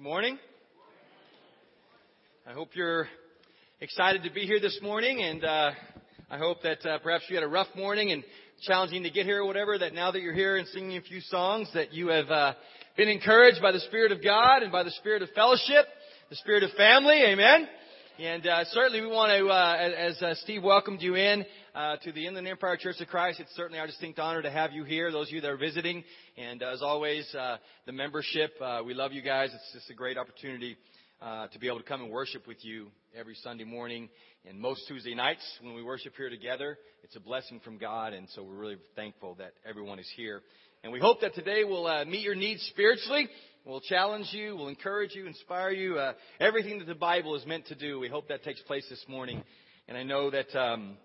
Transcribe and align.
Good 0.00 0.08
morning. 0.08 0.38
I 2.48 2.54
hope 2.54 2.70
you're 2.72 3.06
excited 3.82 4.22
to 4.22 4.30
be 4.30 4.46
here 4.46 4.58
this 4.58 4.78
morning, 4.80 5.20
and 5.20 5.44
uh, 5.44 5.72
I 6.30 6.38
hope 6.38 6.62
that 6.62 6.86
uh, 6.86 6.98
perhaps 7.00 7.24
you 7.28 7.34
had 7.34 7.44
a 7.44 7.48
rough 7.48 7.66
morning 7.76 8.10
and 8.10 8.24
challenging 8.62 9.02
to 9.02 9.10
get 9.10 9.26
here 9.26 9.42
or 9.42 9.44
whatever. 9.44 9.76
That 9.76 9.92
now 9.92 10.10
that 10.10 10.22
you're 10.22 10.32
here 10.32 10.56
and 10.56 10.66
singing 10.68 10.96
a 10.96 11.02
few 11.02 11.20
songs, 11.20 11.68
that 11.74 11.92
you 11.92 12.08
have 12.08 12.30
uh, 12.30 12.54
been 12.96 13.08
encouraged 13.08 13.60
by 13.60 13.72
the 13.72 13.80
Spirit 13.80 14.10
of 14.10 14.24
God 14.24 14.62
and 14.62 14.72
by 14.72 14.84
the 14.84 14.90
Spirit 14.92 15.20
of 15.20 15.28
fellowship, 15.34 15.84
the 16.30 16.36
Spirit 16.36 16.62
of 16.62 16.70
family. 16.78 17.22
Amen. 17.22 17.68
And 18.20 18.46
uh, 18.46 18.64
certainly 18.66 19.00
we 19.00 19.06
want 19.06 19.32
to, 19.32 19.48
uh, 19.48 19.76
as 19.96 20.20
uh, 20.20 20.34
Steve 20.42 20.62
welcomed 20.62 21.00
you 21.00 21.14
in 21.14 21.42
uh, 21.74 21.96
to 22.04 22.12
the 22.12 22.26
Inland 22.26 22.46
Empire 22.46 22.76
Church 22.76 22.96
of 23.00 23.08
Christ, 23.08 23.40
it's 23.40 23.56
certainly 23.56 23.78
our 23.78 23.86
distinct 23.86 24.18
honor 24.18 24.42
to 24.42 24.50
have 24.50 24.72
you 24.72 24.84
here, 24.84 25.10
those 25.10 25.28
of 25.28 25.32
you 25.32 25.40
that 25.40 25.50
are 25.50 25.56
visiting. 25.56 26.04
And 26.36 26.62
as 26.62 26.82
always, 26.82 27.26
uh, 27.34 27.56
the 27.86 27.92
membership, 27.92 28.50
uh, 28.60 28.82
we 28.84 28.92
love 28.92 29.14
you 29.14 29.22
guys. 29.22 29.48
It's 29.54 29.72
just 29.72 29.88
a 29.88 29.94
great 29.94 30.18
opportunity 30.18 30.76
to 31.22 31.58
be 31.58 31.66
able 31.66 31.78
to 31.78 31.84
come 31.84 32.02
and 32.02 32.10
worship 32.10 32.46
with 32.46 32.62
you 32.62 32.88
every 33.18 33.36
Sunday 33.36 33.64
morning 33.64 34.10
and 34.46 34.60
most 34.60 34.82
Tuesday 34.86 35.14
nights 35.14 35.58
when 35.62 35.72
we 35.74 35.82
worship 35.82 36.12
here 36.14 36.28
together. 36.28 36.76
It's 37.02 37.16
a 37.16 37.20
blessing 37.20 37.58
from 37.64 37.78
God, 37.78 38.12
and 38.12 38.28
so 38.34 38.42
we're 38.42 38.54
really 38.54 38.76
thankful 38.96 39.36
that 39.36 39.54
everyone 39.66 39.98
is 39.98 40.12
here. 40.14 40.42
And 40.84 40.92
we 40.92 41.00
hope 41.00 41.22
that 41.22 41.34
today 41.34 41.64
will 41.64 42.04
meet 42.04 42.22
your 42.22 42.34
needs 42.34 42.60
spiritually 42.70 43.30
We'll 43.66 43.82
challenge 43.82 44.28
you, 44.32 44.56
we'll 44.56 44.68
encourage 44.68 45.14
you, 45.14 45.26
inspire 45.26 45.70
you. 45.70 45.98
Uh, 45.98 46.14
everything 46.40 46.78
that 46.78 46.86
the 46.86 46.94
Bible 46.94 47.34
is 47.34 47.44
meant 47.44 47.66
to 47.66 47.74
do. 47.74 48.00
We 48.00 48.08
hope 48.08 48.28
that 48.28 48.42
takes 48.42 48.62
place 48.62 48.86
this 48.88 49.04
morning. 49.06 49.42
And 49.86 49.98
I 49.98 50.02
know 50.02 50.30
that, 50.30 50.58
um, 50.58 50.96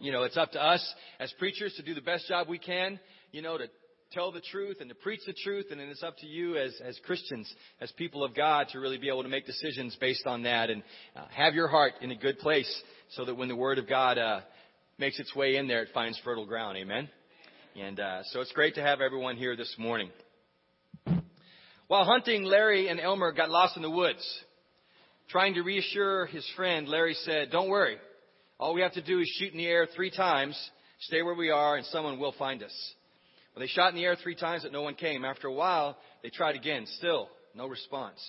you 0.00 0.10
know, 0.10 0.24
it's 0.24 0.36
up 0.36 0.50
to 0.52 0.62
us 0.62 0.94
as 1.20 1.32
preachers 1.38 1.72
to 1.76 1.84
do 1.84 1.94
the 1.94 2.00
best 2.00 2.26
job 2.26 2.48
we 2.48 2.58
can, 2.58 2.98
you 3.30 3.42
know, 3.42 3.56
to 3.56 3.66
tell 4.10 4.32
the 4.32 4.40
truth 4.40 4.78
and 4.80 4.88
to 4.88 4.94
preach 4.96 5.20
the 5.24 5.32
truth. 5.44 5.66
And 5.70 5.78
then 5.78 5.86
it's 5.88 6.02
up 6.02 6.16
to 6.18 6.26
you 6.26 6.56
as, 6.56 6.76
as 6.84 6.98
Christians, 7.06 7.48
as 7.80 7.92
people 7.92 8.24
of 8.24 8.34
God, 8.34 8.66
to 8.72 8.80
really 8.80 8.98
be 8.98 9.08
able 9.08 9.22
to 9.22 9.28
make 9.28 9.46
decisions 9.46 9.96
based 10.00 10.26
on 10.26 10.42
that 10.42 10.70
and 10.70 10.82
uh, 11.14 11.26
have 11.30 11.54
your 11.54 11.68
heart 11.68 11.92
in 12.00 12.10
a 12.10 12.16
good 12.16 12.40
place 12.40 12.82
so 13.10 13.24
that 13.24 13.36
when 13.36 13.46
the 13.46 13.56
Word 13.56 13.78
of 13.78 13.88
God 13.88 14.18
uh, 14.18 14.40
makes 14.98 15.20
its 15.20 15.32
way 15.36 15.54
in 15.54 15.68
there, 15.68 15.84
it 15.84 15.90
finds 15.94 16.18
fertile 16.24 16.46
ground. 16.46 16.76
Amen. 16.76 17.08
And 17.80 18.00
uh, 18.00 18.22
so 18.32 18.40
it's 18.40 18.52
great 18.52 18.74
to 18.74 18.82
have 18.82 19.00
everyone 19.00 19.36
here 19.36 19.54
this 19.54 19.72
morning. 19.78 20.10
While 21.88 22.04
hunting, 22.04 22.44
Larry 22.44 22.88
and 22.88 23.00
Elmer 23.00 23.32
got 23.32 23.48
lost 23.48 23.76
in 23.76 23.82
the 23.82 23.90
woods. 23.90 24.22
Trying 25.30 25.54
to 25.54 25.62
reassure 25.62 26.26
his 26.26 26.46
friend, 26.54 26.86
Larry 26.86 27.14
said, 27.14 27.50
Don't 27.50 27.70
worry. 27.70 27.96
All 28.60 28.74
we 28.74 28.82
have 28.82 28.92
to 28.92 29.02
do 29.02 29.20
is 29.20 29.36
shoot 29.38 29.52
in 29.52 29.58
the 29.58 29.66
air 29.66 29.86
three 29.96 30.10
times, 30.10 30.58
stay 31.00 31.22
where 31.22 31.34
we 31.34 31.50
are, 31.50 31.76
and 31.76 31.86
someone 31.86 32.18
will 32.18 32.34
find 32.38 32.62
us. 32.62 32.94
Well, 33.54 33.60
they 33.60 33.68
shot 33.68 33.88
in 33.88 33.96
the 33.96 34.04
air 34.04 34.16
three 34.16 34.34
times, 34.34 34.64
but 34.64 34.72
no 34.72 34.82
one 34.82 34.96
came. 34.96 35.24
After 35.24 35.48
a 35.48 35.52
while, 35.52 35.96
they 36.22 36.28
tried 36.28 36.56
again. 36.56 36.84
Still, 36.98 37.30
no 37.54 37.66
response. 37.66 38.20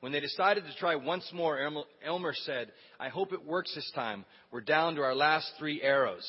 When 0.00 0.10
they 0.10 0.20
decided 0.20 0.64
to 0.64 0.74
try 0.76 0.96
once 0.96 1.30
more, 1.32 1.86
Elmer 2.04 2.34
said, 2.44 2.72
I 2.98 3.08
hope 3.08 3.32
it 3.32 3.44
works 3.44 3.72
this 3.74 3.90
time. 3.94 4.24
We're 4.50 4.62
down 4.62 4.96
to 4.96 5.02
our 5.02 5.14
last 5.14 5.48
three 5.60 5.80
arrows. 5.80 6.26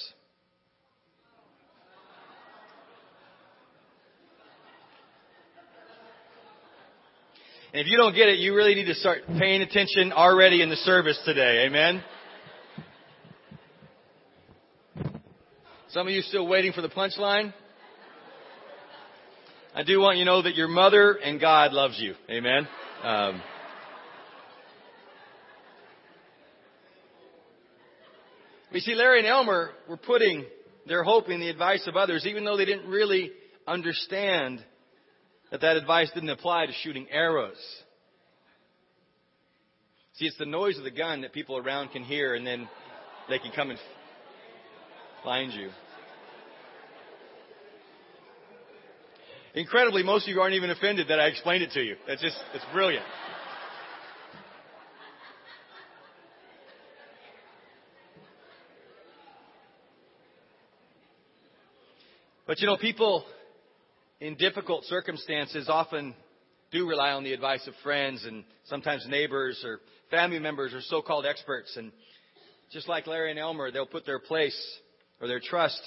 And 7.76 7.82
if 7.82 7.92
you 7.92 7.98
don't 7.98 8.16
get 8.16 8.30
it, 8.30 8.40
you 8.40 8.56
really 8.56 8.74
need 8.74 8.86
to 8.86 8.96
start 8.96 9.24
paying 9.38 9.62
attention 9.62 10.14
already 10.14 10.62
in 10.62 10.70
the 10.70 10.78
service 10.78 11.20
today. 11.26 11.66
Amen? 11.66 12.02
Some 15.90 16.08
of 16.08 16.14
you 16.14 16.22
still 16.22 16.48
waiting 16.48 16.72
for 16.72 16.82
the 16.82 16.88
punchline? 16.88 17.54
I 19.76 19.84
do 19.84 20.00
want 20.00 20.18
you 20.18 20.24
to 20.24 20.32
know 20.32 20.42
that 20.44 20.56
your 20.56 20.70
mother 20.70 21.16
and 21.16 21.38
God 21.38 21.74
loves 21.74 22.00
you. 22.00 22.16
Amen? 22.30 22.66
Um, 23.04 23.42
we 28.72 28.80
see 28.80 28.96
Larry 28.96 29.20
and 29.20 29.28
Elmer 29.28 29.72
were 29.90 29.98
putting 29.98 30.46
their 30.88 31.04
hope 31.04 31.28
in 31.28 31.42
the 31.42 31.50
advice 31.50 31.86
of 31.88 31.98
others, 31.98 32.26
even 32.26 32.46
though 32.46 32.56
they 32.56 32.64
didn't 32.64 32.90
really 32.90 33.34
understand 33.68 34.64
that 35.56 35.62
that 35.62 35.78
advice 35.78 36.12
didn't 36.14 36.32
apply 36.32 36.66
to 36.66 36.74
shooting 36.84 37.08
arrows. 37.10 37.56
See, 40.16 40.26
it's 40.26 40.38
the 40.38 40.46
noise 40.46 40.78
of 40.78 40.84
the 40.84 40.92
gun 40.92 41.22
that 41.22 41.32
people 41.32 41.56
around 41.56 41.92
can 41.92 42.04
hear, 42.04 42.36
and 42.36 42.46
then 42.46 42.68
they 43.30 43.40
can 43.40 43.54
come 43.56 43.70
and 43.70 43.80
find 45.24 45.54
you. 45.54 45.70
Incredibly, 49.54 50.04
most 50.04 50.28
of 50.28 50.36
you 50.36 50.42
aren't 50.42 50.56
even 50.56 50.72
offended 50.72 51.08
that 51.08 51.22
I 51.22 51.28
explained 51.28 51.64
it 51.64 51.72
to 51.72 51.82
you. 51.82 51.96
That's 52.06 52.22
just, 52.22 52.36
it's 52.54 52.66
brilliant. 52.74 53.06
But 62.46 62.60
you 62.60 62.68
know, 62.68 62.76
people 62.76 63.24
in 64.20 64.36
difficult 64.36 64.86
circumstances 64.86 65.68
often 65.70 66.16
do 66.72 66.88
rely 66.88 67.12
on 67.12 67.24
the 67.24 67.34
advice 67.34 67.66
of 67.68 67.74
friends 67.84 68.26
and 68.26 68.44
sometimes 68.66 69.06
neighbors 69.08 69.62
or 69.66 69.80
family 70.12 70.40
members 70.40 70.74
or 70.74 70.82
so-called 70.82 71.26
experts. 71.26 71.76
And 71.78 71.92
just 72.72 72.88
like 72.88 73.08
Larry 73.08 73.32
and 73.32 73.40
Elmer, 73.40 73.72
they'll 73.72 73.86
put 73.86 74.06
their 74.06 74.20
place 74.20 74.58
or 75.22 75.28
their 75.28 75.40
trust 75.40 75.80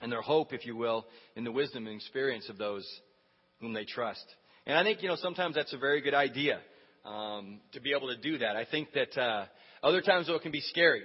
and 0.00 0.12
their 0.12 0.22
hope, 0.22 0.52
if 0.52 0.66
you 0.66 0.76
will, 0.76 1.06
in 1.36 1.44
the 1.44 1.52
wisdom 1.52 1.86
and 1.86 1.96
experience 1.96 2.48
of 2.48 2.58
those 2.58 2.86
whom 3.60 3.72
they 3.72 3.84
trust. 3.84 4.24
And 4.66 4.76
I 4.76 4.82
think, 4.82 5.02
you 5.02 5.08
know, 5.08 5.16
sometimes 5.16 5.54
that's 5.54 5.72
a 5.72 5.78
very 5.78 6.00
good 6.00 6.14
idea 6.14 6.60
um, 7.04 7.60
to 7.72 7.80
be 7.80 7.92
able 7.96 8.08
to 8.08 8.16
do 8.16 8.38
that. 8.38 8.54
I 8.54 8.64
think 8.64 8.92
that 8.92 9.18
uh, 9.20 9.46
other 9.82 10.02
times, 10.02 10.26
though, 10.26 10.34
it 10.34 10.42
can 10.42 10.52
be 10.52 10.60
scary. 10.60 11.02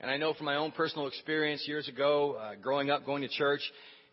And 0.00 0.10
I 0.10 0.16
know 0.16 0.34
from 0.34 0.46
my 0.46 0.56
own 0.56 0.72
personal 0.72 1.06
experience 1.06 1.64
years 1.66 1.88
ago, 1.88 2.34
uh, 2.34 2.54
growing 2.60 2.90
up, 2.90 3.06
going 3.06 3.22
to 3.22 3.28
church, 3.28 3.60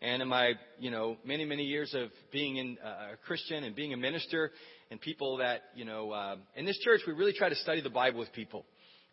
and 0.02 0.22
in 0.22 0.28
my, 0.28 0.54
you 0.78 0.90
know, 0.90 1.16
many, 1.24 1.44
many 1.44 1.64
years 1.64 1.94
of 1.94 2.10
being 2.32 2.56
in, 2.56 2.78
uh, 2.84 3.12
a 3.12 3.16
Christian 3.26 3.64
and 3.64 3.76
being 3.76 3.92
a 3.92 3.96
minister 3.96 4.50
and 4.90 5.00
people 5.00 5.38
that, 5.38 5.62
you 5.74 5.84
know, 5.84 6.10
uh, 6.10 6.36
in 6.56 6.64
this 6.64 6.78
church, 6.78 7.00
we 7.06 7.12
really 7.12 7.34
try 7.34 7.48
to 7.48 7.56
study 7.56 7.80
the 7.80 7.90
Bible 7.90 8.18
with 8.18 8.32
people. 8.32 8.64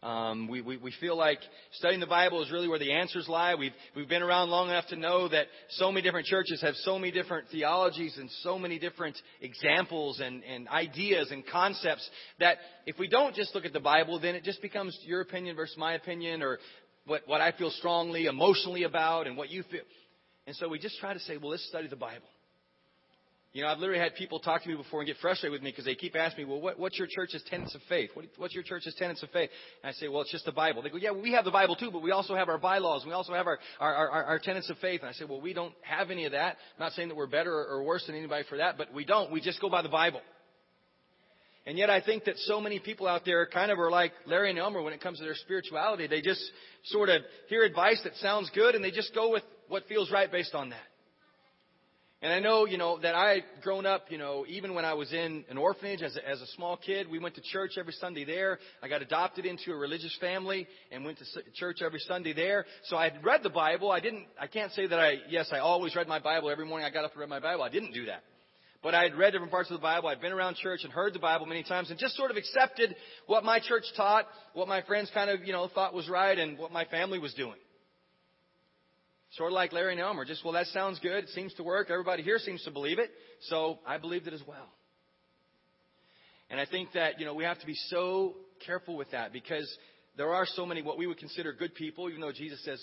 Um, 0.03 0.48
we, 0.48 0.62
we, 0.62 0.78
we 0.78 0.94
feel 1.02 1.18
like 1.18 1.40
studying 1.74 2.00
the 2.00 2.06
Bible 2.06 2.44
is 2.44 2.52
really 2.52 2.68
where 2.68 2.78
the 2.78 2.94
answers 2.94 3.28
lie. 3.28 3.56
We've, 3.56 3.74
we've 3.96 4.08
been 4.08 4.22
around 4.22 4.50
long 4.50 4.70
enough 4.70 4.86
to 4.90 4.96
know 4.96 5.28
that 5.28 5.48
so 5.72 5.92
many 5.92 6.03
different 6.03 6.28
churches 6.28 6.62
have 6.62 6.75
so 6.75 7.00
many 7.00 7.12
different 7.12 7.48
theologies 7.50 8.16
and 8.18 8.30
so 8.44 8.59
many 8.59 8.78
different 8.78 9.18
examples 9.42 10.19
and, 10.19 10.44
and 10.44 10.68
ideas 10.68 11.31
and 11.31 11.44
concepts 11.48 12.08
that 12.40 12.58
if 12.86 13.00
we 13.00 13.08
don't 13.08 13.34
just 13.34 13.56
look 13.56 13.66
at 13.66 13.74
the 13.74 13.80
Bible, 13.80 14.19
then 14.19 14.36
it 14.36 14.44
just 14.44 14.62
becomes 14.62 14.98
your 15.04 15.22
opinion 15.22 15.56
versus 15.56 15.75
my 15.80 15.94
opinion 15.94 16.44
or 16.44 16.59
what, 17.08 17.24
what 17.25 17.42
I 17.42 17.52
feel 17.54 17.72
strongly, 17.72 18.28
emotionally 18.28 18.84
about 18.84 19.25
and 19.25 19.36
what 19.36 19.50
you 19.50 19.64
feel. 19.64 19.81
And 20.47 20.56
so 20.56 20.69
we 20.69 20.80
just 20.80 20.97
try 21.00 21.13
to 21.13 21.19
say, 21.19 21.38
well, 21.38 21.52
let's 21.52 21.68
study 21.68 21.88
the 21.88 21.97
Bible. 21.97 22.25
You 23.53 23.63
know, 23.63 23.69
I've 23.69 23.80
literally 23.80 24.00
had 24.00 24.16
people 24.16 24.40
talk 24.40 24.63
to 24.63 24.69
me 24.69 24.75
before 24.75 25.02
and 25.02 25.08
get 25.08 25.18
frustrated 25.18 25.52
with 25.52 25.63
me 25.63 25.72
because 25.72 25.85
they 25.85 25.96
keep 25.96 26.16
asking 26.16 26.46
me, 26.46 26.52
well, 26.52 26.62
what, 26.62 26.80
what's 26.80 26.97
your 26.97 27.08
church's 27.09 27.44
tenets 27.50 27.74
of 27.75 27.81
faith? 27.90 28.12
What, 28.13 28.25
what's 28.38 28.53
your 28.53 28.63
church's 28.63 28.94
tenets 28.96 29.24
of 29.24 29.30
faith? 29.31 29.50
And 29.84 29.90
I 29.90 29.94
say, 29.94 30.07
well, 30.07 30.22
it's 30.22 30.31
just 30.31 30.46
the 30.46 30.52
Bible. 30.52 30.81
They 30.81 30.90
go, 30.90 30.97
yeah, 30.97 31.12
we 31.12 31.31
have 31.34 31.44
the 31.44 31.52
Bible 31.52 31.75
too, 31.75 31.90
but 31.91 32.02
we 32.02 32.12
also 32.12 32.36
have 32.36 32.50
our 32.50 32.57
bylaws. 32.57 33.03
We 33.06 33.13
also 33.13 33.34
have 33.34 33.47
our, 33.47 33.57
our, 33.80 33.96
our, 33.96 34.24
our 34.25 34.40
tenets 34.40 34.69
of 34.69 34.78
faith. 34.78 35.02
And 35.02 35.09
I 35.09 35.13
say, 35.13 35.25
well, 35.25 35.41
we 35.41 35.53
don't 35.53 35.74
have 35.81 36.12
any 36.12 36.25
of 36.25 36.34
that. 36.34 36.57
I'm 36.78 36.84
not 36.86 36.91
saying 36.91 37.07
that 37.07 37.16
we're 37.16 37.28
better 37.28 37.52
or 37.52 37.84
worse 37.84 38.06
than 38.06 38.16
anybody 38.16 38.46
for 38.47 38.57
that, 38.57 38.78
but 38.78 38.94
we 38.94 39.06
don't. 39.06 39.31
We 39.31 39.41
just 39.41 39.59
go 39.59 39.69
by 39.69 39.81
the 39.81 39.90
Bible. 39.90 40.22
And 41.66 41.78
yet 41.78 41.90
I 41.90 42.00
think 42.00 42.25
that 42.25 42.38
so 42.38 42.62
many 42.62 42.80
people 42.80 43.07
out 43.07 43.24
there 43.25 43.46
kind 43.47 43.72
of 43.72 43.80
are 43.80 43.91
like 43.91 44.13
Larry 44.25 44.52
and 44.52 44.59
Elmer 44.59 44.81
when 44.81 44.94
it 44.94 45.02
comes 45.02 45.18
to 45.18 45.25
their 45.25 45.36
spirituality. 45.36 46.07
They 46.07 46.22
just 46.22 46.41
sort 46.86 47.09
of 47.09 47.24
hear 47.50 47.63
advice 47.63 48.00
that 48.04 48.16
sounds 48.18 48.50
good 48.54 48.75
and 48.75 48.83
they 48.83 48.92
just 48.92 49.13
go 49.16 49.31
with 49.31 49.44
what 49.69 49.84
feels 49.88 50.12
right 50.12 50.31
based 50.31 50.56
on 50.56 50.69
that. 50.69 50.86
And 52.19 52.34
I 52.34 52.40
know, 52.40 52.66
you 52.66 52.80
know, 52.80 52.98
that 53.00 53.14
I 53.14 53.36
had 53.36 53.44
grown 53.62 53.86
up, 53.86 54.06
you 54.10 54.18
know, 54.18 54.44
even 54.50 54.74
when 54.74 54.86
I 54.86 54.96
was 54.96 55.14
in 55.14 55.46
an 55.52 55.58
orphanage 55.58 56.02
as 56.02 56.16
a, 56.16 56.28
as 56.28 56.42
a 56.42 56.48
small 56.56 56.75
kid, 56.75 57.08
we 57.08 57.19
went 57.19 57.36
to 57.36 57.42
church 57.42 57.74
every 57.78 57.94
Sunday 57.94 58.25
there. 58.25 58.58
I 58.81 58.88
got 58.88 59.04
adopted 59.04 59.46
into 59.46 59.72
a 59.72 59.75
religious 59.75 60.18
family 60.19 60.68
and 60.92 61.06
went 61.06 61.19
to 61.19 61.25
church 61.54 61.78
every 61.86 62.00
Sunday 62.00 62.34
there. 62.34 62.66
So 62.86 62.98
I 62.98 63.10
had 63.10 63.24
read 63.24 63.44
the 63.44 63.52
Bible. 63.52 63.92
I 63.92 64.00
didn't, 64.00 64.25
I 64.42 64.48
can't 64.48 64.72
say 64.72 64.88
that 64.88 64.98
I, 64.98 65.18
yes, 65.30 65.50
I 65.52 65.60
always 65.60 65.96
read 65.96 66.08
my 66.08 66.18
Bible 66.18 66.50
every 66.50 66.66
morning. 66.66 66.88
I 66.88 66.90
got 66.90 67.06
up 67.06 67.12
and 67.12 67.20
read 67.20 67.30
my 67.30 67.40
Bible. 67.40 67.62
I 67.63 67.70
didn't 67.70 67.94
do 67.94 68.08
that. 68.08 68.24
But 68.81 68.96
I 68.96 69.04
had 69.04 69.16
read 69.16 69.31
different 69.34 69.52
parts 69.52 69.70
of 69.70 69.78
the 69.78 69.81
Bible. 69.81 70.10
I'd 70.10 70.22
been 70.22 70.31
around 70.31 70.56
church 70.56 70.81
and 70.84 70.92
heard 70.92 71.13
the 71.13 71.20
Bible 71.20 71.46
many 71.46 71.62
times 71.62 71.92
and 71.92 72.00
just 72.00 72.16
sort 72.16 72.31
of 72.31 72.38
accepted 72.38 72.96
what 73.28 73.44
my 73.44 73.60
church 73.60 73.84
taught, 73.96 74.25
what 74.54 74.68
my 74.68 74.81
friends 74.81 75.12
kind 75.13 75.30
of, 75.30 75.44
you 75.44 75.54
know, 75.54 75.68
thought 75.68 75.94
was 75.94 76.10
right 76.10 76.38
and 76.38 76.58
what 76.58 76.72
my 76.72 76.86
family 76.86 77.20
was 77.20 77.34
doing. 77.36 77.58
Sort 79.31 79.51
of 79.51 79.56
like 79.56 79.74
Larry 79.74 79.94
and 79.94 80.01
Elmer. 80.01 80.25
Just, 80.25 80.44
well, 80.44 80.53
that 80.53 80.68
sounds 80.68 81.00
good. 81.00 81.25
It 81.25 81.29
seems 81.29 81.53
to 81.56 81.63
work. 81.63 81.89
Everybody 81.89 82.24
here 82.24 82.39
seems 82.39 82.63
to 82.63 82.71
believe 82.71 83.00
it. 83.00 83.12
So 83.41 83.79
I 83.85 83.97
believed 83.97 84.27
it 84.27 84.33
as 84.33 84.41
well. 84.47 84.69
And 86.50 86.59
I 86.59 86.65
think 86.65 86.94
that, 86.94 87.19
you 87.19 87.25
know, 87.25 87.33
we 87.33 87.44
have 87.44 87.59
to 87.59 87.65
be 87.65 87.75
so 87.89 88.35
careful 88.65 88.95
with 88.95 89.12
that 89.12 89.33
because 89.33 89.69
there 90.15 90.33
are 90.33 90.45
so 90.45 90.65
many 90.65 90.81
what 90.81 90.97
we 90.97 91.07
would 91.07 91.18
consider 91.18 91.51
good 91.51 91.75
people, 91.75 92.09
even 92.09 92.21
though 92.21 92.31
Jesus 92.31 92.63
says 92.63 92.81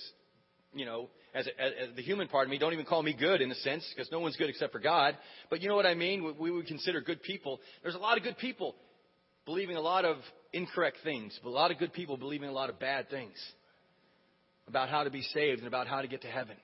you 0.75 0.85
know, 0.85 1.09
as, 1.35 1.47
a, 1.47 1.61
as 1.61 1.97
the 1.97 2.03
human 2.03 2.29
part 2.29 2.47
of 2.47 2.51
me, 2.51 2.59
don't 2.59 2.73
even 2.73 2.85
call 2.85 3.03
me 3.03 3.17
good 3.19 3.41
in 3.41 3.51
a 3.51 3.55
sense, 3.57 3.89
because 3.95 4.11
no 4.11 4.21
one's 4.21 4.37
good 4.37 4.51
except 4.51 4.73
for 4.73 4.81
God. 4.81 5.17
But 5.51 5.63
you 5.63 5.69
know 5.69 5.77
what 5.77 5.87
I 5.87 5.95
mean? 5.95 6.25
We, 6.25 6.33
we 6.33 6.51
would 6.51 6.67
consider 6.67 7.01
good 7.01 7.23
people. 7.23 7.61
There's 7.83 7.95
a 7.95 7.99
lot 7.99 8.19
of 8.19 8.25
good 8.25 8.39
people 8.39 8.75
believing 9.47 9.77
a 9.77 9.81
lot 9.81 10.05
of 10.05 10.17
incorrect 10.53 10.99
things, 11.05 11.39
but 11.43 11.51
a 11.51 11.53
lot 11.53 11.71
of 11.71 11.79
good 11.79 11.93
people 11.93 12.17
believing 12.17 12.49
a 12.49 12.53
lot 12.53 12.71
of 12.71 12.79
bad 12.79 13.09
things 13.09 13.37
about 14.69 14.89
how 14.89 15.05
to 15.05 15.11
be 15.11 15.23
saved 15.23 15.59
and 15.59 15.69
about 15.69 15.87
how 15.87 16.03
to 16.03 16.09
get 16.09 16.23
to 16.23 16.29
heaven. 16.29 16.57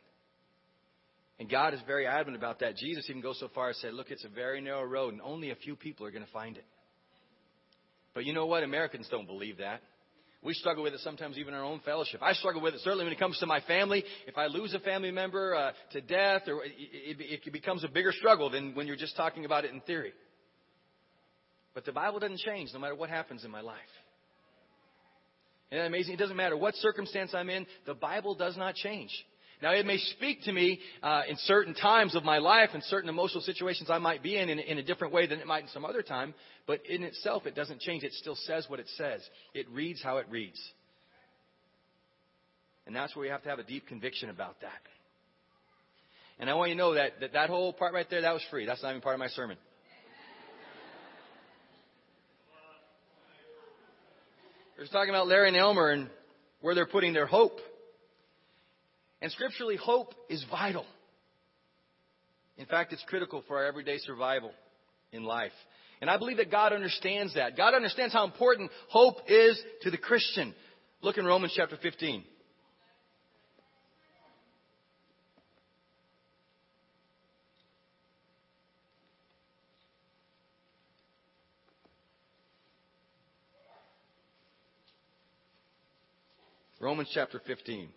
And 1.39 1.49
God 1.49 1.73
is 1.73 1.81
very 1.87 2.07
adamant 2.07 2.37
about 2.37 2.61
that. 2.61 2.77
Jesus 2.77 3.07
even 3.09 3.23
goes 3.23 3.41
so 3.41 3.49
far 3.55 3.71
as 3.71 3.77
to 3.77 3.89
say, 3.89 3.91
look, 3.91 4.11
it's 4.11 4.25
a 4.25 4.29
very 4.29 4.61
narrow 4.61 4.85
road 4.85 5.15
and 5.15 5.23
only 5.23 5.51
a 5.51 5.55
few 5.55 5.75
people 5.75 6.07
are 6.07 6.11
going 6.11 6.25
to 6.25 6.33
find 6.33 6.57
it. 6.57 6.65
But 8.15 8.25
you 8.25 8.35
know 8.35 8.47
what? 8.47 8.63
Americans 8.63 9.09
don't 9.11 9.27
believe 9.27 9.59
that. 9.59 9.81
We 10.43 10.55
struggle 10.55 10.83
with 10.83 10.95
it 10.95 11.01
sometimes 11.01 11.37
even 11.37 11.53
in 11.53 11.61
our 11.61 11.67
own 11.67 11.81
fellowship. 11.81 12.23
I 12.23 12.33
struggle 12.33 12.63
with 12.63 12.75
it 12.75 12.81
certainly 12.81 13.05
when 13.05 13.13
it 13.13 13.19
comes 13.19 13.39
to 13.39 13.47
my 13.47 13.61
family. 13.61 14.05
If 14.27 14.39
I 14.39 14.47
lose 14.47 14.73
a 14.73 14.79
family 14.81 15.11
member 15.11 15.55
uh, 15.55 15.73
to 15.93 16.01
death, 16.01 16.43
or 16.47 16.65
it, 16.65 16.73
it, 16.79 17.41
it 17.47 17.53
becomes 17.53 17.85
a 17.85 17.89
bigger 17.89 18.13
struggle 18.13 18.49
than 18.49 18.75
when 18.75 18.87
you're 18.87 18.97
just 18.97 19.17
talking 19.17 19.45
about 19.45 19.67
it 19.67 19.73
in 19.73 19.81
theory. 19.83 20.13
But 21.75 21.85
the 21.85 21.93
Bible 21.93 22.19
doesn't 22.21 22.39
change 22.39 22.71
no 22.73 22.81
matter 22.81 22.95
what 22.95 23.11
happens 23.11 23.45
in 23.45 23.51
my 23.51 23.61
life. 23.61 23.79
Isn't 25.71 25.83
that 25.83 25.87
amazing? 25.87 26.15
It 26.15 26.19
doesn't 26.19 26.37
matter 26.37 26.57
what 26.57 26.75
circumstance 26.77 27.33
I'm 27.33 27.49
in, 27.49 27.67
the 27.87 27.95
Bible 27.95 28.35
does 28.35 28.57
not 28.57 28.75
change. 28.75 29.11
Now, 29.63 29.73
it 29.73 29.85
may 29.85 29.99
speak 29.99 30.43
to 30.45 30.53
me 30.53 30.81
uh, 31.03 31.23
in 31.29 31.37
certain 31.45 31.75
times 31.75 32.17
of 32.17 32.25
my 32.25 32.39
life 32.39 32.71
and 32.73 32.83
certain 32.85 33.11
emotional 33.11 33.43
situations 33.43 33.91
I 33.91 33.99
might 33.99 34.23
be 34.23 34.37
in, 34.37 34.49
in 34.49 34.59
in 34.59 34.79
a 34.79 34.83
different 34.83 35.13
way 35.13 35.27
than 35.27 35.39
it 35.39 35.47
might 35.47 35.65
in 35.65 35.69
some 35.69 35.85
other 35.85 36.03
time, 36.03 36.35
but 36.67 36.81
in 36.87 37.03
itself, 37.03 37.47
it 37.47 37.55
doesn't 37.55 37.81
change. 37.81 38.03
It 38.03 38.15
still 38.15 38.37
says 38.47 38.65
what 38.69 38.81
it 38.81 38.89
says. 38.97 39.21
It 39.53 39.69
reads 39.71 40.03
how 40.03 40.17
it 40.17 40.27
reads. 40.31 40.59
And 42.87 42.97
that's 42.97 43.15
where 43.15 43.23
we 43.23 43.29
have 43.29 43.43
to 43.43 43.51
have 43.51 43.59
a 43.59 43.65
deep 43.65 43.87
conviction 43.87 44.31
about 44.31 44.63
that. 44.63 44.81
And 46.39 46.49
I 46.49 46.55
want 46.55 46.71
you 46.71 46.77
to 46.77 46.79
know 46.79 46.95
that 46.95 47.21
that, 47.21 47.35
that 47.35 47.51
whole 47.51 47.75
part 47.75 47.93
right 47.93 48.09
there, 48.09 48.23
that 48.23 48.33
was 48.33 48.43
free. 48.51 48.65
That's 48.65 48.83
not 48.83 48.91
even 48.91 49.03
part 49.03 49.15
of 49.15 49.21
my 49.21 49.29
sermon. 49.29 49.59
We're 54.81 54.87
talking 54.87 55.11
about 55.11 55.29
Larry 55.29 55.49
and 55.49 55.57
Elmer 55.59 55.91
and 55.91 56.09
where 56.63 56.75
they're 56.75 56.87
putting 56.87 57.13
their 57.13 57.27
hope. 57.27 57.59
And 59.21 59.31
scripturally, 59.31 59.77
hope 59.77 60.15
is 60.31 60.43
vital. 60.51 60.87
In 62.57 62.65
fact, 62.65 62.95
it's 62.95 63.05
critical 63.07 63.45
for 63.47 63.59
our 63.59 63.67
everyday 63.67 63.99
survival 63.99 64.53
in 65.13 65.25
life. 65.25 65.53
And 66.01 66.09
I 66.09 66.17
believe 66.17 66.39
that 66.39 66.51
God 66.51 66.73
understands 66.73 67.35
that. 67.35 67.59
God 67.59 67.75
understands 67.75 68.15
how 68.15 68.25
important 68.25 68.71
hope 68.89 69.17
is 69.29 69.63
to 69.83 69.91
the 69.91 69.99
Christian. 69.99 70.55
Look 71.03 71.19
in 71.19 71.27
Romans 71.27 71.53
chapter 71.55 71.77
15. 71.77 72.25
Romans 86.81 87.11
chapter 87.13 87.43
15. 87.47 87.91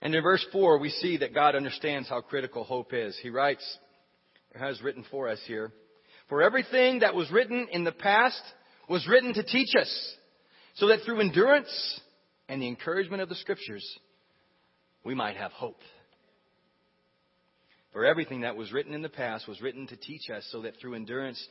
And 0.00 0.14
in 0.14 0.22
verse 0.22 0.46
4, 0.52 0.78
we 0.78 0.90
see 0.90 1.16
that 1.16 1.34
God 1.34 1.56
understands 1.56 2.08
how 2.08 2.20
critical 2.20 2.62
hope 2.62 2.92
is. 2.92 3.18
He 3.20 3.30
writes, 3.30 3.78
has 4.54 4.80
written 4.80 5.04
for 5.10 5.28
us 5.28 5.40
here, 5.48 5.72
For 6.28 6.40
everything 6.40 7.00
that 7.00 7.16
was 7.16 7.30
written 7.32 7.66
in 7.72 7.82
the 7.82 7.90
past 7.90 8.40
was 8.88 9.06
written 9.08 9.34
to 9.34 9.42
teach 9.42 9.74
us, 9.74 10.14
so 10.76 10.86
that 10.86 11.00
through 11.04 11.20
endurance 11.20 12.00
and 12.48 12.62
the 12.62 12.68
encouragement 12.68 13.22
of 13.22 13.28
the 13.28 13.34
Scriptures, 13.34 13.84
we 15.04 15.16
might 15.16 15.36
have 15.36 15.50
hope. 15.50 15.80
For 17.92 18.04
everything 18.04 18.42
that 18.42 18.56
was 18.56 18.72
written 18.72 18.94
in 18.94 19.02
the 19.02 19.08
past 19.08 19.48
was 19.48 19.60
written 19.60 19.88
to 19.88 19.96
teach 19.96 20.30
us, 20.32 20.46
so 20.52 20.62
that 20.62 20.78
through 20.80 20.94
endurance 20.94 21.44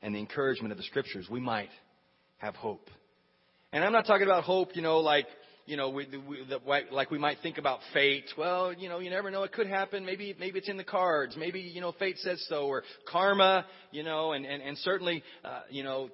and 0.00 0.14
the 0.14 0.20
encouragement 0.20 0.72
of 0.72 0.78
the 0.78 0.84
Scriptures, 0.84 1.28
we 1.30 1.40
might 1.40 1.68
have 2.40 2.56
hope. 2.56 2.90
And 3.72 3.84
I'm 3.84 3.92
not 3.92 4.06
talking 4.06 4.26
about 4.26 4.44
hope, 4.44 4.74
you 4.74 4.82
know, 4.82 4.98
like 4.98 5.26
you 5.70 5.76
know, 5.76 5.90
we, 5.90 6.08
we, 6.28 6.44
the, 6.48 6.58
like 6.90 7.12
we 7.12 7.18
might 7.18 7.38
think 7.44 7.56
about 7.56 7.78
fate. 7.94 8.24
Well, 8.36 8.72
you 8.72 8.88
know, 8.88 8.98
you 8.98 9.08
never 9.08 9.30
know. 9.30 9.44
It 9.44 9.52
could 9.52 9.68
happen. 9.68 10.04
Maybe, 10.04 10.34
maybe 10.36 10.58
it's 10.58 10.68
in 10.68 10.76
the 10.76 10.82
cards. 10.82 11.36
Maybe, 11.38 11.60
you 11.60 11.80
know, 11.80 11.92
fate 11.92 12.18
says 12.18 12.44
so, 12.48 12.66
or 12.66 12.82
karma. 13.08 13.64
You 13.92 14.02
know, 14.02 14.32
and 14.32 14.44
and 14.44 14.60
and 14.62 14.76
certainly, 14.78 15.22
uh, 15.44 15.60
you 15.70 15.84
know, 15.84 16.10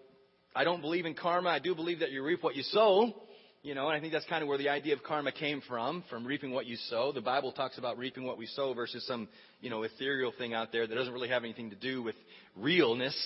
I 0.54 0.64
don't 0.64 0.82
believe 0.82 1.06
in 1.06 1.14
karma. 1.14 1.48
I 1.48 1.58
do 1.58 1.74
believe 1.74 2.00
that 2.00 2.10
you 2.10 2.22
reap 2.22 2.42
what 2.42 2.54
you 2.54 2.64
sow. 2.64 3.14
You 3.62 3.74
know, 3.74 3.88
and 3.88 3.96
I 3.96 4.00
think 4.00 4.12
that's 4.12 4.26
kind 4.26 4.42
of 4.42 4.48
where 4.48 4.58
the 4.58 4.68
idea 4.68 4.94
of 4.94 5.02
karma 5.02 5.32
came 5.32 5.62
from, 5.66 6.04
from 6.08 6.24
reaping 6.24 6.52
what 6.52 6.66
you 6.66 6.76
sow. 6.88 7.10
The 7.10 7.22
Bible 7.22 7.50
talks 7.50 7.78
about 7.78 7.98
reaping 7.98 8.24
what 8.24 8.38
we 8.38 8.46
sow 8.46 8.74
versus 8.74 9.04
some, 9.06 9.26
you 9.60 9.70
know, 9.70 9.82
ethereal 9.82 10.32
thing 10.38 10.54
out 10.54 10.70
there 10.70 10.86
that 10.86 10.94
doesn't 10.94 11.12
really 11.12 11.30
have 11.30 11.42
anything 11.42 11.70
to 11.70 11.76
do 11.76 12.02
with 12.02 12.14
realness. 12.54 13.16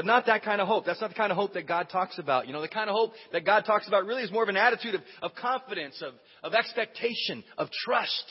But 0.00 0.06
not 0.06 0.24
that 0.28 0.42
kind 0.42 0.62
of 0.62 0.66
hope. 0.66 0.86
That's 0.86 1.02
not 1.02 1.10
the 1.10 1.14
kind 1.14 1.30
of 1.30 1.36
hope 1.36 1.52
that 1.52 1.68
God 1.68 1.90
talks 1.92 2.18
about. 2.18 2.46
You 2.46 2.54
know, 2.54 2.62
the 2.62 2.68
kind 2.68 2.88
of 2.88 2.96
hope 2.96 3.12
that 3.34 3.44
God 3.44 3.66
talks 3.66 3.86
about 3.86 4.06
really 4.06 4.22
is 4.22 4.32
more 4.32 4.42
of 4.42 4.48
an 4.48 4.56
attitude 4.56 4.94
of, 4.94 5.02
of 5.20 5.34
confidence, 5.34 6.00
of, 6.00 6.14
of 6.42 6.54
expectation, 6.54 7.44
of 7.58 7.68
trust. 7.84 8.24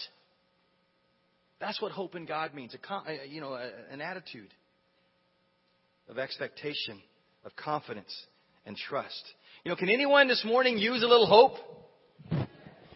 That's 1.60 1.80
what 1.80 1.92
hope 1.92 2.16
in 2.16 2.26
God 2.26 2.56
means. 2.56 2.74
A, 2.74 3.28
you 3.28 3.40
know, 3.40 3.54
an 3.92 4.02
attitude 4.02 4.52
of 6.10 6.18
expectation, 6.18 7.04
of 7.46 7.56
confidence, 7.56 8.12
and 8.66 8.76
trust. 8.76 9.24
You 9.64 9.70
know, 9.70 9.76
can 9.76 9.90
anyone 9.90 10.28
this 10.28 10.44
morning 10.44 10.80
use 10.80 11.04
a 11.04 11.08
little 11.08 11.28
hope? 11.28 11.54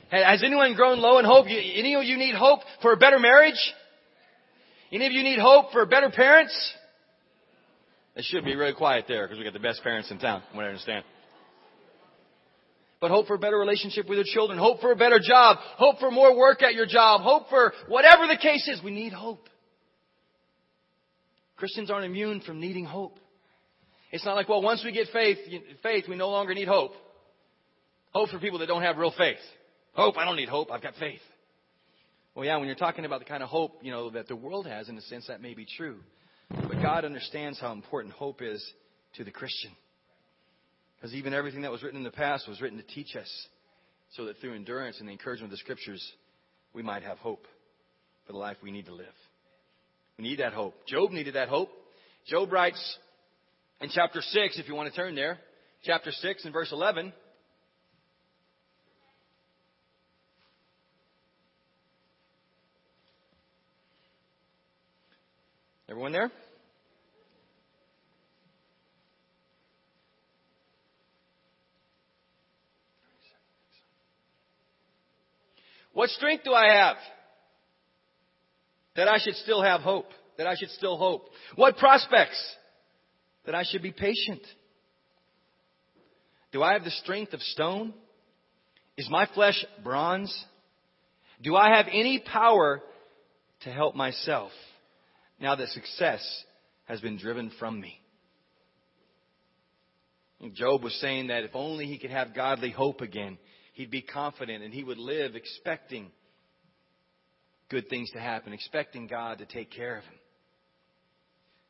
Has 0.10 0.42
anyone 0.44 0.74
grown 0.74 0.98
low 0.98 1.19
in 1.19 1.26
hope? 1.26 1.46
Any 1.46 1.94
of 1.94 2.06
you 2.06 2.18
need 2.18 2.34
hope 2.34 2.62
for 2.81 2.92
a 2.92 2.98
better 2.98 3.19
marriage? 3.19 3.72
Any 4.92 5.06
of 5.06 5.12
you 5.12 5.22
need 5.22 5.38
hope 5.38 5.74
for 5.74 5.86
better 5.86 6.10
parents? 6.10 6.74
It 8.15 8.25
should 8.25 8.45
be 8.45 8.56
really 8.56 8.74
quiet 8.74 9.06
there 9.07 9.25
because 9.25 9.39
we 9.39 9.44
got 9.44 9.54
the 9.54 9.60
best 9.60 9.81
parents 9.81 10.12
in 10.12 10.19
town, 10.19 10.44
what 10.54 10.65
I 10.65 10.68
understand. 10.68 11.04
But 13.01 13.12
hope 13.12 13.27
for 13.27 13.36
a 13.36 13.39
better 13.39 13.57
relationship 13.57 14.07
with 14.07 14.18
your 14.18 14.25
children. 14.25 14.57
Hope 14.57 14.80
for 14.80 14.92
a 14.92 14.95
better 14.95 15.19
job. 15.21 15.57
Hope 15.77 16.00
for 16.00 16.10
more 16.10 16.38
work 16.38 16.62
at 16.62 16.74
your 16.74 16.86
job. 16.86 17.21
Hope 17.21 17.50
for 17.50 17.74
whatever 17.88 18.27
the 18.27 18.38
case 18.38 18.68
is. 18.68 18.81
We 18.81 18.92
need 18.92 19.12
hope. 19.12 19.50
Christians 21.57 21.92
aren't 21.92 22.06
immune 22.06 22.42
from 22.42 22.60
needing 22.60 22.86
hope. 22.86 23.19
It's 24.12 24.24
not 24.24 24.36
like, 24.36 24.48
well, 24.48 24.62
once 24.62 24.83
we 24.86 24.92
get 24.92 25.07
faith, 25.12 25.38
faith, 25.81 26.06
we 26.07 26.16
no 26.16 26.30
longer 26.30 26.54
need 26.54 26.68
hope. 26.68 26.92
Hope 28.11 28.30
for 28.30 28.38
people 28.38 28.59
that 28.59 28.68
don't 28.68 28.83
have 28.83 28.97
real 28.97 29.14
faith. 29.18 29.38
Hope, 29.94 30.18
I 30.18 30.23
don't 30.23 30.35
need 30.35 30.49
hope. 30.49 30.71
I've 30.71 30.83
got 30.83 30.94
faith. 30.95 31.19
Well, 32.35 32.45
yeah, 32.45 32.57
when 32.57 32.68
you're 32.68 32.76
talking 32.76 33.06
about 33.06 33.19
the 33.19 33.26
kind 33.26 33.44
of 33.44 33.49
hope, 33.49 33.80
you 33.81 33.92
know, 33.92 34.11
that 34.11 34.28
the 34.28 34.35
world 34.35 34.68
has, 34.68 34.88
in 34.88 34.97
a 34.97 35.02
sense, 35.02 35.28
that 35.28 35.42
may 35.42 35.54
be 35.54 35.66
true. 35.66 35.97
God 36.83 37.06
understands 37.06 37.61
how 37.61 37.71
important 37.71 38.13
hope 38.13 38.42
is 38.42 38.61
to 39.16 39.23
the 39.23 39.31
Christian. 39.31 39.71
Because 40.97 41.16
even 41.16 41.33
everything 41.33 41.61
that 41.61 41.71
was 41.71 41.81
written 41.81 41.97
in 41.97 42.04
the 42.04 42.11
past 42.11 42.45
was 42.45 42.59
written 42.59 42.78
to 42.78 42.83
teach 42.83 43.16
us 43.16 43.47
so 44.18 44.25
that 44.25 44.37
through 44.40 44.54
endurance 44.54 44.99
and 44.99 45.07
the 45.07 45.13
encouragement 45.13 45.45
of 45.45 45.52
the 45.52 45.63
Scriptures, 45.63 46.06
we 46.73 46.83
might 46.83 47.04
have 47.04 47.18
hope 47.19 47.47
for 48.28 48.33
the 48.33 48.37
life 48.37 48.57
we 48.61 48.69
need 48.69 48.87
to 48.87 48.94
live. 48.94 49.06
We 50.18 50.25
need 50.25 50.40
that 50.40 50.52
hope. 50.52 50.75
Job 50.85 51.11
needed 51.11 51.35
that 51.35 51.47
hope. 51.47 51.69
Job 52.28 52.52
writes 52.52 52.97
in 53.80 53.90
chapter 53.90 54.21
6, 54.21 54.59
if 54.59 54.68
you 54.68 54.75
want 54.75 54.94
to 54.94 54.95
turn 54.95 55.16
there, 55.16 55.40
chapter 55.85 56.11
6 56.11 56.44
and 56.44 56.52
verse 56.52 56.73
11. 56.73 57.13
Everyone 65.87 66.11
there? 66.11 66.30
What 76.04 76.10
strength 76.10 76.44
do 76.44 76.52
I 76.52 76.68
have? 76.68 76.98
That 78.98 79.07
I 79.07 79.19
should 79.19 79.36
still 79.36 79.62
have 79.64 79.80
hope. 79.80 80.07
That 80.38 80.48
I 80.48 80.56
should 80.56 80.72
still 80.72 80.98
hope. 80.98 81.30
What 81.56 81.78
prospects? 81.78 82.38
That 83.45 83.56
I 83.56 83.64
should 83.64 83.81
be 83.81 83.94
patient. 83.94 84.42
Do 86.52 86.62
I 86.62 86.74
have 86.74 86.83
the 86.83 86.92
strength 86.92 87.31
of 87.31 87.42
stone? 87.42 87.94
Is 88.98 89.07
my 89.10 89.30
flesh 89.33 89.64
bronze? 89.81 90.38
Do 91.42 91.56
I 91.56 91.74
have 91.78 91.86
any 91.90 92.19
power 92.19 92.81
to 93.62 93.69
help 93.72 93.95
myself 93.95 94.52
now 95.40 95.56
that 95.56 95.69
success 95.69 96.44
has 96.83 97.00
been 97.00 97.18
driven 97.18 97.50
from 97.57 97.80
me? 97.80 97.98
Job 100.54 100.83
was 100.83 101.00
saying 101.00 101.28
that 101.28 101.45
if 101.45 101.52
only 101.54 101.86
he 101.86 101.98
could 101.98 102.12
have 102.12 102.36
godly 102.36 102.72
hope 102.72 103.00
again, 103.00 103.38
he'd 103.73 103.92
be 103.92 104.01
confident 104.01 104.63
and 104.63 104.73
he 104.73 104.83
would 104.83 104.97
live 104.97 105.35
expecting 105.35 106.11
good 107.69 107.89
things 107.89 108.09
to 108.11 108.19
happen, 108.19 108.53
expecting 108.53 109.07
God 109.07 109.39
to 109.39 109.45
take 109.45 109.71
care 109.71 109.97
of 109.97 110.03
him. 110.03 110.13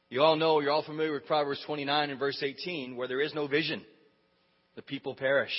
You 0.10 0.22
all 0.22 0.36
know, 0.36 0.60
you're 0.60 0.72
all 0.72 0.83
familiar 0.83 1.13
with 1.13 1.25
Proverbs 1.25 1.62
29 1.65 2.12
and 2.12 2.19
verse 2.19 2.41
18, 2.41 2.95
where 2.95 3.07
there 3.07 3.22
is 3.22 3.33
no 3.33 3.48
vision, 3.48 3.83
the 4.75 4.83
people 4.83 5.15
perish. 5.15 5.53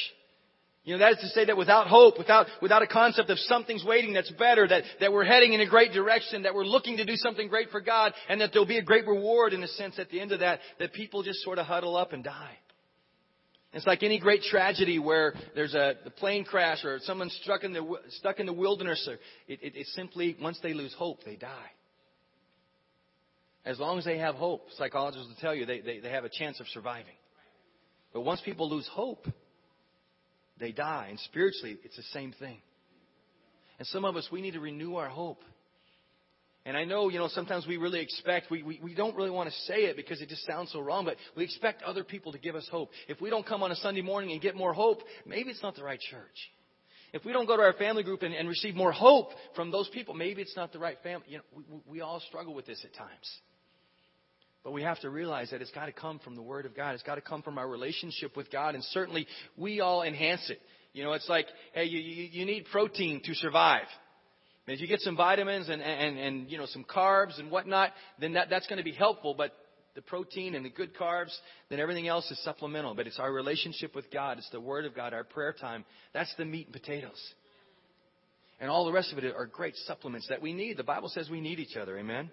You 0.85 0.93
know, 0.93 0.99
that 0.99 1.13
is 1.13 1.19
to 1.21 1.29
say 1.29 1.47
that 1.47 1.57
without 1.57 1.87
hope, 1.87 2.19
without, 2.19 2.47
without 2.61 2.83
a 2.83 2.87
concept 2.87 3.31
of 3.31 3.39
something's 3.39 3.85
waiting 3.85 4.13
that's 4.13 4.31
better, 4.33 4.69
that, 4.69 4.85
that 5.01 5.13
we're 5.13 5.25
heading 5.25 5.55
in 5.55 5.63
a 5.63 5.67
great 5.67 5.93
direction, 5.93 6.43
that 6.43 6.55
we're 6.55 6.65
looking 6.65 6.99
to 6.99 7.07
do 7.07 7.17
something 7.17 7.49
great 7.49 7.71
for 7.71 7.81
God, 7.81 8.13
and 8.29 8.41
that 8.43 8.51
there'll 8.53 8.69
be 8.69 8.77
a 8.77 8.83
great 8.83 9.07
reward 9.07 9.55
in 9.55 9.63
a 9.63 9.69
sense 9.69 9.99
at 9.99 10.11
the 10.11 10.21
end 10.21 10.31
of 10.31 10.41
that, 10.41 10.61
that 10.79 10.93
people 10.93 11.23
just 11.23 11.41
sort 11.41 11.59
of 11.59 11.65
huddle 11.65 11.97
up 11.97 12.13
and 12.13 12.23
die. 12.23 12.59
It's 13.75 13.87
like 13.87 14.05
any 14.05 14.21
great 14.21 14.43
tragedy 14.43 15.01
where 15.01 15.35
there's 15.57 15.75
a, 15.75 15.95
plane 16.17 16.45
crash 16.45 16.85
or 16.85 17.01
someone 17.01 17.29
stuck 17.43 17.65
in 17.65 17.73
the, 17.73 17.85
stuck 18.11 18.39
in 18.39 18.47
the 18.47 18.53
wilderness. 18.53 19.07
Or 19.11 19.15
it, 19.49 19.63
it, 19.63 19.77
it 19.77 19.87
simply, 19.89 20.37
once 20.41 20.59
they 20.63 20.73
lose 20.73 20.95
hope, 20.97 21.25
they 21.25 21.35
die. 21.35 21.71
As 23.65 23.81
long 23.81 23.99
as 23.99 24.05
they 24.05 24.19
have 24.19 24.37
hope, 24.37 24.67
psychologists 24.77 25.27
will 25.29 25.37
tell 25.41 25.55
you 25.55 25.67
they, 25.67 25.81
they, 25.81 25.99
they 25.99 26.11
have 26.11 26.25
a 26.25 26.29
chance 26.29 26.61
of 26.61 26.69
surviving. 26.69 27.17
But 28.13 28.21
once 28.21 28.41
people 28.45 28.71
lose 28.71 28.89
hope, 28.93 29.27
they 30.61 30.71
die. 30.71 31.07
And 31.11 31.19
spiritually, 31.19 31.77
it's 31.83 31.97
the 31.97 32.03
same 32.13 32.33
thing. 32.39 32.59
And 33.79 33.89
some 33.89 34.05
of 34.05 34.15
us, 34.15 34.29
we 34.31 34.41
need 34.41 34.53
to 34.53 34.61
renew 34.61 34.97
our 34.97 35.09
hope. 35.09 35.43
And 36.67 36.77
I 36.79 36.85
know, 36.85 37.11
you 37.11 37.19
know, 37.19 37.29
sometimes 37.29 37.67
we 37.67 37.77
really 37.77 38.01
expect, 38.01 38.51
we, 38.51 38.63
we, 38.63 38.81
we 38.83 38.95
don't 38.95 39.15
really 39.15 39.31
want 39.31 39.51
to 39.51 39.55
say 39.67 39.85
it 39.85 39.97
because 39.97 40.23
it 40.23 40.31
just 40.31 40.47
sounds 40.47 40.73
so 40.73 40.81
wrong, 40.81 41.05
but 41.05 41.17
we 41.37 41.45
expect 41.45 41.83
other 41.83 42.05
people 42.05 42.33
to 42.33 42.39
give 42.39 42.55
us 42.55 42.67
hope. 42.71 42.91
If 43.07 43.21
we 43.21 43.29
don't 43.29 43.47
come 43.47 43.63
on 43.63 43.71
a 43.71 43.77
Sunday 43.77 44.01
morning 44.01 44.33
and 44.33 44.41
get 44.41 44.57
more 44.57 44.73
hope, 44.73 45.03
maybe 45.27 45.51
it's 45.51 45.63
not 45.63 45.77
the 45.77 45.85
right 45.85 46.01
church. 46.01 46.51
If 47.13 47.25
we 47.25 47.33
don't 47.33 47.47
go 47.47 47.57
to 47.57 47.63
our 47.63 47.75
family 47.75 48.03
group 48.03 48.23
and, 48.23 48.35
and 48.35 48.49
receive 48.49 48.75
more 48.75 48.93
hope 48.93 49.29
from 49.55 49.71
those 49.71 49.89
people, 49.91 50.15
maybe 50.15 50.41
it's 50.41 50.57
not 50.57 50.73
the 50.73 50.79
right 50.79 50.97
family. 51.03 51.27
You 51.29 51.37
know, 51.39 51.45
we, 51.55 51.65
we 51.87 52.01
all 52.01 52.21
struggle 52.21 52.55
with 52.55 52.67
this 52.67 52.83
at 52.83 52.95
times. 52.95 53.39
But 54.65 54.73
we 54.73 54.83
have 54.83 54.99
to 55.01 55.11
realize 55.11 55.51
that 55.51 55.61
it's 55.61 55.71
got 55.71 55.87
to 55.87 55.93
come 55.93 56.19
from 56.19 56.35
the 56.35 56.43
Word 56.43 56.65
of 56.65 56.75
God. 56.75 56.95
It's 56.95 57.03
got 57.03 57.17
to 57.17 57.21
come 57.21 57.43
from 57.43 57.59
our 57.59 57.69
relationship 57.69 58.37
with 58.37 58.51
God. 58.51 58.75
And 58.75 58.83
certainly, 58.85 59.27
we 59.57 59.81
all 59.81 60.03
enhance 60.03 60.49
it. 60.49 60.61
You 60.95 61.05
know, 61.05 61.13
it's 61.13 61.29
like, 61.29 61.47
hey, 61.75 61.85
you, 61.85 61.99
you, 61.99 62.29
you 62.33 62.47
need 62.47 62.65
protein 62.73 63.21
to 63.25 63.35
survive. 63.35 63.85
And 64.67 64.75
if 64.75 64.81
you 64.81 64.87
get 64.87 65.01
some 65.01 65.17
vitamins 65.17 65.69
and, 65.69 65.83
and, 65.83 66.19
and, 66.19 66.51
you 66.51 66.57
know, 66.57 66.67
some 66.67 66.85
carbs 66.85 67.39
and 67.39 67.51
whatnot, 67.51 67.91
then 68.19 68.33
that, 68.33 68.49
that's 68.49 68.67
going 68.67 68.79
to 68.79 68.85
be 68.85 68.93
helpful. 68.93 69.35
But 69.37 69.53
the 69.95 70.01
protein 70.03 70.55
and 70.55 70.65
the 70.65 70.71
good 70.71 70.97
carbs, 70.97 71.37
then 71.69 71.81
everything 71.81 72.09
else 72.09 72.31
is 72.31 72.43
supplemental. 72.45 72.95
But 72.95 73.07
it's 73.07 73.19
our 73.19 73.31
relationship 73.31 73.95
with 73.95 74.11
God. 74.11 74.39
It's 74.39 74.49
the 74.51 74.61
Word 74.61 74.87
of 74.87 74.95
God, 74.95 75.13
our 75.13 75.25
prayer 75.25 75.53
time. 75.53 75.85
That's 76.15 76.35
the 76.37 76.47
meat 76.47 76.67
and 76.67 76.73
potatoes. 76.73 77.21
And 78.59 78.71
all 78.71 78.87
the 78.87 78.93
rest 78.93 79.13
of 79.13 79.19
it 79.19 79.35
are 79.37 79.47
great 79.47 79.77
supplements 79.87 80.29
that 80.29 80.41
we 80.41 80.55
need. 80.55 80.79
The 80.79 80.85
Bible 80.85 81.11
says 81.11 81.29
we 81.29 81.41
need 81.43 81.59
each 81.59 81.77
other. 81.77 81.99
Amen? 81.99 82.31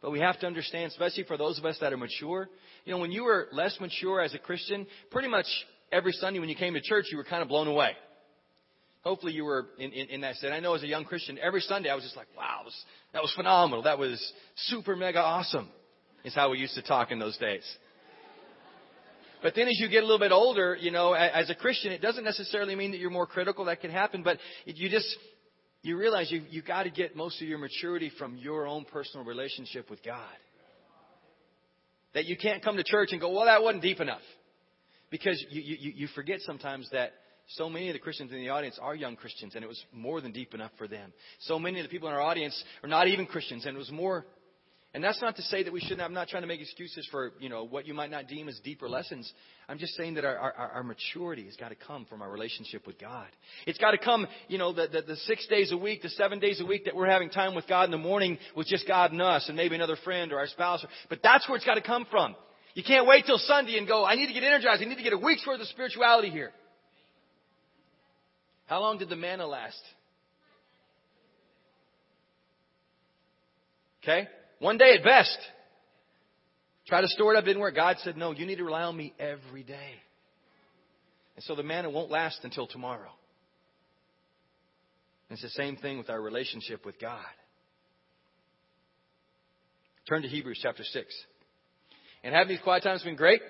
But 0.00 0.12
we 0.12 0.20
have 0.20 0.38
to 0.40 0.46
understand, 0.46 0.92
especially 0.92 1.24
for 1.24 1.36
those 1.36 1.58
of 1.58 1.64
us 1.64 1.78
that 1.80 1.92
are 1.92 1.96
mature, 1.96 2.48
you 2.84 2.92
know, 2.92 2.98
when 2.98 3.10
you 3.10 3.24
were 3.24 3.48
less 3.50 3.76
mature 3.80 4.20
as 4.20 4.34
a 4.34 4.38
Christian, 4.38 4.86
pretty 5.10 5.28
much 5.28 5.46
every 5.90 6.12
Sunday 6.12 6.38
when 6.38 6.48
you 6.48 6.54
came 6.54 6.74
to 6.74 6.80
church, 6.80 7.06
you 7.10 7.16
were 7.16 7.24
kind 7.24 7.42
of 7.42 7.48
blown 7.48 7.66
away. 7.66 7.90
Hopefully 9.06 9.34
you 9.34 9.44
were 9.44 9.66
in, 9.78 9.92
in, 9.92 10.08
in 10.08 10.20
that 10.22 10.34
state. 10.34 10.50
I 10.50 10.58
know 10.58 10.74
as 10.74 10.82
a 10.82 10.88
young 10.88 11.04
Christian, 11.04 11.38
every 11.40 11.60
Sunday 11.60 11.88
I 11.88 11.94
was 11.94 12.02
just 12.02 12.16
like, 12.16 12.26
wow, 12.36 12.62
was, 12.64 12.74
that 13.12 13.22
was 13.22 13.32
phenomenal. 13.36 13.84
That 13.84 14.00
was 14.00 14.20
super 14.56 14.96
mega 14.96 15.20
awesome, 15.20 15.68
is 16.24 16.34
how 16.34 16.50
we 16.50 16.58
used 16.58 16.74
to 16.74 16.82
talk 16.82 17.12
in 17.12 17.20
those 17.20 17.38
days. 17.38 17.62
But 19.44 19.54
then 19.54 19.68
as 19.68 19.78
you 19.78 19.88
get 19.88 20.02
a 20.02 20.06
little 20.06 20.18
bit 20.18 20.32
older, 20.32 20.76
you 20.80 20.90
know, 20.90 21.12
as 21.12 21.48
a 21.50 21.54
Christian, 21.54 21.92
it 21.92 22.02
doesn't 22.02 22.24
necessarily 22.24 22.74
mean 22.74 22.90
that 22.90 22.96
you're 22.98 23.10
more 23.10 23.28
critical. 23.28 23.66
That 23.66 23.80
can 23.80 23.92
happen, 23.92 24.24
but 24.24 24.38
you 24.64 24.88
just, 24.88 25.06
you 25.82 25.96
realize 25.96 26.32
you, 26.32 26.42
you've 26.50 26.66
got 26.66 26.82
to 26.82 26.90
get 26.90 27.14
most 27.14 27.40
of 27.40 27.46
your 27.46 27.58
maturity 27.58 28.10
from 28.18 28.36
your 28.36 28.66
own 28.66 28.86
personal 28.86 29.24
relationship 29.24 29.88
with 29.88 30.02
God. 30.02 30.18
That 32.14 32.24
you 32.24 32.36
can't 32.36 32.60
come 32.60 32.76
to 32.76 32.82
church 32.82 33.10
and 33.12 33.20
go, 33.20 33.30
well, 33.30 33.44
that 33.44 33.62
wasn't 33.62 33.84
deep 33.84 34.00
enough. 34.00 34.22
Because 35.10 35.40
you, 35.48 35.62
you, 35.62 35.92
you 35.94 36.06
forget 36.08 36.40
sometimes 36.40 36.88
that 36.90 37.12
so 37.48 37.68
many 37.70 37.88
of 37.88 37.94
the 37.94 38.00
Christians 38.00 38.32
in 38.32 38.38
the 38.38 38.48
audience 38.48 38.78
are 38.80 38.94
young 38.94 39.16
Christians, 39.16 39.54
and 39.54 39.64
it 39.64 39.68
was 39.68 39.82
more 39.92 40.20
than 40.20 40.32
deep 40.32 40.54
enough 40.54 40.72
for 40.78 40.88
them. 40.88 41.12
So 41.40 41.58
many 41.58 41.78
of 41.80 41.84
the 41.84 41.90
people 41.90 42.08
in 42.08 42.14
our 42.14 42.20
audience 42.20 42.62
are 42.82 42.88
not 42.88 43.08
even 43.08 43.26
Christians, 43.26 43.66
and 43.66 43.76
it 43.76 43.78
was 43.78 43.90
more 43.90 44.26
and 44.96 45.04
that's 45.04 45.20
not 45.20 45.36
to 45.36 45.42
say 45.42 45.62
that 45.62 45.70
we 45.70 45.80
shouldn't. 45.80 46.00
I'm 46.00 46.14
not 46.14 46.28
trying 46.28 46.42
to 46.42 46.46
make 46.46 46.62
excuses 46.62 47.06
for 47.10 47.32
you 47.38 47.50
know 47.50 47.64
what 47.64 47.86
you 47.86 47.92
might 47.92 48.10
not 48.10 48.28
deem 48.28 48.48
as 48.48 48.58
deeper 48.60 48.88
lessons. 48.88 49.30
I'm 49.68 49.76
just 49.76 49.94
saying 49.94 50.14
that 50.14 50.24
our, 50.24 50.38
our, 50.38 50.52
our 50.54 50.82
maturity 50.82 51.44
has 51.44 51.54
got 51.56 51.68
to 51.68 51.74
come 51.74 52.06
from 52.06 52.22
our 52.22 52.30
relationship 52.30 52.86
with 52.86 52.98
God. 52.98 53.26
It's 53.66 53.76
got 53.76 53.90
to 53.90 53.98
come, 53.98 54.26
you 54.48 54.56
know, 54.56 54.72
the, 54.72 54.88
the, 54.90 55.02
the 55.02 55.16
six 55.16 55.46
days 55.48 55.70
a 55.70 55.76
week, 55.76 56.00
the 56.00 56.08
seven 56.08 56.38
days 56.38 56.62
a 56.62 56.64
week 56.64 56.86
that 56.86 56.96
we're 56.96 57.10
having 57.10 57.28
time 57.28 57.54
with 57.54 57.68
God 57.68 57.84
in 57.84 57.90
the 57.90 57.98
morning 57.98 58.38
with 58.56 58.68
just 58.68 58.88
God 58.88 59.12
and 59.12 59.20
us, 59.20 59.48
and 59.48 59.56
maybe 59.58 59.74
another 59.74 59.98
friend 60.02 60.32
or 60.32 60.38
our 60.38 60.46
spouse. 60.46 60.82
But 61.10 61.18
that's 61.22 61.46
where 61.46 61.56
it's 61.56 61.66
got 61.66 61.74
to 61.74 61.82
come 61.82 62.06
from. 62.10 62.34
You 62.72 62.82
can't 62.82 63.06
wait 63.06 63.26
till 63.26 63.36
Sunday 63.36 63.76
and 63.76 63.86
go, 63.86 64.02
I 64.02 64.14
need 64.14 64.28
to 64.28 64.32
get 64.32 64.44
energized. 64.44 64.80
I 64.82 64.86
need 64.86 64.96
to 64.96 65.02
get 65.02 65.12
a 65.12 65.18
week's 65.18 65.46
worth 65.46 65.60
of 65.60 65.66
spirituality 65.66 66.30
here. 66.30 66.52
How 68.66 68.80
long 68.80 68.98
did 68.98 69.08
the 69.08 69.16
manna 69.16 69.46
last? 69.46 69.80
Okay? 74.02 74.28
One 74.58 74.78
day 74.78 74.94
at 74.96 75.04
best. 75.04 75.38
Try 76.86 77.00
to 77.00 77.08
store 77.08 77.34
it 77.34 77.38
up, 77.38 77.44
didn't 77.44 77.60
work. 77.60 77.74
God 77.74 77.96
said, 78.04 78.16
no, 78.16 78.32
you 78.32 78.46
need 78.46 78.56
to 78.56 78.64
rely 78.64 78.82
on 78.82 78.96
me 78.96 79.12
every 79.18 79.62
day. 79.62 79.94
And 81.34 81.44
so 81.44 81.54
the 81.54 81.62
manna 81.62 81.90
won't 81.90 82.10
last 82.10 82.40
until 82.44 82.66
tomorrow. 82.66 83.10
And 85.28 85.36
it's 85.36 85.42
the 85.42 85.48
same 85.50 85.76
thing 85.76 85.98
with 85.98 86.08
our 86.08 86.20
relationship 86.20 86.86
with 86.86 87.00
God. 87.00 87.24
Turn 90.08 90.22
to 90.22 90.28
Hebrews 90.28 90.60
chapter 90.62 90.84
6. 90.84 91.24
And 92.22 92.32
having 92.34 92.48
these 92.48 92.62
quiet 92.62 92.84
times 92.84 93.02
been 93.02 93.16
great. 93.16 93.42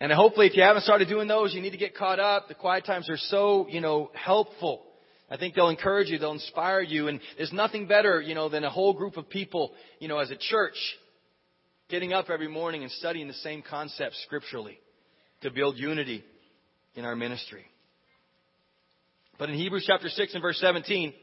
And 0.00 0.10
hopefully 0.10 0.46
if 0.46 0.56
you 0.56 0.62
haven't 0.62 0.82
started 0.82 1.08
doing 1.08 1.28
those, 1.28 1.52
you 1.54 1.60
need 1.60 1.70
to 1.70 1.76
get 1.76 1.94
caught 1.94 2.18
up. 2.18 2.48
The 2.48 2.54
quiet 2.54 2.86
times 2.86 3.10
are 3.10 3.18
so, 3.18 3.66
you 3.68 3.80
know, 3.80 4.10
helpful. 4.14 4.82
I 5.30 5.36
think 5.36 5.54
they'll 5.54 5.68
encourage 5.68 6.08
you, 6.08 6.18
they'll 6.18 6.32
inspire 6.32 6.80
you, 6.80 7.06
and 7.08 7.20
there's 7.36 7.52
nothing 7.52 7.86
better, 7.86 8.20
you 8.20 8.34
know, 8.34 8.48
than 8.48 8.64
a 8.64 8.70
whole 8.70 8.94
group 8.94 9.16
of 9.16 9.28
people, 9.28 9.72
you 10.00 10.08
know, 10.08 10.18
as 10.18 10.30
a 10.30 10.36
church, 10.36 10.74
getting 11.88 12.12
up 12.12 12.30
every 12.30 12.48
morning 12.48 12.82
and 12.82 12.90
studying 12.92 13.28
the 13.28 13.34
same 13.34 13.62
concepts 13.62 14.20
scripturally 14.24 14.80
to 15.42 15.50
build 15.50 15.76
unity 15.76 16.24
in 16.96 17.04
our 17.04 17.14
ministry. 17.14 17.64
But 19.38 19.50
in 19.50 19.56
Hebrews 19.56 19.84
chapter 19.86 20.08
6 20.08 20.34
and 20.34 20.42
verse 20.42 20.58
17, 20.60 21.14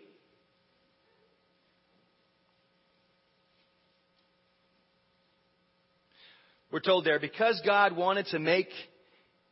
we're 6.77 6.81
told 6.81 7.05
there, 7.05 7.19
because 7.19 7.59
God 7.65 7.97
wanted 7.97 8.27
to 8.27 8.37
make 8.37 8.67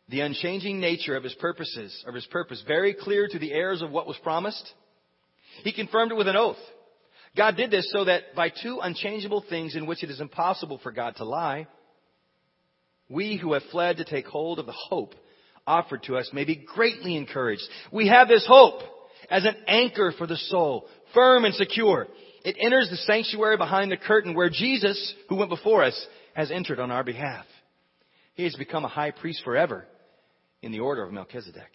the 0.09 0.19
unchanging 0.19 0.79
nature 0.79 1.15
of 1.15 1.23
his 1.23 1.33
purposes, 1.33 2.03
of 2.07 2.13
his 2.13 2.27
purpose, 2.27 2.63
very 2.67 2.93
clear 2.93 3.27
to 3.27 3.39
the 3.39 3.51
heirs 3.51 3.81
of 3.81 3.89
what 3.89 4.05
was 4.05 4.15
promised. 4.21 4.71
He 5.63 5.73
confirmed 5.73 6.11
it 6.11 6.17
with 6.17 6.27
an 6.27 6.35
oath. 6.35 6.59
God 7.35 7.57
did 7.57 7.71
this 7.71 7.91
so 7.91 8.05
that 8.05 8.35
by 8.35 8.49
two 8.49 8.77
unchangeable 8.79 9.43
things 9.49 9.75
in 9.75 9.87
which 9.87 10.03
it 10.03 10.11
is 10.11 10.21
impossible 10.21 10.79
for 10.83 10.91
God 10.91 11.15
to 11.15 11.25
lie, 11.25 11.65
we 13.09 13.37
who 13.37 13.53
have 13.53 13.63
fled 13.71 13.97
to 13.97 14.05
take 14.05 14.27
hold 14.27 14.59
of 14.59 14.67
the 14.67 14.71
hope 14.71 15.15
offered 15.65 16.03
to 16.03 16.17
us 16.17 16.29
may 16.31 16.45
be 16.45 16.63
greatly 16.75 17.15
encouraged. 17.15 17.63
We 17.91 18.07
have 18.07 18.27
this 18.27 18.45
hope 18.47 18.81
as 19.31 19.45
an 19.45 19.55
anchor 19.65 20.13
for 20.15 20.27
the 20.27 20.37
soul, 20.37 20.85
firm 21.15 21.43
and 21.43 21.55
secure. 21.55 22.05
It 22.43 22.57
enters 22.59 22.91
the 22.91 22.97
sanctuary 22.97 23.57
behind 23.57 23.91
the 23.91 23.97
curtain 23.97 24.35
where 24.35 24.51
Jesus, 24.51 25.15
who 25.27 25.37
went 25.37 25.49
before 25.49 25.83
us, 25.83 26.07
has 26.35 26.51
entered 26.51 26.79
on 26.79 26.91
our 26.91 27.03
behalf. 27.03 27.45
He 28.35 28.43
has 28.43 28.55
become 28.55 28.85
a 28.85 28.89
high 28.89 29.11
priest 29.11 29.41
forever 29.43 29.85
in 30.61 30.71
the 30.71 30.81
order 30.81 31.03
of 31.03 31.11
Melchizedek. 31.11 31.71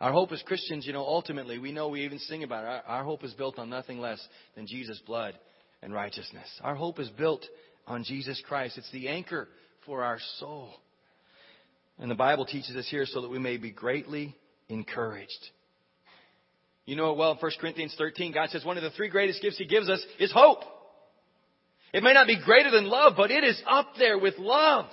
Our 0.00 0.10
hope 0.10 0.32
as 0.32 0.42
Christians, 0.42 0.84
you 0.84 0.92
know, 0.92 1.04
ultimately, 1.04 1.58
we 1.58 1.70
know 1.70 1.88
we 1.88 2.04
even 2.04 2.18
sing 2.18 2.42
about 2.42 2.64
it. 2.64 2.66
Our, 2.66 2.82
our, 2.98 3.04
hope 3.04 3.22
is 3.22 3.34
built 3.34 3.58
on 3.58 3.70
nothing 3.70 4.00
less 4.00 4.20
than 4.56 4.66
Jesus' 4.66 5.00
blood 5.06 5.38
and 5.80 5.94
righteousness. 5.94 6.48
Our 6.62 6.74
hope 6.74 6.98
is 6.98 7.08
built 7.10 7.46
on 7.86 8.02
Jesus 8.02 8.42
Christ. 8.48 8.78
It's 8.78 8.90
the 8.90 9.08
anchor 9.08 9.48
for 9.86 10.02
our 10.02 10.18
soul. 10.38 10.70
And 11.98 12.10
the 12.10 12.16
Bible 12.16 12.46
teaches 12.46 12.74
us 12.74 12.88
here 12.90 13.06
so 13.06 13.20
that 13.20 13.30
we 13.30 13.38
may 13.38 13.58
be 13.58 13.70
greatly 13.70 14.34
encouraged. 14.68 15.30
You 16.84 16.96
know 16.96 17.12
it 17.12 17.16
well 17.16 17.32
in 17.32 17.38
1 17.38 17.50
Corinthians 17.60 17.94
13. 17.96 18.32
God 18.32 18.48
says 18.48 18.64
one 18.64 18.76
of 18.76 18.82
the 18.82 18.90
three 18.90 19.08
greatest 19.08 19.40
gifts 19.40 19.58
He 19.58 19.66
gives 19.66 19.88
us 19.88 20.04
is 20.18 20.32
hope. 20.32 20.64
It 21.92 22.02
may 22.02 22.12
not 22.12 22.26
be 22.26 22.40
greater 22.42 22.70
than 22.70 22.86
love, 22.86 23.14
but 23.16 23.30
it 23.30 23.44
is 23.44 23.60
up 23.68 23.94
there 23.98 24.18
with 24.18 24.38
love. 24.38 24.86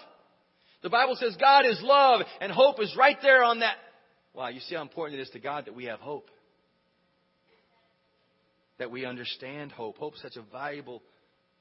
The 0.81 0.89
Bible 0.89 1.15
says 1.15 1.35
God 1.39 1.65
is 1.65 1.79
love 1.81 2.21
and 2.41 2.51
hope 2.51 2.81
is 2.81 2.95
right 2.97 3.17
there 3.21 3.43
on 3.43 3.59
that. 3.59 3.75
Wow, 4.33 4.49
you 4.49 4.59
see 4.59 4.75
how 4.75 4.81
important 4.81 5.19
it 5.19 5.23
is 5.23 5.29
to 5.31 5.39
God 5.39 5.65
that 5.65 5.75
we 5.75 5.85
have 5.85 5.99
hope. 5.99 6.29
That 8.77 8.91
we 8.91 9.05
understand 9.05 9.71
hope. 9.71 9.97
Hope 9.97 10.15
is 10.15 10.21
such 10.21 10.37
a 10.37 10.41
valuable 10.41 11.01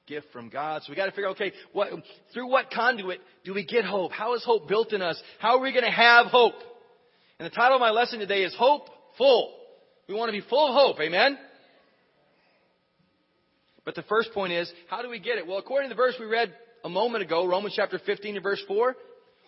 gift 0.06 0.28
from 0.32 0.48
God. 0.48 0.82
So 0.82 0.90
we 0.90 0.96
got 0.96 1.06
to 1.06 1.12
figure, 1.12 1.28
out 1.28 1.36
okay, 1.36 1.52
what, 1.72 1.88
through 2.32 2.48
what 2.48 2.70
conduit 2.70 3.20
do 3.44 3.54
we 3.54 3.64
get 3.64 3.84
hope? 3.84 4.12
How 4.12 4.34
is 4.34 4.44
hope 4.44 4.68
built 4.68 4.92
in 4.92 5.02
us? 5.02 5.20
How 5.38 5.56
are 5.56 5.60
we 5.60 5.72
going 5.72 5.84
to 5.84 5.90
have 5.90 6.26
hope? 6.26 6.54
And 7.38 7.46
the 7.46 7.54
title 7.54 7.76
of 7.76 7.80
my 7.80 7.90
lesson 7.90 8.18
today 8.18 8.42
is 8.42 8.54
Hope 8.56 8.88
Full. 9.18 9.54
We 10.08 10.14
want 10.14 10.28
to 10.28 10.40
be 10.40 10.46
full 10.48 10.68
of 10.68 10.74
hope. 10.74 11.00
Amen? 11.00 11.38
But 13.88 13.94
the 13.94 14.02
first 14.02 14.34
point 14.34 14.52
is, 14.52 14.70
how 14.88 15.00
do 15.00 15.08
we 15.08 15.18
get 15.18 15.38
it? 15.38 15.46
Well, 15.46 15.56
according 15.56 15.88
to 15.88 15.94
the 15.94 15.96
verse 15.96 16.14
we 16.20 16.26
read 16.26 16.52
a 16.84 16.90
moment 16.90 17.24
ago, 17.24 17.46
Romans 17.46 17.72
chapter 17.74 17.98
15 17.98 18.34
and 18.34 18.42
verse 18.42 18.62
4, 18.68 18.94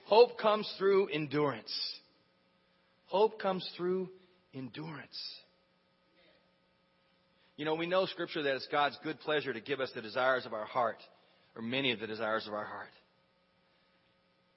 Hope 0.06 0.38
comes 0.38 0.66
through 0.78 1.08
endurance. 1.08 1.70
Hope 3.04 3.38
comes 3.38 3.70
through 3.76 4.08
endurance. 4.54 5.34
You 7.58 7.66
know, 7.66 7.74
we 7.74 7.84
know 7.84 8.06
Scripture 8.06 8.42
that 8.42 8.54
it's 8.54 8.66
God's 8.72 8.98
good 9.04 9.20
pleasure 9.20 9.52
to 9.52 9.60
give 9.60 9.78
us 9.78 9.90
the 9.94 10.00
desires 10.00 10.46
of 10.46 10.54
our 10.54 10.64
heart, 10.64 11.02
or 11.54 11.60
many 11.60 11.92
of 11.92 12.00
the 12.00 12.06
desires 12.06 12.46
of 12.46 12.54
our 12.54 12.64
heart. 12.64 12.88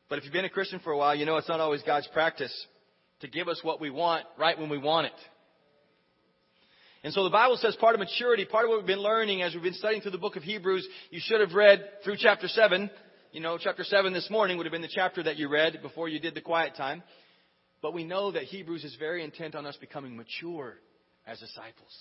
But 0.07 0.17
if 0.17 0.23
you've 0.23 0.31
been 0.31 0.45
a 0.45 0.49
Christian 0.49 0.79
for 0.79 0.93
a 0.93 0.97
while, 0.97 1.13
you 1.13 1.25
know 1.25 1.35
it's 1.35 1.49
not 1.49 1.59
always 1.59 1.81
God's 1.83 2.07
practice 2.13 2.67
to 3.19 3.27
give 3.27 3.49
us 3.49 3.59
what 3.63 3.81
we 3.81 3.89
want 3.89 4.23
right 4.39 4.57
when 4.57 4.69
we 4.69 4.77
want 4.77 5.07
it. 5.07 5.13
And 7.03 7.13
so 7.13 7.23
the 7.23 7.29
Bible 7.29 7.57
says 7.57 7.75
part 7.75 7.95
of 7.95 7.99
maturity, 7.99 8.45
part 8.45 8.65
of 8.65 8.69
what 8.69 8.77
we've 8.77 8.87
been 8.87 8.99
learning 8.99 9.41
as 9.41 9.53
we've 9.53 9.63
been 9.63 9.73
studying 9.73 10.01
through 10.01 10.11
the 10.11 10.17
book 10.17 10.37
of 10.37 10.43
Hebrews, 10.43 10.87
you 11.11 11.19
should 11.21 11.41
have 11.41 11.53
read 11.53 11.83
through 12.03 12.15
chapter 12.17 12.47
7. 12.47 12.89
You 13.33 13.41
know, 13.41 13.57
chapter 13.57 13.83
7 13.83 14.13
this 14.13 14.29
morning 14.29 14.57
would 14.57 14.65
have 14.65 14.71
been 14.71 14.81
the 14.81 14.87
chapter 14.87 15.21
that 15.23 15.37
you 15.37 15.49
read 15.49 15.81
before 15.81 16.07
you 16.07 16.19
did 16.19 16.33
the 16.33 16.41
quiet 16.41 16.75
time. 16.75 17.03
But 17.81 17.93
we 17.93 18.05
know 18.05 18.31
that 18.31 18.43
Hebrews 18.43 18.85
is 18.85 18.95
very 18.97 19.23
intent 19.23 19.55
on 19.55 19.65
us 19.65 19.75
becoming 19.75 20.15
mature 20.15 20.75
as 21.27 21.39
disciples. 21.39 21.91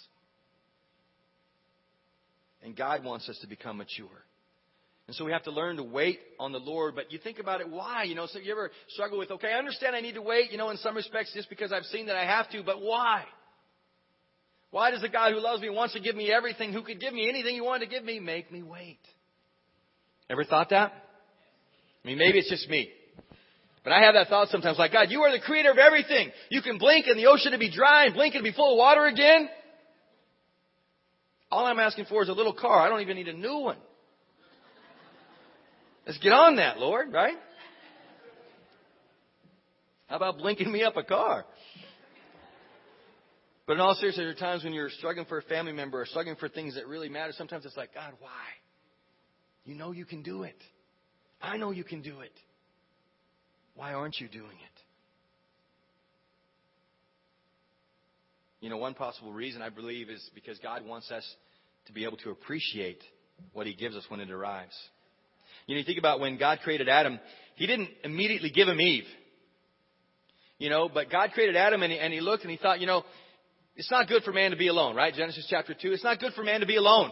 And 2.63 2.77
God 2.77 3.03
wants 3.03 3.29
us 3.29 3.39
to 3.41 3.49
become 3.49 3.79
mature. 3.79 4.07
And 5.09 5.17
so 5.17 5.25
we 5.25 5.33
have 5.33 5.43
to 5.45 5.51
learn 5.51 5.79
to 5.79 5.83
wait 5.83 6.21
on 6.39 6.53
the 6.53 6.61
Lord. 6.61 6.95
But 6.95 7.11
you 7.11 7.19
think 7.19 7.41
about 7.41 7.61
it, 7.61 7.69
why? 7.69 8.05
You 8.05 8.15
know, 8.15 8.27
so 8.27 8.39
you 8.39 8.53
ever 8.53 8.71
struggle 8.89 9.19
with, 9.19 9.33
okay, 9.33 9.49
I 9.49 9.59
understand 9.59 9.97
I 9.97 10.01
need 10.01 10.15
to 10.15 10.23
wait, 10.23 10.53
you 10.53 10.59
know, 10.59 10.71
in 10.71 10.77
some 10.77 10.95
respects 10.95 11.33
just 11.35 11.49
because 11.51 11.73
I've 11.73 11.85
seen 11.87 12.07
that 12.07 12.17
I 12.17 12.25
have 12.25 12.49
to, 12.51 12.63
but 12.63 12.81
why? 12.81 13.25
Why 14.73 14.91
does 14.91 15.02
the 15.02 15.09
God 15.11 15.33
who 15.33 15.38
loves 15.38 15.61
me 15.61 15.69
wants 15.69 15.93
to 15.93 16.00
give 16.00 16.17
me 16.17 16.33
everything, 16.33 16.73
who 16.73 16.83
could 16.83 16.99
give 16.99 17.12
me 17.12 17.29
anything 17.29 17.55
he 17.55 17.61
wanted 17.61 17.85
to 17.85 17.91
give 17.91 18.02
me, 18.02 18.19
make 18.19 18.50
me 18.50 18.62
wait? 18.62 18.99
Ever 20.31 20.45
thought 20.45 20.71
that? 20.71 20.93
I 22.02 22.09
mean, 22.09 22.17
maybe 22.17 22.38
it's 22.38 22.49
just 22.49 22.69
me. 22.71 22.91
But 23.85 23.93
I 23.93 24.00
have 24.02 24.14
that 24.14 24.29
thought 24.29 24.49
sometimes 24.49 24.79
like, 24.79 24.93
God, 24.93 25.11
you 25.11 25.21
are 25.23 25.31
the 25.31 25.41
creator 25.41 25.71
of 25.71 25.76
everything. 25.76 26.31
You 26.49 26.62
can 26.62 26.79
blink 26.79 27.07
and 27.07 27.19
the 27.19 27.26
ocean 27.26 27.52
to 27.52 27.59
be 27.59 27.71
dry 27.71 28.07
and 28.07 28.14
blink 28.14 28.35
and 28.35 28.43
be 28.43 28.52
full 28.52 28.73
of 28.73 28.79
water 28.79 29.05
again. 29.05 29.49
All 31.50 31.67
I'm 31.67 31.79
asking 31.79 32.07
for 32.07 32.23
is 32.23 32.31
a 32.31 32.33
little 32.33 32.55
car. 32.55 32.81
I 32.81 32.88
don't 32.88 33.02
even 33.02 33.17
need 33.17 33.29
a 33.29 33.35
new 33.35 33.59
one. 33.59 33.76
Let's 36.07 36.19
get 36.19 36.33
on 36.33 36.57
that, 36.57 36.79
Lord, 36.79 37.12
right? 37.12 37.37
How 40.07 40.17
about 40.17 40.38
blinking 40.38 40.73
me 40.73 40.83
up 40.83 40.97
a 40.97 41.02
car? 41.02 41.45
But 43.66 43.75
in 43.75 43.81
all 43.81 43.95
seriousness, 43.95 44.25
there 44.25 44.31
are 44.31 44.35
times 44.35 44.64
when 44.64 44.73
you're 44.73 44.90
struggling 44.90 45.26
for 45.26 45.38
a 45.38 45.42
family 45.42 45.73
member 45.73 46.00
or 46.00 46.07
struggling 46.07 46.37
for 46.37 46.49
things 46.49 46.75
that 46.75 46.87
really 46.87 47.09
matter. 47.09 47.33
Sometimes 47.37 47.64
it's 47.64 47.76
like, 47.76 47.95
God, 47.95 48.12
why? 48.19 48.31
You 49.64 49.75
know 49.75 49.92
you 49.92 50.04
can 50.04 50.23
do 50.23 50.42
it. 50.42 50.57
I 51.40 51.57
know 51.57 51.71
you 51.71 51.85
can 51.85 52.02
do 52.02 52.21
it. 52.21 52.33
Why 53.75 53.95
aren't 53.95 54.19
you 54.19 54.28
doing 54.28 54.45
it? 54.47 54.83
You 58.61 58.71
know, 58.71 58.76
one 58.76 58.95
possible 58.95 59.33
reason 59.33 59.62
I 59.62 59.71
believe 59.71 60.09
is 60.09 60.28
because 60.35 60.59
God 60.59 60.85
wants 60.85 61.11
us 61.11 61.25
to 61.87 61.92
be 61.92 62.04
able 62.04 62.16
to 62.19 62.31
appreciate 62.31 63.02
what 63.52 63.66
He 63.66 63.75
gives 63.75 63.97
us 63.97 64.04
when 64.09 64.21
it 64.21 64.31
arrives. 64.31 64.75
You 65.66 65.75
know, 65.75 65.81
you 65.81 65.85
think 65.85 65.99
about 65.99 66.21
when 66.21 66.38
God 66.38 66.61
created 66.62 66.88
Adam, 66.88 67.19
He 67.57 67.66
didn't 67.66 67.88
immediately 68.04 68.50
give 68.50 68.69
him 68.69 68.81
Eve. 68.81 69.07
You 70.59 70.71
know, 70.71 70.88
but 70.88 71.11
God 71.11 71.33
created 71.33 71.57
Adam 71.57 71.83
and 71.83 71.92
he, 71.92 71.99
and 71.99 72.12
he 72.12 72.21
looked 72.21 72.45
and 72.45 72.50
he 72.52 72.57
thought, 72.57 72.78
you 72.78 72.87
know, 72.87 73.02
it's 73.76 73.91
not 73.91 74.09
good 74.09 74.23
for 74.23 74.33
man 74.33 74.50
to 74.50 74.57
be 74.57 74.69
alone, 74.69 74.95
right? 74.95 75.14
Genesis 75.14 75.47
chapter 75.49 75.75
2. 75.75 75.93
It's 75.93 76.05
not 76.05 76.21
good 76.21 76.33
for 76.35 76.43
man 76.43 76.61
to 76.61 76.67
be 76.67 76.76
alone. 76.76 77.11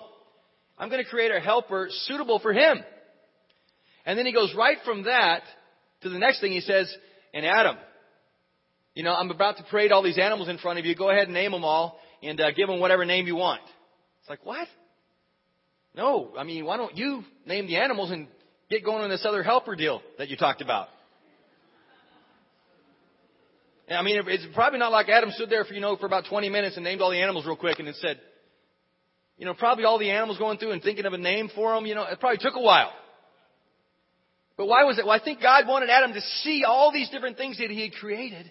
I'm 0.79 0.89
going 0.89 1.03
to 1.03 1.09
create 1.09 1.31
a 1.31 1.41
helper 1.41 1.89
suitable 2.07 2.39
for 2.39 2.53
him. 2.53 2.79
And 4.07 4.19
then 4.19 4.27
he 4.27 4.33
goes 4.33 4.55
right 4.57 4.79
from 4.85 5.05
that 5.05 5.43
to 6.03 6.09
the 6.09 6.19
next 6.19 6.41
thing 6.41 6.53
he 6.53 6.61
says, 6.61 6.95
and 7.35 7.45
Adam, 7.47 7.77
you 8.95 9.05
know, 9.05 9.15
I'm 9.15 9.31
about 9.31 9.57
to 9.59 9.63
parade 9.65 9.93
all 9.93 10.03
these 10.03 10.19
animals 10.19 10.49
in 10.49 10.59
front 10.59 10.79
of 10.79 10.85
you. 10.85 10.95
Go 10.95 11.11
ahead 11.11 11.25
and 11.25 11.35
name 11.35 11.53
them 11.53 11.65
all 11.65 11.99
and 12.23 12.41
uh, 12.41 12.51
give 12.53 12.69
them 12.69 12.81
whatever 12.81 13.05
name 13.05 13.27
you 13.27 13.37
want. 13.37 13.63
It's 14.21 14.29
like, 14.29 14.45
what? 14.45 14.67
No, 15.95 16.33
I 16.39 16.45
mean, 16.45 16.65
why 16.65 16.77
don't 16.77 16.97
you 16.97 17.25
name 17.47 17.67
the 17.67 17.77
animals 17.77 18.11
and 18.11 18.29
get 18.69 18.85
going 18.85 19.03
on 19.03 19.11
this 19.11 19.25
other 19.27 19.43
helper 19.43 19.77
deal 19.77 20.03
that 20.19 20.29
you 20.29 20.37
talked 20.37 20.63
about? 20.63 20.89
I 23.91 24.03
mean, 24.03 24.23
it's 24.29 24.47
probably 24.55 24.79
not 24.79 24.93
like 24.93 25.09
Adam 25.09 25.31
stood 25.33 25.51
there 25.51 25.65
for, 25.65 25.75
you 25.75 25.81
know, 25.81 25.97
for 25.97 26.07
about 26.07 26.27
20 26.29 26.49
minutes 26.49 26.77
and 26.77 26.85
named 26.85 27.01
all 27.01 27.11
the 27.11 27.21
animals 27.21 27.45
real 27.45 27.57
quick 27.57 27.79
and 27.79 27.89
then 27.89 27.95
said, 28.01 28.21
you 29.37 29.47
know, 29.47 29.55
probably 29.55 29.85
all 29.85 29.99
the 29.99 30.11
animals 30.11 30.39
going 30.39 30.59
through 30.59 30.73
and 30.73 30.83
thinking 30.83 31.07
of 31.07 31.13
a 31.13 31.19
name 31.19 31.51
for 31.55 31.75
them, 31.75 31.87
you 31.87 31.95
know, 31.95 32.05
it 32.05 32.21
probably 32.21 32.39
took 32.39 32.55
a 32.55 32.61
while. 32.61 32.93
But 34.57 34.67
why 34.67 34.85
was 34.85 34.99
it? 34.99 35.07
Well, 35.07 35.19
I 35.19 35.25
think 35.25 35.41
God 35.41 35.67
wanted 35.67 35.91
Adam 35.91 36.13
to 36.13 36.21
see 36.21 36.63
all 36.65 36.93
these 36.93 37.09
different 37.09 37.37
things 37.37 37.59
that 37.59 37.71
he 37.71 37.83
had 37.83 37.93
created 37.93 38.51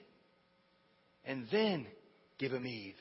and 1.24 1.46
then 1.52 1.86
give 2.38 2.52
him 2.52 2.66
Eve. 2.66 2.96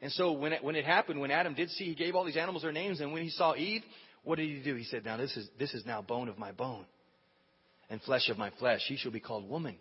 And 0.00 0.12
so 0.12 0.32
when 0.32 0.52
it, 0.52 0.62
when 0.62 0.76
it 0.76 0.84
happened, 0.84 1.20
when 1.20 1.30
Adam 1.30 1.54
did 1.54 1.70
see, 1.70 1.84
he 1.84 1.94
gave 1.94 2.14
all 2.14 2.24
these 2.24 2.36
animals 2.36 2.62
their 2.62 2.72
names, 2.72 3.00
and 3.00 3.12
when 3.12 3.22
he 3.22 3.30
saw 3.30 3.54
Eve, 3.54 3.82
what 4.22 4.36
did 4.36 4.48
he 4.48 4.62
do? 4.62 4.76
He 4.76 4.84
said, 4.84 5.04
Now 5.04 5.16
this 5.16 5.36
is, 5.36 5.48
this 5.58 5.74
is 5.74 5.84
now 5.84 6.00
bone 6.00 6.28
of 6.28 6.38
my 6.38 6.52
bone 6.52 6.86
and 7.90 8.00
flesh 8.02 8.28
of 8.28 8.38
my 8.38 8.50
flesh. 8.58 8.80
She 8.86 8.96
shall 8.96 9.12
be 9.12 9.20
called 9.20 9.48
woman 9.48 9.76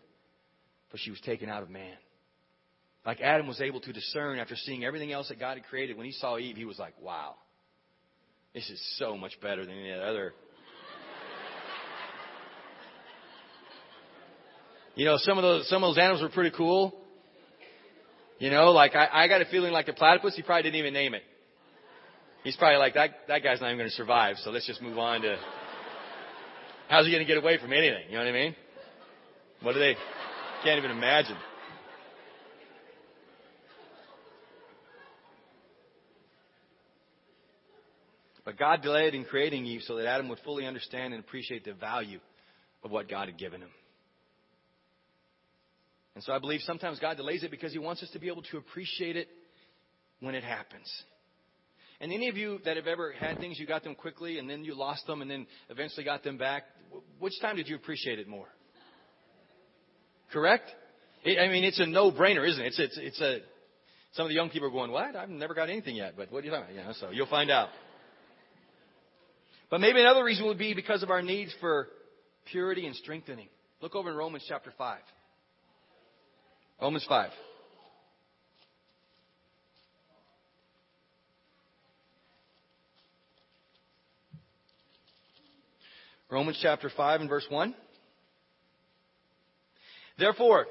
for 0.94 1.00
she 1.00 1.10
was 1.10 1.20
taken 1.22 1.50
out 1.50 1.64
of 1.64 1.72
man. 1.72 1.96
Like 3.04 3.20
Adam 3.20 3.48
was 3.48 3.60
able 3.60 3.82
to 3.82 3.92
discern 3.92 4.38
after 4.38 4.56
seeing 4.56 4.86
everything 4.86 5.12
else 5.12 5.28
that 5.30 5.40
God 5.40 5.58
had 5.58 5.66
created. 5.66 5.98
When 5.98 6.06
he 6.06 6.12
saw 6.12 6.38
Eve, 6.38 6.56
he 6.56 6.66
was 6.66 6.78
like, 6.78 6.94
wow, 7.02 7.34
this 8.54 8.70
is 8.70 8.80
so 9.00 9.18
much 9.18 9.42
better 9.42 9.66
than 9.66 9.76
any 9.76 9.92
other. 9.92 10.34
You 14.96 15.06
know, 15.06 15.16
some 15.18 15.40
of 15.40 15.42
those 15.42 15.68
some 15.70 15.84
of 15.84 15.90
those 15.90 15.98
animals 15.98 16.22
were 16.22 16.30
pretty 16.30 16.56
cool. 16.56 16.94
You 18.38 18.52
know, 18.52 18.70
like 18.74 18.96
I, 18.96 19.08
I 19.12 19.28
got 19.28 19.42
a 19.42 19.46
feeling 19.46 19.74
like 19.74 19.88
the 19.88 19.94
platypus, 19.94 20.36
he 20.36 20.44
probably 20.44 20.62
didn't 20.62 20.76
even 20.76 20.94
name 20.94 21.16
it. 21.16 21.24
He's 22.44 22.56
probably 22.56 22.78
like 22.78 22.94
that 22.94 23.10
that 23.28 23.42
guy's 23.42 23.60
not 23.60 23.70
even 23.70 23.80
going 23.80 23.90
to 23.90 23.96
survive, 23.96 24.36
so 24.44 24.52
let's 24.52 24.68
just 24.68 24.84
move 24.84 25.00
on 25.00 25.24
to 25.24 25.36
how's 26.90 27.08
he 27.08 27.12
going 27.12 27.26
to 27.26 27.28
get 27.28 27.42
away 27.42 27.58
from 27.58 27.74
anything? 27.74 28.04
You 28.08 28.20
know 28.20 28.24
what 28.26 28.28
I 28.28 28.34
mean? 28.34 28.56
What 29.64 29.74
do 29.74 29.80
they 29.80 29.96
can't 30.64 30.78
even 30.78 30.92
imagine. 30.92 31.38
But 38.46 38.58
God 38.58 38.82
delayed 38.82 39.16
in 39.16 39.26
creating 39.26 39.66
Eve 39.66 39.82
so 39.86 39.96
that 39.96 40.06
Adam 40.06 40.30
would 40.30 40.40
fully 40.40 40.66
understand 40.66 41.14
and 41.14 41.24
appreciate 41.24 41.64
the 41.66 41.74
value 41.74 42.20
of 42.84 42.92
what 42.92 43.10
God 43.10 43.28
had 43.28 43.38
given 43.38 43.62
him. 43.62 43.70
And 46.16 46.24
so 46.24 46.34
I 46.34 46.40
believe 46.40 46.62
sometimes 46.62 47.00
God 47.00 47.18
delays 47.18 47.44
it 47.44 47.52
because 47.52 47.72
He 47.72 47.80
wants 47.80 48.04
us 48.04 48.10
to 48.12 48.20
be 48.20 48.28
able 48.28 48.44
to 48.44 48.58
appreciate 48.58 49.18
it 49.18 49.28
when 50.20 50.36
it 50.36 50.44
happens. 50.44 50.92
And 52.00 52.12
any 52.12 52.28
of 52.28 52.38
you 52.38 52.60
that 52.66 52.76
have 52.76 52.88
ever 52.88 53.14
had 53.14 53.40
things, 53.40 53.58
you 53.60 53.66
got 53.66 53.84
them 53.84 53.96
quickly 53.96 54.38
and 54.38 54.50
then 54.50 54.64
you 54.64 54.76
lost 54.76 55.08
them 55.08 55.22
and 55.22 55.32
then 55.32 55.48
eventually 55.70 56.04
got 56.04 56.24
them 56.24 56.38
back, 56.38 56.64
which 57.20 57.34
time 57.42 57.56
did 57.56 57.68
you 57.68 57.76
appreciate 57.76 58.20
it 58.20 58.28
more? 58.28 58.48
Correct? 60.34 60.70
I 61.26 61.48
mean, 61.48 61.64
it's 61.64 61.80
a 61.80 61.86
no-brainer, 61.86 62.48
isn't 62.50 62.62
it? 62.62 62.68
It's, 62.68 62.80
it's, 62.80 62.98
it's 62.98 63.22
a, 63.22 63.40
some 64.14 64.26
of 64.26 64.30
the 64.30 64.36
young 64.36 64.50
people 64.50 64.68
are 64.68 64.72
going, 64.72 64.92
what? 64.92 65.16
I've 65.16 65.30
never 65.30 65.54
got 65.54 65.70
anything 65.70 65.96
yet, 65.96 66.16
but 66.18 66.32
what 66.32 66.42
do 66.42 66.50
you 66.50 66.54
think? 66.54 66.66
You 66.72 66.84
know, 66.84 66.94
so 67.00 67.12
you'll 67.12 67.28
find 67.28 67.50
out. 67.50 67.70
But 69.70 69.80
maybe 69.80 70.02
another 70.02 70.24
reason 70.24 70.46
would 70.48 70.58
be 70.58 70.74
because 70.74 71.04
of 71.04 71.12
our 71.12 71.22
needs 71.22 71.56
for 71.62 71.88
purity 72.52 72.86
and 72.88 72.96
strengthening. 72.96 73.48
Look 73.82 73.96
over 73.96 74.10
in 74.10 74.18
Romans 74.18 74.44
chapter 74.48 74.74
5. 74.78 75.00
Romans 76.82 77.06
5. 77.08 77.30
Romans 86.30 86.60
chapter 86.62 86.90
5 86.96 87.22
and 87.22 87.30
verse 87.30 87.46
1. 87.50 87.76
Therefore, 90.18 90.68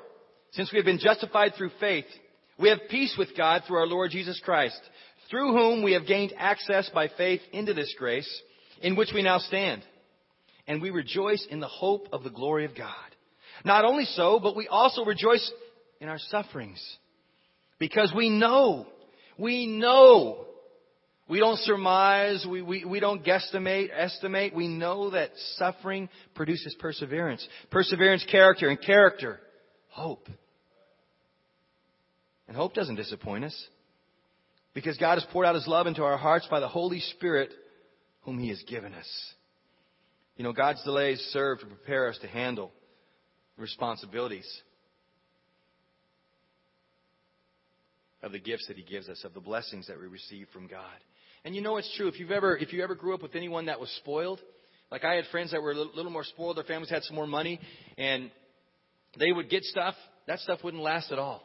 since 0.52 0.70
we 0.72 0.78
have 0.78 0.87
been 0.87 0.98
justified 0.98 1.55
through 1.57 1.70
faith, 1.81 2.07
we 2.59 2.68
have 2.68 2.88
peace 2.90 3.14
with 3.18 3.37
God 3.37 3.62
through 3.66 3.78
our 3.78 3.87
Lord 3.87 4.11
Jesus 4.11 4.40
Christ, 4.44 4.81
through 5.31 5.52
whom 5.52 5.83
we 5.83 5.92
have 5.92 6.07
gained 6.07 6.35
access 6.37 6.90
by 6.94 7.09
faith 7.09 7.40
into 7.52 7.74
this 7.74 7.94
grace 7.98 8.28
in 8.83 8.96
which 8.96 9.11
we 9.14 9.22
now 9.22 9.38
stand. 9.38 9.83
And 10.66 10.81
we 10.81 10.90
rejoice 10.90 11.46
in 11.50 11.61
the 11.61 11.68
hope 11.68 12.09
of 12.12 12.22
the 12.22 12.31
glory 12.31 12.64
of 12.64 12.76
God. 12.76 12.94
Not 13.64 13.85
only 13.85 14.05
so, 14.05 14.38
but 14.40 14.57
we 14.57 14.68
also 14.68 15.05
rejoice 15.05 15.50
in 16.00 16.09
our 16.09 16.18
sufferings. 16.18 16.81
Because 17.78 18.12
we 18.14 18.28
know, 18.28 18.87
we 19.38 19.66
know, 19.66 20.46
we 21.32 21.38
don't 21.38 21.58
surmise, 21.60 22.46
we, 22.46 22.60
we, 22.60 22.84
we 22.84 23.00
don't 23.00 23.24
guesstimate, 23.24 23.88
estimate. 23.90 24.54
We 24.54 24.68
know 24.68 25.08
that 25.12 25.30
suffering 25.56 26.10
produces 26.34 26.76
perseverance. 26.78 27.48
Perseverance, 27.70 28.22
character, 28.30 28.68
and 28.68 28.78
character, 28.78 29.40
hope. 29.88 30.28
And 32.46 32.54
hope 32.54 32.74
doesn't 32.74 32.96
disappoint 32.96 33.44
us. 33.46 33.66
Because 34.74 34.98
God 34.98 35.14
has 35.14 35.26
poured 35.32 35.46
out 35.46 35.54
His 35.54 35.66
love 35.66 35.86
into 35.86 36.02
our 36.02 36.18
hearts 36.18 36.46
by 36.50 36.60
the 36.60 36.68
Holy 36.68 37.00
Spirit 37.00 37.48
whom 38.24 38.38
He 38.38 38.50
has 38.50 38.62
given 38.68 38.92
us. 38.92 39.32
You 40.36 40.44
know, 40.44 40.52
God's 40.52 40.84
delays 40.84 41.18
serve 41.32 41.60
to 41.60 41.66
prepare 41.66 42.10
us 42.10 42.18
to 42.18 42.28
handle 42.28 42.72
responsibilities 43.56 44.46
of 48.22 48.32
the 48.32 48.38
gifts 48.38 48.66
that 48.68 48.76
He 48.76 48.82
gives 48.82 49.08
us, 49.08 49.24
of 49.24 49.32
the 49.32 49.40
blessings 49.40 49.86
that 49.86 49.98
we 49.98 50.06
receive 50.06 50.46
from 50.52 50.66
God. 50.66 50.98
And 51.44 51.55
you 51.55 51.61
know 51.61 51.76
it's 51.76 51.92
true. 51.96 52.09
If 52.09 52.20
you've 52.20 52.31
ever, 52.31 52.57
if 52.57 52.72
you 52.72 52.83
ever 52.83 52.94
grew 52.94 53.14
up 53.14 53.22
with 53.22 53.35
anyone 53.35 53.66
that 53.66 53.81
was 53.81 53.90
spoiled, 53.98 54.40
like 54.90 55.05
I 55.05 55.14
had 55.14 55.24
friends 55.33 55.50
that 55.52 55.62
were 55.62 55.72
a 55.72 55.76
little 55.76 56.11
more 56.11 56.24
spoiled, 56.24 56.57
their 56.57 56.64
families 56.64 56.90
had 56.90 57.02
some 57.02 57.16
more 57.16 57.26
money, 57.26 57.61
and 57.98 58.31
they 59.18 59.33
would 59.33 59.50
get 59.50 59.64
stuff. 59.64 59.94
That 60.26 60.38
stuff 60.40 60.61
wouldn't 60.62 60.83
last 60.83 61.11
at 61.11 61.18
all. 61.18 61.42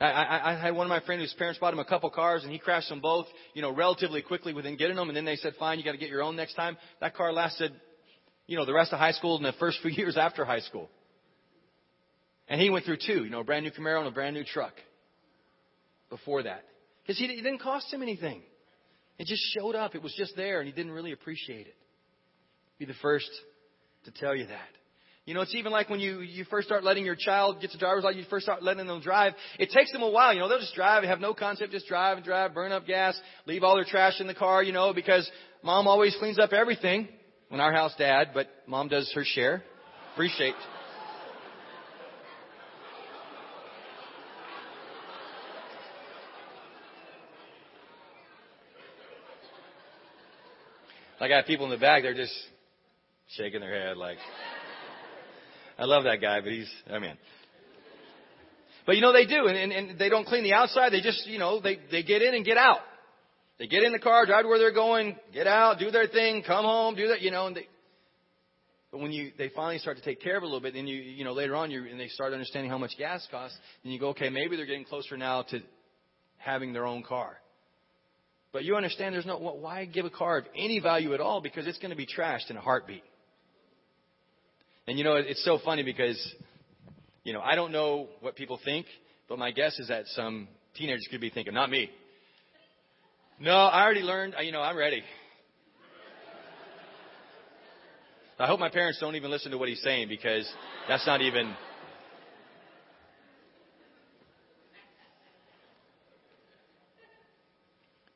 I, 0.00 0.06
I, 0.06 0.52
I 0.52 0.60
had 0.60 0.74
one 0.74 0.86
of 0.86 0.88
my 0.88 1.00
friends 1.00 1.22
whose 1.22 1.34
parents 1.34 1.58
bought 1.58 1.72
him 1.72 1.78
a 1.78 1.84
couple 1.84 2.08
cars, 2.10 2.42
and 2.42 2.52
he 2.52 2.58
crashed 2.58 2.88
them 2.88 3.00
both, 3.00 3.26
you 3.54 3.60
know, 3.60 3.72
relatively 3.72 4.22
quickly 4.22 4.54
within 4.54 4.76
getting 4.76 4.96
them. 4.96 5.08
And 5.08 5.16
then 5.16 5.24
they 5.24 5.36
said, 5.36 5.54
"Fine, 5.58 5.78
you 5.78 5.84
got 5.84 5.92
to 5.92 5.98
get 5.98 6.08
your 6.08 6.22
own 6.22 6.36
next 6.36 6.54
time." 6.54 6.76
That 7.00 7.14
car 7.14 7.32
lasted, 7.32 7.72
you 8.46 8.56
know, 8.56 8.64
the 8.64 8.72
rest 8.74 8.92
of 8.92 8.98
high 8.98 9.12
school 9.12 9.36
and 9.36 9.44
the 9.44 9.52
first 9.58 9.78
few 9.82 9.90
years 9.96 10.16
after 10.16 10.44
high 10.44 10.60
school. 10.60 10.90
And 12.48 12.60
he 12.60 12.70
went 12.70 12.84
through 12.84 12.98
two, 13.06 13.24
you 13.24 13.30
know, 13.30 13.40
a 13.40 13.44
brand 13.44 13.64
new 13.64 13.70
Camaro 13.70 14.00
and 14.00 14.08
a 14.08 14.10
brand 14.10 14.34
new 14.34 14.44
truck. 14.44 14.72
Before 16.08 16.42
that, 16.42 16.64
because 17.10 17.22
it 17.28 17.42
didn't 17.42 17.60
cost 17.60 17.92
him 17.92 18.02
anything. 18.02 18.40
It 19.18 19.26
just 19.26 19.42
showed 19.52 19.74
up. 19.74 19.96
It 19.96 20.02
was 20.02 20.14
just 20.16 20.36
there, 20.36 20.60
and 20.60 20.68
he 20.68 20.72
didn't 20.72 20.92
really 20.92 21.10
appreciate 21.10 21.66
it. 21.66 21.74
Be 22.78 22.84
the 22.84 22.94
first 23.02 23.28
to 24.04 24.12
tell 24.12 24.34
you 24.34 24.46
that. 24.46 24.68
You 25.26 25.34
know, 25.34 25.40
it's 25.40 25.54
even 25.54 25.72
like 25.72 25.90
when 25.90 25.98
you, 25.98 26.20
you 26.20 26.44
first 26.44 26.68
start 26.68 26.84
letting 26.84 27.04
your 27.04 27.16
child 27.16 27.60
get 27.60 27.72
to 27.72 27.78
driver's 27.78 28.04
license, 28.04 28.24
you 28.24 28.30
first 28.30 28.44
start 28.46 28.62
letting 28.62 28.86
them 28.86 29.00
drive. 29.00 29.32
It 29.58 29.70
takes 29.70 29.90
them 29.90 30.02
a 30.02 30.10
while. 30.10 30.32
You 30.32 30.38
know, 30.38 30.48
they'll 30.48 30.60
just 30.60 30.74
drive, 30.74 31.02
have 31.02 31.20
no 31.20 31.34
concept, 31.34 31.72
just 31.72 31.88
drive 31.88 32.16
and 32.16 32.24
drive, 32.24 32.54
burn 32.54 32.70
up 32.70 32.86
gas, 32.86 33.20
leave 33.44 33.64
all 33.64 33.74
their 33.74 33.84
trash 33.84 34.20
in 34.20 34.28
the 34.28 34.34
car, 34.34 34.62
you 34.62 34.72
know, 34.72 34.94
because 34.94 35.28
mom 35.64 35.88
always 35.88 36.16
cleans 36.18 36.38
up 36.38 36.52
everything. 36.52 37.08
When 37.48 37.60
our 37.60 37.72
house, 37.72 37.92
dad, 37.98 38.28
but 38.32 38.46
mom 38.68 38.86
does 38.86 39.10
her 39.16 39.24
share. 39.24 39.64
Appreciate. 40.14 40.54
I 51.20 51.28
got 51.28 51.46
people 51.46 51.66
in 51.66 51.70
the 51.70 51.78
back, 51.78 52.02
they're 52.02 52.14
just 52.14 52.34
shaking 53.36 53.60
their 53.60 53.88
head 53.88 53.96
like, 53.96 54.16
I 55.78 55.84
love 55.84 56.04
that 56.04 56.20
guy, 56.20 56.40
but 56.40 56.50
he's, 56.50 56.70
I 56.90 56.98
mean. 56.98 57.16
But 58.86 58.96
you 58.96 59.02
know, 59.02 59.12
they 59.12 59.26
do, 59.26 59.46
and, 59.46 59.56
and, 59.56 59.72
and 59.72 59.98
they 59.98 60.08
don't 60.08 60.26
clean 60.26 60.42
the 60.42 60.54
outside. 60.54 60.92
They 60.92 61.00
just, 61.00 61.26
you 61.26 61.38
know, 61.38 61.60
they, 61.60 61.78
they 61.90 62.02
get 62.02 62.22
in 62.22 62.34
and 62.34 62.44
get 62.44 62.56
out. 62.56 62.80
They 63.58 63.66
get 63.66 63.82
in 63.82 63.92
the 63.92 63.98
car, 63.98 64.24
drive 64.24 64.46
where 64.46 64.58
they're 64.58 64.72
going, 64.72 65.16
get 65.34 65.46
out, 65.46 65.78
do 65.78 65.90
their 65.90 66.06
thing, 66.06 66.42
come 66.42 66.64
home, 66.64 66.94
do 66.94 67.08
that, 67.08 67.20
you 67.20 67.30
know, 67.30 67.46
and 67.46 67.56
they, 67.56 67.68
but 68.90 69.00
when 69.00 69.12
you, 69.12 69.30
they 69.38 69.50
finally 69.54 69.78
start 69.78 69.98
to 69.98 70.02
take 70.02 70.20
care 70.20 70.36
of 70.36 70.42
it 70.42 70.46
a 70.46 70.48
little 70.48 70.60
bit, 70.60 70.74
then 70.74 70.86
you, 70.86 70.96
you 70.96 71.24
know, 71.24 71.32
later 71.32 71.54
on, 71.54 71.70
you, 71.70 71.84
and 71.84 72.00
they 72.00 72.08
start 72.08 72.32
understanding 72.32 72.70
how 72.70 72.78
much 72.78 72.92
gas 72.98 73.26
costs, 73.30 73.56
then 73.84 73.92
you 73.92 74.00
go, 74.00 74.08
okay, 74.08 74.30
maybe 74.30 74.56
they're 74.56 74.66
getting 74.66 74.84
closer 74.84 75.16
now 75.16 75.42
to 75.42 75.60
having 76.38 76.72
their 76.72 76.86
own 76.86 77.02
car. 77.02 77.36
But 78.52 78.64
you 78.64 78.76
understand 78.76 79.14
there's 79.14 79.26
no, 79.26 79.38
why 79.38 79.84
give 79.84 80.04
a 80.04 80.10
car 80.10 80.38
of 80.38 80.44
any 80.56 80.80
value 80.80 81.14
at 81.14 81.20
all? 81.20 81.40
Because 81.40 81.66
it's 81.66 81.78
going 81.78 81.90
to 81.90 81.96
be 81.96 82.06
trashed 82.06 82.50
in 82.50 82.56
a 82.56 82.60
heartbeat. 82.60 83.04
And 84.86 84.98
you 84.98 85.04
know, 85.04 85.14
it's 85.14 85.44
so 85.44 85.58
funny 85.64 85.84
because, 85.84 86.34
you 87.22 87.32
know, 87.32 87.40
I 87.40 87.54
don't 87.54 87.70
know 87.70 88.08
what 88.20 88.34
people 88.34 88.58
think, 88.64 88.86
but 89.28 89.38
my 89.38 89.52
guess 89.52 89.78
is 89.78 89.88
that 89.88 90.06
some 90.08 90.48
teenagers 90.74 91.06
could 91.10 91.20
be 91.20 91.30
thinking, 91.30 91.54
not 91.54 91.70
me. 91.70 91.90
No, 93.38 93.52
I 93.52 93.84
already 93.84 94.00
learned, 94.00 94.34
uh, 94.36 94.42
you 94.42 94.52
know, 94.52 94.60
I'm 94.60 94.76
ready. 94.76 95.02
I 98.38 98.46
hope 98.46 98.58
my 98.58 98.70
parents 98.70 98.98
don't 98.98 99.16
even 99.16 99.30
listen 99.30 99.52
to 99.52 99.58
what 99.58 99.68
he's 99.68 99.82
saying 99.82 100.08
because 100.08 100.50
that's 100.88 101.06
not 101.06 101.20
even. 101.20 101.54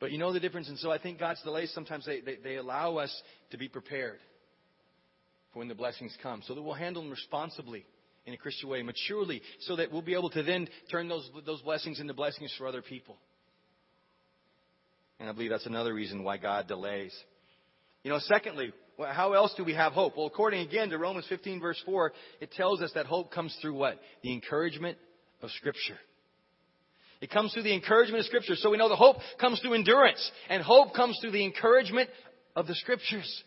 But 0.04 0.12
you 0.12 0.18
know 0.18 0.34
the 0.34 0.40
difference, 0.40 0.68
and 0.68 0.78
so 0.78 0.90
I 0.90 0.98
think 0.98 1.18
God's 1.18 1.40
delays 1.40 1.72
sometimes 1.74 2.04
they, 2.04 2.20
they, 2.20 2.36
they 2.44 2.56
allow 2.56 2.98
us 2.98 3.22
to 3.52 3.56
be 3.56 3.68
prepared 3.68 4.18
for 5.50 5.60
when 5.60 5.68
the 5.68 5.74
blessings 5.74 6.14
come, 6.22 6.42
so 6.46 6.54
that 6.54 6.60
we'll 6.60 6.74
handle 6.74 7.00
them 7.00 7.10
responsibly 7.10 7.86
in 8.26 8.34
a 8.34 8.36
Christian 8.36 8.68
way, 8.68 8.82
maturely, 8.82 9.40
so 9.60 9.76
that 9.76 9.90
we'll 9.90 10.02
be 10.02 10.12
able 10.12 10.28
to 10.28 10.42
then 10.42 10.68
turn 10.90 11.08
those, 11.08 11.26
those 11.46 11.62
blessings 11.62 12.00
into 12.00 12.12
blessings 12.12 12.54
for 12.58 12.66
other 12.66 12.82
people. 12.82 13.16
And 15.20 15.30
I 15.30 15.32
believe 15.32 15.48
that's 15.48 15.64
another 15.64 15.94
reason 15.94 16.22
why 16.22 16.36
God 16.36 16.68
delays. 16.68 17.16
You 18.02 18.10
know, 18.10 18.18
secondly, 18.18 18.74
how 18.98 19.32
else 19.32 19.54
do 19.56 19.64
we 19.64 19.72
have 19.72 19.94
hope? 19.94 20.18
Well, 20.18 20.26
according 20.26 20.68
again 20.68 20.90
to 20.90 20.98
Romans 20.98 21.24
15 21.30 21.62
verse 21.62 21.82
4, 21.86 22.12
it 22.42 22.52
tells 22.52 22.82
us 22.82 22.92
that 22.94 23.06
hope 23.06 23.32
comes 23.32 23.56
through 23.62 23.76
what? 23.76 23.98
The 24.22 24.34
encouragement 24.34 24.98
of 25.40 25.48
Scripture. 25.52 25.96
It 27.24 27.30
comes 27.30 27.54
through 27.54 27.62
the 27.62 27.72
encouragement 27.72 28.20
of 28.20 28.26
Scripture. 28.26 28.54
So 28.54 28.68
we 28.68 28.76
know 28.76 28.90
the 28.90 28.96
hope 28.96 29.16
comes 29.40 29.58
through 29.58 29.72
endurance, 29.72 30.30
and 30.50 30.62
hope 30.62 30.92
comes 30.92 31.16
through 31.22 31.30
the 31.30 31.42
encouragement 31.42 32.10
of 32.54 32.66
the 32.66 32.74
Scriptures. 32.74 33.42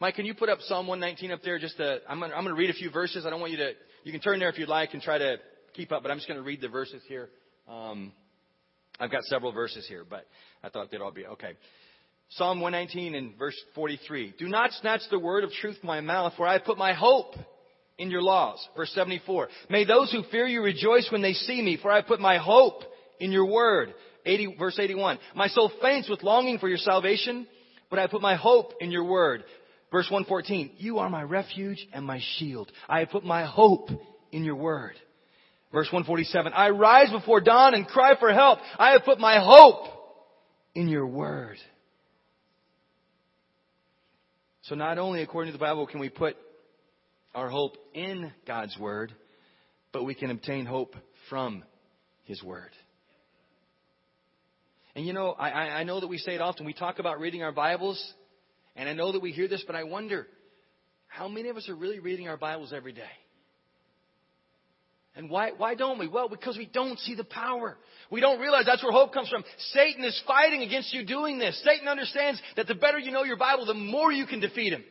Mike, 0.00 0.16
can 0.16 0.26
you 0.26 0.34
put 0.34 0.48
up 0.48 0.58
Psalm 0.62 0.88
119 0.88 1.30
up 1.30 1.44
there? 1.44 1.60
Just 1.60 1.76
to, 1.76 1.98
I'm 2.08 2.18
going 2.18 2.32
to 2.46 2.54
read 2.54 2.70
a 2.70 2.72
few 2.72 2.90
verses. 2.90 3.24
I 3.24 3.30
don't 3.30 3.38
want 3.38 3.52
you 3.52 3.58
to. 3.58 3.74
You 4.02 4.10
can 4.10 4.20
turn 4.20 4.40
there 4.40 4.48
if 4.48 4.58
you'd 4.58 4.68
like 4.68 4.92
and 4.92 5.00
try 5.00 5.18
to 5.18 5.36
keep 5.72 5.92
up, 5.92 6.02
but 6.02 6.10
I'm 6.10 6.16
just 6.16 6.26
going 6.26 6.40
to 6.40 6.44
read 6.44 6.60
the 6.60 6.68
verses 6.68 7.00
here. 7.06 7.28
Um, 7.68 8.10
I've 8.98 9.12
got 9.12 9.22
several 9.22 9.52
verses 9.52 9.86
here, 9.86 10.04
but 10.04 10.26
I 10.64 10.68
thought 10.68 10.90
they'd 10.90 11.00
all 11.00 11.12
be 11.12 11.26
okay. 11.26 11.52
Psalm 12.30 12.60
119 12.60 13.14
and 13.14 13.38
verse 13.38 13.54
43. 13.76 14.34
Do 14.36 14.48
not 14.48 14.72
snatch 14.72 15.02
the 15.12 15.20
word 15.20 15.44
of 15.44 15.52
truth 15.52 15.78
from 15.78 15.86
my 15.86 16.00
mouth, 16.00 16.32
for 16.36 16.44
I 16.44 16.58
put 16.58 16.76
my 16.76 16.92
hope 16.92 17.36
in 17.98 18.10
your 18.10 18.22
laws. 18.22 18.66
Verse 18.76 18.90
74. 18.92 19.48
May 19.70 19.84
those 19.84 20.12
who 20.12 20.22
fear 20.30 20.46
you 20.46 20.62
rejoice 20.62 21.08
when 21.10 21.22
they 21.22 21.32
see 21.32 21.62
me, 21.62 21.78
for 21.80 21.90
I 21.90 22.02
put 22.02 22.20
my 22.20 22.38
hope 22.38 22.82
in 23.20 23.32
your 23.32 23.46
word. 23.46 23.94
80, 24.24 24.56
verse 24.58 24.78
81. 24.78 25.18
My 25.34 25.48
soul 25.48 25.70
faints 25.80 26.08
with 26.08 26.22
longing 26.22 26.58
for 26.58 26.68
your 26.68 26.78
salvation, 26.78 27.46
but 27.90 27.98
I 27.98 28.06
put 28.06 28.22
my 28.22 28.36
hope 28.36 28.72
in 28.80 28.90
your 28.90 29.04
word. 29.04 29.44
Verse 29.92 30.10
114, 30.10 30.72
you 30.78 30.98
are 30.98 31.08
my 31.08 31.22
refuge 31.22 31.86
and 31.92 32.04
my 32.04 32.20
shield. 32.36 32.70
I 32.88 33.00
have 33.00 33.10
put 33.10 33.24
my 33.24 33.46
hope 33.46 33.88
in 34.32 34.44
your 34.44 34.56
word. 34.56 34.94
Verse 35.72 35.86
147, 35.86 36.52
I 36.52 36.70
rise 36.70 37.10
before 37.10 37.40
dawn 37.40 37.74
and 37.74 37.86
cry 37.86 38.18
for 38.18 38.32
help. 38.32 38.58
I 38.78 38.92
have 38.92 39.04
put 39.04 39.20
my 39.20 39.38
hope 39.40 39.86
in 40.74 40.88
your 40.88 41.06
word. 41.06 41.56
So 44.62 44.74
not 44.74 44.98
only 44.98 45.22
according 45.22 45.52
to 45.52 45.58
the 45.58 45.62
Bible 45.62 45.86
can 45.86 46.00
we 46.00 46.08
put 46.08 46.36
our 47.36 47.48
hope 47.48 47.76
in 47.94 48.32
God's 48.46 48.76
word, 48.76 49.14
but 49.92 50.04
we 50.04 50.14
can 50.14 50.30
obtain 50.32 50.66
hope 50.66 50.96
from 51.30 51.62
his 52.24 52.42
word. 52.42 52.70
And 54.96 55.06
you 55.06 55.12
know, 55.12 55.32
I, 55.32 55.50
I 55.50 55.84
know 55.84 56.00
that 56.00 56.08
we 56.08 56.18
say 56.18 56.34
it 56.34 56.40
often. 56.40 56.66
We 56.66 56.72
talk 56.72 56.98
about 56.98 57.20
reading 57.20 57.44
our 57.44 57.52
Bibles 57.52 58.14
and 58.74 58.88
I 58.88 58.92
know 58.92 59.12
that 59.12 59.22
we 59.22 59.32
hear 59.32 59.48
this, 59.48 59.64
but 59.66 59.76
I 59.76 59.84
wonder 59.84 60.26
how 61.06 61.28
many 61.28 61.48
of 61.48 61.56
us 61.56 61.68
are 61.68 61.74
really 61.74 61.98
reading 61.98 62.28
our 62.28 62.36
Bibles 62.36 62.72
every 62.74 62.92
day? 62.92 63.02
And 65.14 65.30
why, 65.30 65.52
why 65.56 65.74
don't 65.74 65.98
we? 65.98 66.08
Well, 66.08 66.28
because 66.28 66.58
we 66.58 66.66
don't 66.66 66.98
see 66.98 67.14
the 67.14 67.24
power. 67.24 67.78
We 68.10 68.20
don't 68.20 68.38
realize 68.38 68.64
that's 68.66 68.82
where 68.82 68.92
hope 68.92 69.14
comes 69.14 69.30
from. 69.30 69.44
Satan 69.72 70.04
is 70.04 70.22
fighting 70.26 70.60
against 70.60 70.92
you 70.92 71.06
doing 71.06 71.38
this. 71.38 71.58
Satan 71.64 71.88
understands 71.88 72.40
that 72.56 72.66
the 72.66 72.74
better 72.74 72.98
you 72.98 73.10
know 73.12 73.24
your 73.24 73.38
Bible, 73.38 73.64
the 73.64 73.72
more 73.72 74.12
you 74.12 74.26
can 74.26 74.40
defeat 74.40 74.74
him. 74.74 74.84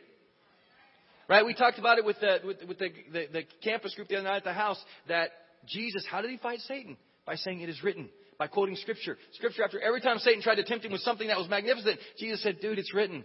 Right? 1.28 1.44
We 1.44 1.54
talked 1.54 1.78
about 1.78 1.98
it 1.98 2.04
with 2.04 2.20
the, 2.20 2.38
with, 2.44 2.56
with 2.68 2.78
the, 2.78 2.88
the, 3.12 3.26
the 3.32 3.42
campus 3.62 3.94
group 3.94 4.08
the 4.08 4.16
other 4.16 4.28
night 4.28 4.36
at 4.38 4.44
the 4.44 4.52
house 4.52 4.82
that 5.08 5.30
Jesus, 5.66 6.06
how 6.08 6.22
did 6.22 6.30
he 6.30 6.36
fight 6.36 6.60
Satan? 6.60 6.96
By 7.24 7.34
saying 7.34 7.60
it 7.60 7.68
is 7.68 7.82
written. 7.82 8.08
By 8.38 8.46
quoting 8.46 8.76
scripture. 8.76 9.18
Scripture 9.32 9.64
after 9.64 9.80
every 9.80 10.00
time 10.00 10.18
Satan 10.18 10.42
tried 10.42 10.56
to 10.56 10.64
tempt 10.64 10.84
him 10.84 10.92
with 10.92 11.00
something 11.00 11.26
that 11.28 11.38
was 11.38 11.48
magnificent, 11.48 11.98
Jesus 12.18 12.42
said, 12.42 12.60
dude, 12.60 12.78
it's 12.78 12.94
written. 12.94 13.24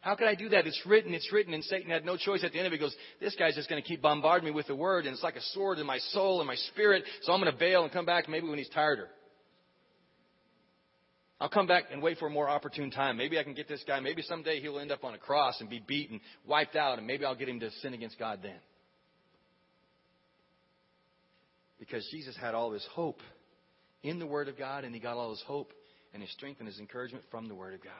How 0.00 0.16
can 0.16 0.26
I 0.26 0.34
do 0.34 0.50
that? 0.50 0.66
It's 0.66 0.82
written, 0.84 1.14
it's 1.14 1.32
written. 1.32 1.54
And 1.54 1.64
Satan 1.64 1.90
had 1.90 2.04
no 2.04 2.16
choice 2.16 2.44
at 2.44 2.52
the 2.52 2.58
end 2.58 2.66
of 2.66 2.72
it. 2.72 2.76
He 2.76 2.80
goes, 2.80 2.94
this 3.20 3.36
guy's 3.36 3.54
just 3.54 3.70
going 3.70 3.80
to 3.80 3.88
keep 3.88 4.02
bombarding 4.02 4.44
me 4.44 4.50
with 4.50 4.66
the 4.66 4.76
word, 4.76 5.06
and 5.06 5.14
it's 5.14 5.22
like 5.22 5.36
a 5.36 5.42
sword 5.52 5.78
in 5.78 5.86
my 5.86 5.98
soul 5.98 6.40
and 6.40 6.46
my 6.46 6.56
spirit, 6.56 7.04
so 7.22 7.32
I'm 7.32 7.40
going 7.40 7.52
to 7.52 7.58
bail 7.58 7.84
and 7.84 7.92
come 7.92 8.04
back 8.04 8.28
maybe 8.28 8.46
when 8.48 8.58
he's 8.58 8.68
tireder. 8.68 9.08
I'll 11.40 11.48
come 11.48 11.66
back 11.66 11.84
and 11.90 12.00
wait 12.02 12.18
for 12.18 12.28
a 12.28 12.30
more 12.30 12.48
opportune 12.48 12.90
time. 12.90 13.16
Maybe 13.16 13.38
I 13.38 13.42
can 13.42 13.54
get 13.54 13.68
this 13.68 13.82
guy. 13.86 13.98
Maybe 14.00 14.22
someday 14.22 14.60
he'll 14.60 14.78
end 14.78 14.92
up 14.92 15.02
on 15.02 15.14
a 15.14 15.18
cross 15.18 15.60
and 15.60 15.68
be 15.68 15.82
beaten, 15.84 16.20
wiped 16.46 16.76
out, 16.76 16.98
and 16.98 17.06
maybe 17.06 17.24
I'll 17.24 17.34
get 17.34 17.48
him 17.48 17.60
to 17.60 17.70
sin 17.82 17.92
against 17.92 18.18
God 18.18 18.40
then. 18.42 18.58
Because 21.80 22.06
Jesus 22.10 22.36
had 22.40 22.54
all 22.54 22.72
his 22.72 22.86
hope 22.92 23.20
in 24.02 24.18
the 24.18 24.26
Word 24.26 24.48
of 24.48 24.56
God, 24.56 24.84
and 24.84 24.94
he 24.94 25.00
got 25.00 25.16
all 25.16 25.30
his 25.30 25.42
hope 25.46 25.72
and 26.12 26.22
his 26.22 26.30
strength 26.32 26.60
and 26.60 26.68
his 26.68 26.78
encouragement 26.78 27.24
from 27.30 27.48
the 27.48 27.54
Word 27.54 27.74
of 27.74 27.82
God. 27.82 27.92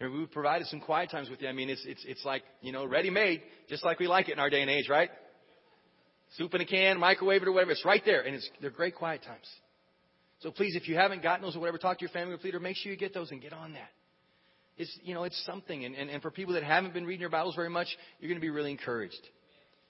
And 0.00 0.12
We've 0.12 0.30
provided 0.30 0.66
some 0.66 0.80
quiet 0.80 1.10
times 1.10 1.30
with 1.30 1.40
you. 1.40 1.48
I 1.48 1.52
mean, 1.52 1.70
it's, 1.70 1.84
it's, 1.86 2.04
it's 2.06 2.24
like, 2.24 2.42
you 2.60 2.72
know, 2.72 2.84
ready 2.84 3.10
made, 3.10 3.42
just 3.68 3.84
like 3.84 4.00
we 4.00 4.08
like 4.08 4.28
it 4.28 4.32
in 4.32 4.38
our 4.40 4.50
day 4.50 4.60
and 4.60 4.70
age, 4.70 4.88
right? 4.88 5.10
Soup 6.36 6.52
in 6.52 6.60
a 6.60 6.66
can, 6.66 6.98
microwave 6.98 7.42
it 7.42 7.48
or 7.48 7.52
whatever. 7.52 7.70
It's 7.70 7.84
right 7.84 8.02
there. 8.04 8.22
And 8.22 8.34
it's, 8.34 8.50
they're 8.60 8.70
great 8.70 8.96
quiet 8.96 9.22
times. 9.22 9.46
So 10.42 10.50
please, 10.50 10.74
if 10.74 10.88
you 10.88 10.96
haven't 10.96 11.22
gotten 11.22 11.42
those 11.42 11.54
or 11.54 11.60
whatever, 11.60 11.78
talk 11.78 11.98
to 11.98 12.02
your 12.02 12.10
family 12.10 12.34
or 12.34 12.38
leader. 12.38 12.58
Make 12.58 12.76
sure 12.76 12.90
you 12.90 12.98
get 12.98 13.14
those 13.14 13.30
and 13.30 13.40
get 13.40 13.52
on 13.52 13.74
that. 13.74 13.90
It's, 14.76 14.98
you 15.04 15.14
know, 15.14 15.22
it's 15.22 15.40
something. 15.46 15.84
And, 15.84 15.94
and, 15.94 16.10
and 16.10 16.20
for 16.20 16.30
people 16.30 16.54
that 16.54 16.64
haven't 16.64 16.94
been 16.94 17.06
reading 17.06 17.20
your 17.20 17.30
Bibles 17.30 17.54
very 17.54 17.70
much, 17.70 17.86
you're 18.18 18.28
going 18.28 18.40
to 18.40 18.44
be 18.44 18.50
really 18.50 18.72
encouraged. 18.72 19.20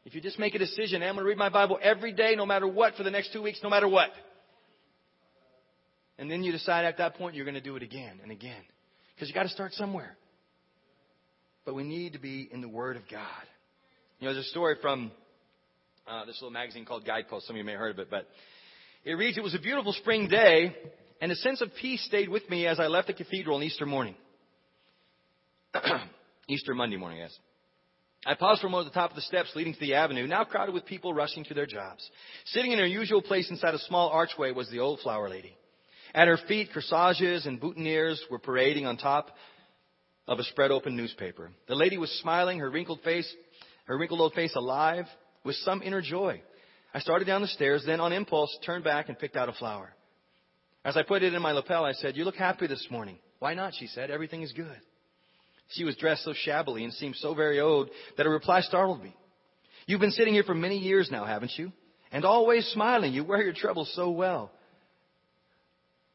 If 0.04 0.14
you 0.14 0.20
just 0.20 0.38
make 0.38 0.54
a 0.54 0.58
decision, 0.58 1.02
I'm 1.02 1.14
going 1.14 1.24
to 1.24 1.28
read 1.28 1.38
my 1.38 1.48
Bible 1.48 1.78
every 1.80 2.12
day, 2.12 2.34
no 2.36 2.44
matter 2.44 2.66
what, 2.66 2.96
for 2.96 3.02
the 3.02 3.10
next 3.10 3.32
two 3.32 3.40
weeks, 3.40 3.60
no 3.62 3.70
matter 3.70 3.88
what. 3.88 4.10
And 6.18 6.30
then 6.30 6.42
you 6.42 6.52
decide 6.52 6.84
at 6.84 6.98
that 6.98 7.14
point 7.14 7.34
you're 7.34 7.46
going 7.46 7.54
to 7.54 7.60
do 7.60 7.76
it 7.76 7.82
again 7.82 8.20
and 8.22 8.30
again. 8.30 8.60
Because 9.14 9.28
you 9.28 9.34
got 9.34 9.44
to 9.44 9.48
start 9.48 9.72
somewhere. 9.72 10.16
But 11.64 11.74
we 11.74 11.84
need 11.84 12.12
to 12.14 12.18
be 12.18 12.48
in 12.52 12.60
the 12.60 12.68
Word 12.68 12.96
of 12.96 13.02
God. 13.10 13.22
You 14.18 14.28
know, 14.28 14.34
there's 14.34 14.46
a 14.46 14.50
story 14.50 14.76
from 14.82 15.12
uh, 16.06 16.24
this 16.26 16.36
little 16.42 16.50
magazine 16.50 16.84
called 16.84 17.06
Guidepost. 17.06 17.46
Some 17.46 17.54
of 17.54 17.58
you 17.58 17.64
may 17.64 17.72
have 17.72 17.80
heard 17.80 17.92
of 17.92 17.98
it, 18.00 18.08
but 18.10 18.26
it 19.04 19.12
reads, 19.14 19.36
It 19.36 19.42
was 19.42 19.54
a 19.54 19.58
beautiful 19.58 19.92
spring 19.92 20.28
day, 20.28 20.76
and 21.20 21.32
a 21.32 21.36
sense 21.36 21.60
of 21.60 21.70
peace 21.80 22.04
stayed 22.04 22.28
with 22.28 22.48
me 22.48 22.66
as 22.66 22.80
I 22.80 22.86
left 22.86 23.08
the 23.08 23.14
cathedral 23.14 23.56
on 23.56 23.62
Easter 23.62 23.86
morning. 23.86 24.14
Easter 26.48 26.74
Monday 26.74 26.96
morning, 26.96 27.18
yes. 27.18 27.36
I 28.24 28.34
paused 28.34 28.60
for 28.60 28.68
a 28.68 28.70
moment 28.70 28.88
at 28.88 28.94
the 28.94 29.00
top 29.00 29.10
of 29.10 29.16
the 29.16 29.22
steps 29.22 29.50
leading 29.56 29.74
to 29.74 29.80
the 29.80 29.94
avenue, 29.94 30.28
now 30.28 30.44
crowded 30.44 30.74
with 30.74 30.86
people 30.86 31.12
rushing 31.12 31.44
to 31.44 31.54
their 31.54 31.66
jobs. 31.66 32.08
Sitting 32.46 32.70
in 32.70 32.78
her 32.78 32.86
usual 32.86 33.20
place 33.20 33.50
inside 33.50 33.74
a 33.74 33.78
small 33.80 34.10
archway 34.10 34.52
was 34.52 34.70
the 34.70 34.78
old 34.78 35.00
flower 35.00 35.28
lady. 35.28 35.56
At 36.14 36.28
her 36.28 36.38
feet, 36.46 36.68
corsages 36.72 37.46
and 37.46 37.60
boutonnieres 37.60 38.20
were 38.30 38.38
parading 38.38 38.86
on 38.86 38.96
top 38.96 39.30
of 40.28 40.38
a 40.38 40.44
spread 40.44 40.70
open 40.70 40.96
newspaper. 40.96 41.50
The 41.66 41.74
lady 41.74 41.98
was 41.98 42.10
smiling, 42.20 42.60
her 42.60 42.70
wrinkled 42.70 43.00
face, 43.00 43.32
her 43.86 43.98
wrinkled 43.98 44.20
old 44.20 44.34
face 44.34 44.54
alive 44.54 45.06
with 45.44 45.56
some 45.56 45.82
inner 45.82 46.02
joy. 46.02 46.42
I 46.94 47.00
started 47.00 47.24
down 47.24 47.40
the 47.40 47.48
stairs, 47.48 47.84
then 47.86 48.00
on 48.00 48.12
impulse 48.12 48.56
turned 48.64 48.84
back 48.84 49.08
and 49.08 49.18
picked 49.18 49.36
out 49.36 49.48
a 49.48 49.52
flower. 49.52 49.94
As 50.84 50.96
I 50.96 51.02
put 51.02 51.22
it 51.22 51.32
in 51.32 51.42
my 51.42 51.52
lapel, 51.52 51.84
I 51.84 51.92
said, 51.92 52.16
You 52.16 52.24
look 52.24 52.36
happy 52.36 52.66
this 52.66 52.86
morning. 52.90 53.18
Why 53.38 53.54
not? 53.54 53.74
She 53.74 53.86
said, 53.86 54.10
Everything 54.10 54.42
is 54.42 54.52
good. 54.52 54.80
She 55.68 55.84
was 55.84 55.96
dressed 55.96 56.24
so 56.24 56.34
shabbily 56.34 56.84
and 56.84 56.92
seemed 56.92 57.16
so 57.16 57.34
very 57.34 57.60
old 57.60 57.88
that 58.16 58.26
her 58.26 58.32
reply 58.32 58.60
startled 58.60 59.02
me. 59.02 59.14
You've 59.86 60.00
been 60.00 60.10
sitting 60.10 60.34
here 60.34 60.42
for 60.42 60.54
many 60.54 60.78
years 60.78 61.10
now, 61.10 61.24
haven't 61.24 61.52
you? 61.56 61.72
And 62.10 62.24
always 62.24 62.66
smiling. 62.66 63.12
You 63.14 63.24
wear 63.24 63.42
your 63.42 63.54
troubles 63.54 63.90
so 63.94 64.10
well. 64.10 64.50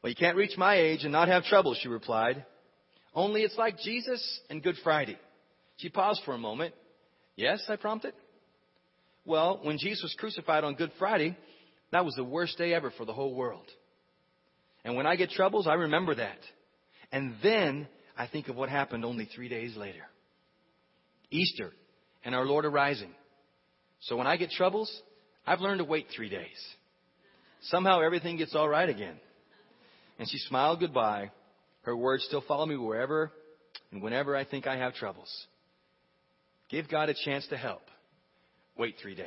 Well, 0.02 0.10
you 0.10 0.16
can't 0.16 0.36
reach 0.36 0.56
my 0.56 0.76
age 0.76 1.02
and 1.02 1.12
not 1.12 1.28
have 1.28 1.44
troubles, 1.44 1.78
she 1.82 1.88
replied. 1.88 2.44
Only 3.14 3.42
it's 3.42 3.58
like 3.58 3.78
Jesus 3.80 4.40
and 4.48 4.62
Good 4.62 4.76
Friday. 4.84 5.18
She 5.78 5.88
paused 5.88 6.22
for 6.24 6.34
a 6.34 6.38
moment. 6.38 6.74
Yes, 7.34 7.64
I 7.68 7.76
prompted. 7.76 8.14
Well, 9.24 9.60
when 9.62 9.78
Jesus 9.78 10.02
was 10.02 10.14
crucified 10.18 10.64
on 10.64 10.74
Good 10.74 10.92
Friday, 10.98 11.36
that 11.92 12.04
was 12.04 12.14
the 12.14 12.24
worst 12.24 12.58
day 12.58 12.74
ever 12.74 12.90
for 12.90 13.04
the 13.04 13.12
whole 13.12 13.34
world. 13.34 13.66
And 14.84 14.96
when 14.96 15.06
I 15.06 15.16
get 15.16 15.30
troubles, 15.30 15.66
I 15.66 15.74
remember 15.74 16.14
that. 16.14 16.38
And 17.12 17.34
then 17.42 17.88
I 18.16 18.26
think 18.26 18.48
of 18.48 18.56
what 18.56 18.68
happened 18.68 19.04
only 19.04 19.26
three 19.26 19.48
days 19.48 19.76
later 19.76 20.04
Easter 21.30 21.72
and 22.24 22.34
our 22.34 22.46
Lord 22.46 22.64
arising. 22.64 23.14
So 24.00 24.16
when 24.16 24.26
I 24.26 24.36
get 24.36 24.50
troubles, 24.50 24.90
I've 25.46 25.60
learned 25.60 25.78
to 25.78 25.84
wait 25.84 26.06
three 26.14 26.28
days. 26.28 26.58
Somehow 27.62 28.00
everything 28.00 28.36
gets 28.36 28.54
all 28.54 28.68
right 28.68 28.88
again. 28.88 29.18
And 30.18 30.28
she 30.28 30.38
smiled 30.38 30.80
goodbye. 30.80 31.30
Her 31.82 31.96
words 31.96 32.24
still 32.24 32.42
follow 32.46 32.66
me 32.66 32.76
wherever 32.76 33.32
and 33.90 34.02
whenever 34.02 34.36
I 34.36 34.44
think 34.44 34.66
I 34.66 34.76
have 34.76 34.94
troubles. 34.94 35.30
Give 36.68 36.88
God 36.88 37.08
a 37.08 37.14
chance 37.24 37.46
to 37.48 37.56
help. 37.56 37.82
Wait 38.78 38.94
three 39.02 39.14
days. 39.14 39.26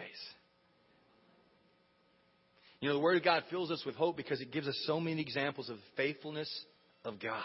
You 2.79 2.89
know, 2.89 2.95
the 2.95 3.01
Word 3.01 3.17
of 3.17 3.23
God 3.23 3.43
fills 3.51 3.69
us 3.69 3.83
with 3.85 3.95
hope 3.95 4.17
because 4.17 4.41
it 4.41 4.51
gives 4.51 4.67
us 4.67 4.81
so 4.87 4.99
many 4.99 5.21
examples 5.21 5.69
of 5.69 5.75
the 5.75 5.83
faithfulness 5.95 6.49
of 7.05 7.19
God 7.19 7.43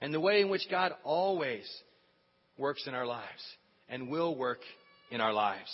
and 0.00 0.12
the 0.12 0.20
way 0.20 0.40
in 0.40 0.48
which 0.48 0.66
God 0.70 0.92
always 1.04 1.68
works 2.58 2.86
in 2.86 2.94
our 2.94 3.06
lives 3.06 3.42
and 3.88 4.08
will 4.08 4.34
work 4.34 4.60
in 5.10 5.20
our 5.20 5.32
lives. 5.32 5.70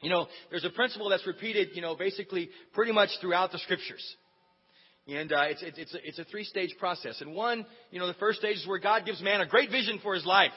You 0.00 0.10
know, 0.10 0.26
there's 0.50 0.64
a 0.64 0.70
principle 0.70 1.08
that's 1.08 1.26
repeated, 1.26 1.70
you 1.74 1.82
know, 1.82 1.96
basically 1.96 2.50
pretty 2.72 2.92
much 2.92 3.10
throughout 3.20 3.52
the 3.52 3.58
scriptures. 3.58 4.04
And 5.08 5.32
uh, 5.32 5.44
it's, 5.48 5.62
it's, 5.62 5.94
a, 5.94 6.08
it's 6.08 6.18
a 6.18 6.24
three 6.24 6.44
stage 6.44 6.74
process. 6.78 7.20
And 7.20 7.34
one, 7.34 7.64
you 7.90 8.00
know, 8.00 8.06
the 8.06 8.14
first 8.14 8.40
stage 8.40 8.56
is 8.56 8.66
where 8.66 8.78
God 8.78 9.04
gives 9.06 9.22
man 9.22 9.40
a 9.40 9.46
great 9.46 9.70
vision 9.70 10.00
for 10.02 10.14
his 10.14 10.26
life. 10.26 10.52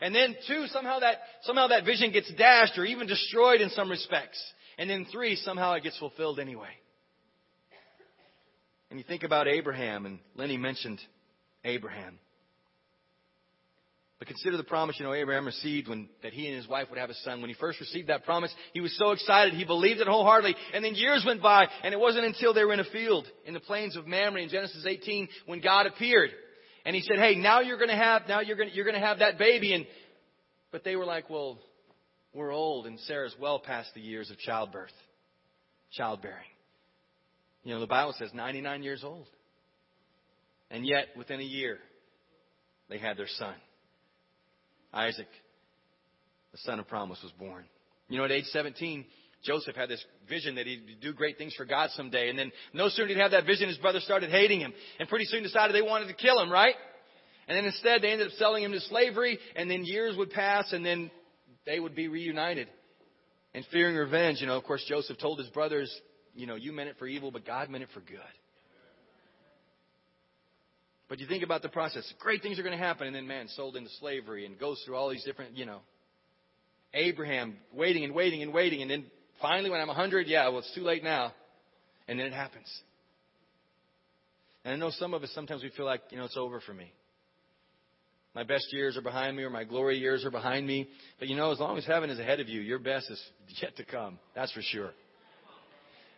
And 0.00 0.14
then 0.14 0.36
two, 0.46 0.66
somehow 0.68 1.00
that, 1.00 1.18
somehow 1.42 1.68
that 1.68 1.84
vision 1.84 2.12
gets 2.12 2.32
dashed 2.34 2.78
or 2.78 2.84
even 2.84 3.06
destroyed 3.06 3.60
in 3.60 3.70
some 3.70 3.90
respects. 3.90 4.42
And 4.78 4.90
then 4.90 5.06
three, 5.10 5.36
somehow 5.36 5.74
it 5.74 5.82
gets 5.82 5.98
fulfilled 5.98 6.40
anyway. 6.40 6.70
And 8.90 8.98
you 8.98 9.04
think 9.04 9.22
about 9.22 9.48
Abraham, 9.48 10.06
and 10.06 10.18
Lenny 10.36 10.56
mentioned 10.56 11.00
Abraham. 11.64 12.18
But 14.18 14.28
consider 14.28 14.56
the 14.56 14.64
promise, 14.64 14.96
you 14.98 15.04
know, 15.04 15.12
Abraham 15.12 15.44
received 15.44 15.88
when, 15.88 16.08
that 16.22 16.32
he 16.32 16.46
and 16.46 16.56
his 16.56 16.68
wife 16.68 16.88
would 16.90 16.98
have 16.98 17.10
a 17.10 17.14
son. 17.14 17.40
When 17.40 17.50
he 17.50 17.54
first 17.54 17.80
received 17.80 18.08
that 18.08 18.24
promise, 18.24 18.54
he 18.72 18.80
was 18.80 18.96
so 18.96 19.10
excited. 19.10 19.54
He 19.54 19.64
believed 19.64 20.00
it 20.00 20.06
wholeheartedly. 20.06 20.54
And 20.72 20.84
then 20.84 20.94
years 20.94 21.24
went 21.26 21.42
by, 21.42 21.66
and 21.82 21.92
it 21.92 21.98
wasn't 21.98 22.24
until 22.24 22.54
they 22.54 22.64
were 22.64 22.72
in 22.72 22.80
a 22.80 22.84
field 22.84 23.26
in 23.44 23.54
the 23.54 23.60
plains 23.60 23.96
of 23.96 24.06
Mamre 24.06 24.40
in 24.40 24.48
Genesis 24.48 24.86
18 24.86 25.28
when 25.46 25.60
God 25.60 25.86
appeared. 25.86 26.30
And 26.84 26.94
he 26.94 27.02
said, 27.02 27.18
hey, 27.18 27.34
now 27.36 27.60
you're 27.60 27.78
gonna 27.78 27.96
have, 27.96 28.22
now 28.28 28.40
you're 28.40 28.56
gonna, 28.56 28.70
you're 28.72 28.84
gonna 28.84 29.00
have 29.00 29.20
that 29.20 29.38
baby. 29.38 29.72
And, 29.72 29.86
but 30.70 30.84
they 30.84 30.96
were 30.96 31.06
like, 31.06 31.30
well, 31.30 31.58
we're 32.34 32.52
old, 32.52 32.86
and 32.86 32.98
Sarah's 33.00 33.34
well 33.40 33.58
past 33.58 33.90
the 33.94 34.00
years 34.00 34.30
of 34.30 34.38
childbirth, 34.38 34.92
childbearing. 35.92 36.44
You 37.62 37.74
know, 37.74 37.80
the 37.80 37.86
Bible 37.86 38.14
says 38.18 38.30
99 38.34 38.82
years 38.82 39.02
old. 39.04 39.26
And 40.70 40.84
yet, 40.84 41.06
within 41.16 41.40
a 41.40 41.44
year, 41.44 41.78
they 42.90 42.98
had 42.98 43.16
their 43.16 43.28
son. 43.28 43.54
Isaac, 44.92 45.28
the 46.52 46.58
son 46.58 46.80
of 46.80 46.88
promise, 46.88 47.18
was 47.22 47.32
born. 47.32 47.64
You 48.08 48.18
know, 48.18 48.24
at 48.24 48.32
age 48.32 48.46
17, 48.46 49.04
Joseph 49.44 49.76
had 49.76 49.88
this 49.88 50.04
vision 50.28 50.56
that 50.56 50.66
he'd 50.66 51.00
do 51.00 51.12
great 51.12 51.38
things 51.38 51.54
for 51.54 51.64
God 51.64 51.90
someday. 51.90 52.30
And 52.30 52.38
then 52.38 52.50
no 52.72 52.88
sooner 52.88 53.08
did 53.08 53.16
he 53.16 53.22
have 53.22 53.32
that 53.32 53.46
vision, 53.46 53.68
his 53.68 53.78
brother 53.78 54.00
started 54.00 54.30
hating 54.30 54.60
him. 54.60 54.72
And 54.98 55.08
pretty 55.08 55.26
soon 55.26 55.42
decided 55.42 55.74
they 55.74 55.82
wanted 55.82 56.08
to 56.08 56.14
kill 56.14 56.40
him, 56.40 56.50
right? 56.50 56.74
And 57.46 57.56
then 57.56 57.64
instead 57.66 58.02
they 58.02 58.10
ended 58.10 58.28
up 58.28 58.32
selling 58.34 58.64
him 58.64 58.72
to 58.72 58.80
slavery. 58.80 59.38
And 59.54 59.70
then 59.70 59.84
years 59.84 60.16
would 60.16 60.30
pass 60.30 60.72
and 60.72 60.84
then 60.84 61.10
they 61.66 61.78
would 61.78 61.94
be 61.94 62.08
reunited. 62.08 62.68
And 63.54 63.64
fearing 63.70 63.94
revenge, 63.96 64.40
you 64.40 64.46
know, 64.46 64.56
of 64.56 64.64
course, 64.64 64.84
Joseph 64.88 65.18
told 65.18 65.38
his 65.38 65.48
brothers, 65.48 65.94
you 66.34 66.46
know, 66.46 66.56
you 66.56 66.72
meant 66.72 66.88
it 66.88 66.96
for 66.98 67.06
evil, 67.06 67.30
but 67.30 67.46
God 67.46 67.70
meant 67.70 67.84
it 67.84 67.90
for 67.94 68.00
good. 68.00 68.18
But 71.08 71.20
you 71.20 71.26
think 71.26 71.44
about 71.44 71.62
the 71.62 71.68
process. 71.68 72.10
Great 72.18 72.42
things 72.42 72.58
are 72.58 72.62
going 72.62 72.76
to 72.76 72.82
happen, 72.82 73.06
and 73.06 73.14
then 73.14 73.28
man 73.28 73.46
sold 73.48 73.76
into 73.76 73.90
slavery 74.00 74.46
and 74.46 74.58
goes 74.58 74.82
through 74.84 74.96
all 74.96 75.10
these 75.10 75.22
different, 75.22 75.56
you 75.56 75.66
know. 75.66 75.80
Abraham 76.94 77.56
waiting 77.72 78.04
and 78.04 78.14
waiting 78.14 78.42
and 78.42 78.52
waiting, 78.52 78.82
and 78.82 78.90
then 78.90 79.04
finally, 79.40 79.70
when 79.70 79.80
I'm 79.80 79.88
100, 79.88 80.26
yeah, 80.26 80.48
well, 80.48 80.58
it's 80.58 80.74
too 80.74 80.82
late 80.82 81.04
now, 81.04 81.32
and 82.08 82.18
then 82.18 82.26
it 82.26 82.32
happens. 82.32 82.68
And 84.64 84.74
I 84.74 84.76
know 84.76 84.90
some 84.90 85.14
of 85.14 85.22
us 85.22 85.30
sometimes 85.34 85.62
we 85.62 85.70
feel 85.70 85.86
like, 85.86 86.00
you 86.10 86.18
know, 86.18 86.24
it's 86.24 86.36
over 86.36 86.60
for 86.60 86.72
me. 86.72 86.92
My 88.34 88.42
best 88.42 88.72
years 88.72 88.96
are 88.96 89.02
behind 89.02 89.36
me, 89.36 89.44
or 89.44 89.50
my 89.50 89.62
glory 89.62 89.96
years 89.98 90.24
are 90.24 90.30
behind 90.30 90.66
me. 90.66 90.88
But 91.20 91.28
you 91.28 91.36
know, 91.36 91.52
as 91.52 91.60
long 91.60 91.78
as 91.78 91.86
heaven 91.86 92.10
is 92.10 92.18
ahead 92.18 92.40
of 92.40 92.48
you, 92.48 92.60
your 92.60 92.80
best 92.80 93.08
is 93.10 93.22
yet 93.62 93.76
to 93.76 93.84
come. 93.84 94.18
That's 94.34 94.50
for 94.52 94.62
sure. 94.62 94.90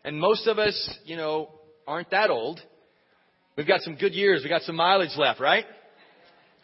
And 0.02 0.18
most 0.18 0.46
of 0.46 0.58
us, 0.58 0.98
you 1.04 1.16
know, 1.16 1.50
aren't 1.86 2.10
that 2.12 2.30
old. 2.30 2.60
We've 3.56 3.66
got 3.66 3.80
some 3.80 3.96
good 3.96 4.14
years. 4.14 4.40
We've 4.42 4.50
got 4.50 4.62
some 4.62 4.76
mileage 4.76 5.16
left, 5.16 5.40
right? 5.40 5.66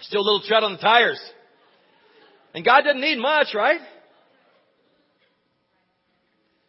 Still 0.00 0.20
a 0.20 0.24
little 0.24 0.42
tread 0.46 0.62
on 0.62 0.72
the 0.72 0.78
tires. 0.78 1.20
And 2.54 2.64
God 2.64 2.82
doesn't 2.82 3.00
need 3.00 3.18
much, 3.18 3.48
right? 3.54 3.80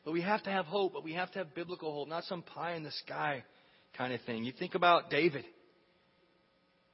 But 0.06 0.12
we 0.12 0.22
have 0.22 0.44
to 0.44 0.50
have 0.50 0.66
hope, 0.66 0.94
but 0.94 1.04
we 1.04 1.14
have 1.14 1.32
to 1.32 1.40
have 1.40 1.56
biblical 1.56 1.94
hope, 1.94 2.10
not 2.10 2.24
some 2.26 2.42
pie 2.42 2.76
in 2.76 2.84
the 2.84 2.92
sky 2.92 3.44
kind 3.98 4.14
of 4.14 4.22
thing. 4.22 4.44
You 4.44 4.52
think 4.52 4.76
about 4.76 5.10
David. 5.10 5.46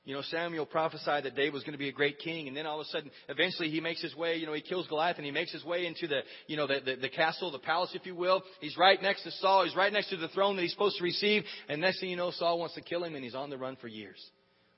You 0.06 0.16
know, 0.16 0.22
Samuel 0.24 0.66
prophesied 0.66 1.26
that 1.26 1.36
David 1.36 1.54
was 1.54 1.64
going 1.64 1.74
to 1.74 1.78
be 1.78 1.90
a 1.90 1.94
great 1.94 2.20
king, 2.20 2.48
and 2.48 2.58
then 2.58 2.66
all 2.66 2.80
of 2.80 2.88
a 2.88 2.90
sudden, 2.90 3.12
eventually 3.28 3.70
he 3.70 3.80
makes 3.80 4.02
his 4.02 4.16
way, 4.16 4.38
you 4.38 4.48
know, 4.48 4.54
he 4.54 4.62
kills 4.62 4.88
Goliath 4.88 5.18
and 5.18 5.26
he 5.26 5.32
makes 5.32 5.52
his 5.52 5.64
way 5.64 5.86
into 5.86 6.08
the, 6.08 6.22
you 6.48 6.58
know, 6.58 6.66
the, 6.66 6.80
the, 6.84 6.96
the 6.96 7.10
castle, 7.10 7.52
the 7.52 7.60
palace, 7.60 7.92
if 7.94 8.06
you 8.06 8.16
will. 8.16 8.42
He's 8.60 8.78
right 8.78 9.00
next 9.02 9.24
to 9.24 9.32
Saul. 9.34 9.66
He's 9.66 9.76
right 9.76 9.94
next 9.94 10.10
to 10.10 10.18
the 10.18 10.30
throne 10.30 10.56
that 10.56 10.64
he's 10.64 10.72
supposed 10.72 10.98
to 10.98 11.04
receive. 11.04 11.44
And 11.68 11.82
next 11.82 12.00
thing 12.00 12.10
you 12.10 12.16
know, 12.16 12.32
Saul 12.32 12.58
wants 12.58 12.76
to 12.76 12.82
kill 12.82 13.04
him 13.04 13.14
and 13.14 13.24
he's 13.24 13.36
on 13.36 13.52
the 13.52 13.58
run 13.58 13.76
for 13.76 13.88
years. 13.88 14.20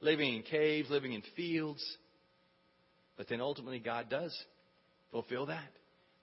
Living 0.01 0.35
in 0.35 0.41
caves, 0.41 0.89
living 0.89 1.13
in 1.13 1.23
fields. 1.37 1.81
But 3.15 3.29
then 3.29 3.39
ultimately 3.39 3.79
God 3.79 4.09
does 4.09 4.37
fulfill 5.11 5.45
that. 5.45 5.69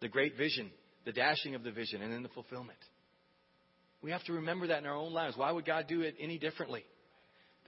The 0.00 0.08
great 0.08 0.36
vision, 0.36 0.70
the 1.08 1.12
dashing 1.12 1.54
of 1.54 1.62
the 1.64 1.72
vision, 1.72 2.02
and 2.02 2.12
then 2.12 2.22
the 2.22 2.28
fulfillment. 2.28 2.78
We 4.02 4.12
have 4.12 4.22
to 4.24 4.34
remember 4.34 4.68
that 4.68 4.78
in 4.78 4.86
our 4.86 4.94
own 4.94 5.12
lives. 5.12 5.36
Why 5.36 5.50
would 5.50 5.66
God 5.66 5.86
do 5.88 6.02
it 6.02 6.14
any 6.20 6.38
differently? 6.38 6.84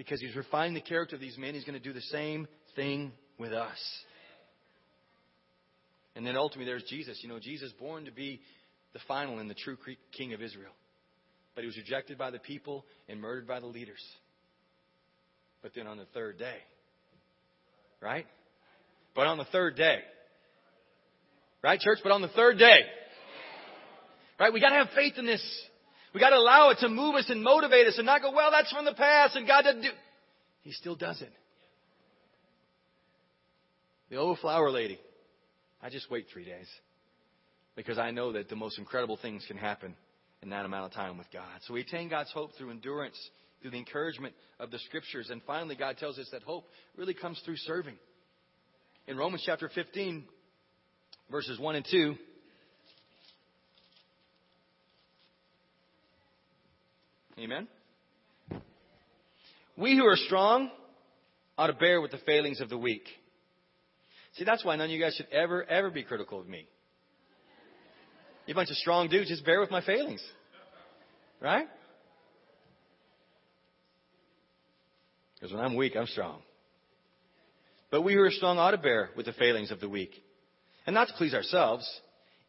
because 0.00 0.18
he's 0.18 0.34
refined 0.34 0.74
the 0.74 0.80
character 0.80 1.14
of 1.14 1.20
these 1.20 1.36
men. 1.36 1.52
He's 1.52 1.64
going 1.64 1.78
to 1.78 1.84
do 1.84 1.92
the 1.92 2.00
same 2.00 2.48
thing 2.74 3.12
with 3.38 3.52
us. 3.52 3.78
And 6.16 6.26
then 6.26 6.38
ultimately, 6.38 6.64
there's 6.64 6.84
Jesus. 6.84 7.20
You 7.22 7.28
know, 7.28 7.38
Jesus 7.38 7.70
born 7.78 8.06
to 8.06 8.10
be 8.10 8.40
the 8.94 8.98
final 9.06 9.40
and 9.40 9.50
the 9.50 9.54
true 9.54 9.76
king 10.16 10.32
of 10.32 10.40
Israel. 10.40 10.72
But 11.54 11.64
he 11.64 11.66
was 11.66 11.76
rejected 11.76 12.16
by 12.16 12.30
the 12.30 12.38
people 12.38 12.86
and 13.10 13.20
murdered 13.20 13.46
by 13.46 13.60
the 13.60 13.66
leaders. 13.66 14.02
But 15.60 15.72
then 15.74 15.86
on 15.86 15.98
the 15.98 16.06
third 16.14 16.38
day, 16.38 16.56
Right? 18.00 18.24
But 19.14 19.26
on 19.26 19.36
the 19.36 19.44
third 19.52 19.76
day. 19.76 19.98
Right, 21.62 21.78
church? 21.78 21.98
But 22.02 22.12
on 22.12 22.22
the 22.22 22.28
third 22.28 22.58
day. 22.58 22.86
Right? 24.40 24.52
We 24.52 24.60
gotta 24.60 24.76
have 24.76 24.88
faith 24.94 25.18
in 25.18 25.26
this. 25.26 25.42
We 26.14 26.20
gotta 26.20 26.36
allow 26.36 26.70
it 26.70 26.78
to 26.80 26.88
move 26.88 27.14
us 27.14 27.28
and 27.28 27.44
motivate 27.44 27.86
us 27.86 27.98
and 27.98 28.06
not 28.06 28.22
go, 28.22 28.32
well, 28.32 28.50
that's 28.50 28.72
from 28.72 28.86
the 28.86 28.94
past 28.94 29.36
and 29.36 29.46
God 29.46 29.62
doesn't 29.62 29.82
do. 29.82 29.90
He 30.62 30.72
still 30.72 30.96
does 30.96 31.20
it. 31.20 31.30
The 34.08 34.16
old 34.16 34.38
flower 34.38 34.70
lady. 34.70 34.98
I 35.82 35.90
just 35.90 36.10
wait 36.10 36.26
three 36.32 36.44
days. 36.44 36.66
Because 37.76 37.98
I 37.98 38.10
know 38.10 38.32
that 38.32 38.48
the 38.48 38.56
most 38.56 38.78
incredible 38.78 39.18
things 39.20 39.44
can 39.46 39.58
happen 39.58 39.94
in 40.42 40.48
that 40.50 40.64
amount 40.64 40.86
of 40.86 40.92
time 40.92 41.18
with 41.18 41.30
God. 41.32 41.60
So 41.66 41.74
we 41.74 41.82
attain 41.82 42.08
God's 42.08 42.32
hope 42.32 42.52
through 42.56 42.70
endurance, 42.70 43.16
through 43.60 43.70
the 43.72 43.78
encouragement 43.78 44.34
of 44.58 44.70
the 44.70 44.78
scriptures. 44.80 45.28
And 45.30 45.42
finally, 45.46 45.76
God 45.76 45.98
tells 45.98 46.18
us 46.18 46.28
that 46.32 46.42
hope 46.42 46.64
really 46.96 47.14
comes 47.14 47.40
through 47.44 47.56
serving. 47.58 47.96
In 49.06 49.16
Romans 49.16 49.42
chapter 49.44 49.70
15, 49.72 50.24
verses 51.30 51.58
1 51.58 51.76
and 51.76 51.86
2, 51.90 52.16
Amen? 57.40 57.68
We 59.74 59.96
who 59.96 60.04
are 60.04 60.16
strong 60.16 60.70
ought 61.56 61.68
to 61.68 61.72
bear 61.72 62.02
with 62.02 62.10
the 62.10 62.18
failings 62.26 62.60
of 62.60 62.68
the 62.68 62.76
weak. 62.76 63.04
See, 64.34 64.44
that's 64.44 64.62
why 64.62 64.76
none 64.76 64.86
of 64.86 64.90
you 64.90 65.00
guys 65.00 65.14
should 65.14 65.28
ever, 65.32 65.64
ever 65.64 65.90
be 65.90 66.02
critical 66.02 66.38
of 66.38 66.46
me. 66.46 66.68
You 68.46 68.54
bunch 68.54 68.70
of 68.70 68.76
strong 68.76 69.08
dudes, 69.08 69.30
just 69.30 69.44
bear 69.44 69.60
with 69.60 69.70
my 69.70 69.80
failings. 69.80 70.22
Right? 71.40 71.66
Because 75.34 75.54
when 75.54 75.64
I'm 75.64 75.76
weak, 75.76 75.96
I'm 75.96 76.06
strong. 76.06 76.42
But 77.90 78.02
we 78.02 78.12
who 78.12 78.20
are 78.20 78.30
strong 78.30 78.58
ought 78.58 78.72
to 78.72 78.78
bear 78.78 79.10
with 79.16 79.24
the 79.24 79.32
failings 79.32 79.70
of 79.70 79.80
the 79.80 79.88
weak. 79.88 80.12
And 80.86 80.94
not 80.94 81.08
to 81.08 81.14
please 81.14 81.32
ourselves. 81.32 81.88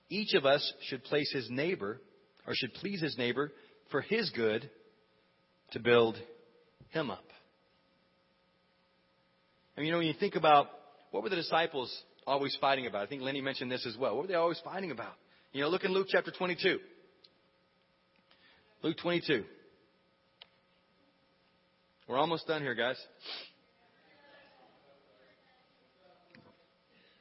Each 0.09 0.33
of 0.33 0.45
us 0.45 0.73
should 0.87 1.05
place 1.05 1.31
his 1.31 1.49
neighbor, 1.49 2.01
or 2.45 2.53
should 2.55 2.73
please 2.73 3.01
his 3.01 3.17
neighbor 3.17 3.53
for 3.89 4.01
his 4.01 4.29
good 4.31 4.69
to 5.71 5.79
build 5.79 6.17
him 6.89 7.11
up. 7.11 7.23
And 9.75 9.85
you 9.85 9.91
know, 9.91 9.99
when 9.99 10.07
you 10.07 10.13
think 10.13 10.35
about 10.35 10.67
what 11.11 11.23
were 11.23 11.29
the 11.29 11.35
disciples 11.35 11.91
always 12.27 12.57
fighting 12.61 12.85
about? 12.87 13.03
I 13.03 13.07
think 13.07 13.21
Lenny 13.21 13.41
mentioned 13.41 13.71
this 13.71 13.85
as 13.85 13.97
well. 13.97 14.15
What 14.15 14.23
were 14.23 14.27
they 14.27 14.35
always 14.35 14.61
fighting 14.63 14.91
about? 14.91 15.13
You 15.53 15.61
know, 15.61 15.69
look 15.69 15.83
in 15.83 15.91
Luke 15.91 16.07
chapter 16.09 16.31
22. 16.31 16.79
Luke 18.83 18.97
22. 19.01 19.43
We're 22.07 22.17
almost 22.17 22.47
done 22.47 22.61
here, 22.61 22.75
guys. 22.75 22.97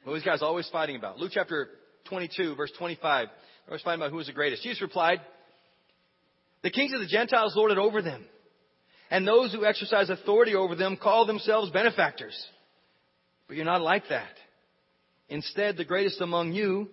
What 0.03 0.13
was 0.13 0.21
these 0.21 0.27
guys 0.27 0.41
always 0.41 0.67
fighting 0.69 0.95
about? 0.95 1.17
Luke 1.19 1.31
chapter 1.33 1.69
22, 2.09 2.55
verse 2.55 2.71
25. 2.77 3.27
They're 3.27 3.33
always 3.67 3.81
fighting 3.83 4.01
about 4.01 4.11
who 4.11 4.19
is 4.19 4.27
the 4.27 4.33
greatest. 4.33 4.63
Jesus 4.63 4.81
replied, 4.81 5.21
The 6.63 6.71
kings 6.71 6.93
of 6.93 6.99
the 6.99 7.07
Gentiles 7.07 7.53
lord 7.55 7.71
it 7.71 7.77
over 7.77 8.01
them, 8.01 8.25
and 9.11 9.27
those 9.27 9.53
who 9.53 9.65
exercise 9.65 10.09
authority 10.09 10.55
over 10.55 10.73
them 10.73 10.97
call 10.97 11.27
themselves 11.27 11.69
benefactors. 11.69 12.35
But 13.47 13.57
you're 13.57 13.65
not 13.65 13.81
like 13.81 14.03
that. 14.09 14.31
Instead, 15.29 15.77
the 15.77 15.85
greatest 15.85 16.21
among 16.21 16.53
you 16.53 16.89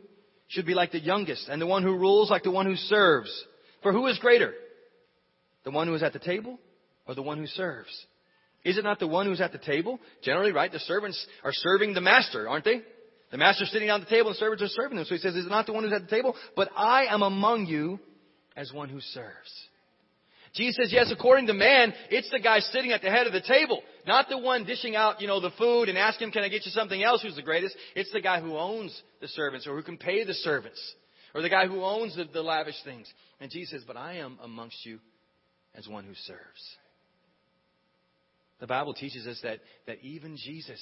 should 0.49 0.67
be 0.67 0.75
like 0.75 0.93
the 0.93 1.01
youngest, 1.01 1.49
and 1.49 1.63
the 1.63 1.67
one 1.67 1.83
who 1.83 1.97
rules 1.97 2.31
like 2.31 2.43
the 2.43 2.51
one 2.51 2.67
who 2.67 2.77
serves. 2.77 3.31
For 3.83 3.93
who 3.93 4.07
is 4.07 4.19
greater? 4.19 4.53
The 5.65 5.71
one 5.71 5.87
who 5.87 5.95
is 5.95 6.03
at 6.03 6.13
the 6.13 6.19
table 6.19 6.59
or 7.07 7.15
the 7.15 7.23
one 7.23 7.39
who 7.39 7.47
serves? 7.47 7.91
Is 8.65 8.77
it 8.77 8.85
not 8.85 8.99
the 8.99 9.07
one 9.07 9.27
who's 9.27 9.41
at 9.41 9.53
the 9.53 9.59
table? 9.59 10.01
Generally, 10.23 10.53
right, 10.53 10.73
the 10.73 10.79
servants 10.81 11.25
are 11.45 11.53
serving 11.53 11.95
the 11.95 12.01
master, 12.01 12.49
aren't 12.49 12.65
they? 12.65 12.83
The 13.31 13.39
master's 13.39 13.71
sitting 13.71 13.89
at 13.91 14.01
the 14.01 14.07
table 14.07 14.29
and 14.29 14.35
the 14.35 14.39
servants 14.39 14.63
are 14.63 14.69
serving 14.69 14.97
them. 14.97 15.05
So 15.05 15.15
he 15.15 15.21
says, 15.21 15.35
is 15.35 15.47
it 15.47 15.51
not 15.51 15.67
the 15.67 15.73
one 15.73 15.85
who's 15.85 15.93
at 15.93 16.03
the 16.03 16.15
table? 16.15 16.35
But 16.57 16.71
I 16.77 17.07
am 17.07 17.23
among 17.23 17.67
you 17.67 18.01
as 18.57 18.73
one 18.73 18.89
who 18.89 19.01
serves. 19.01 19.69
Jesus 20.59 20.77
says, 20.77 20.93
yes, 20.93 21.13
according 21.13 21.47
to 21.47 21.55
man, 21.55 21.95
it's 22.11 22.29
the 22.31 22.41
guy 22.41 22.59
sitting 22.59 22.91
at 22.91 23.01
the 23.01 23.11
head 23.11 23.29
of 23.29 23.33
the 23.33 23.41
table. 23.41 23.81
Not 24.09 24.29
the 24.29 24.39
one 24.39 24.65
dishing 24.65 24.97
out, 24.97 25.21
you 25.21 25.29
know, 25.29 25.39
the 25.41 25.53
food 25.53 25.89
and 25.89 25.97
asking 25.97 26.29
him, 26.29 26.33
can 26.33 26.43
I 26.43 26.49
get 26.49 26.67
you 26.67 26.73
something 26.73 27.01
else 27.01 27.23
who's 27.23 27.37
the 27.37 27.43
greatest? 27.43 27.77
It's 27.95 28.11
the 28.13 28.21
guy 28.21 28.41
who 28.41 28.59
owns 28.59 29.01
the 29.21 29.29
servants 29.29 29.69
or 29.69 29.77
who 29.77 29.85
can 29.85 29.97
pay 29.97 30.25
the 30.25 30.35
servants. 30.35 30.81
Or 31.33 31.43
the 31.43 31.49
guy 31.49 31.69
who 31.69 31.85
owns 31.85 32.17
the, 32.17 32.25
the 32.25 32.43
lavish 32.43 32.75
things. 32.85 33.07
And 33.39 33.53
Jesus 33.53 33.71
says, 33.71 33.85
but 33.87 33.97
I 33.97 34.15
am 34.15 34.37
amongst 34.43 34.85
you 34.85 34.99
as 35.77 35.87
one 35.87 36.05
who 36.05 36.15
serves. 36.27 36.77
The 38.59 38.67
Bible 38.67 38.95
teaches 38.95 39.29
us 39.29 39.39
that, 39.45 39.61
that 39.87 40.03
even 40.03 40.37
Jesus 40.37 40.81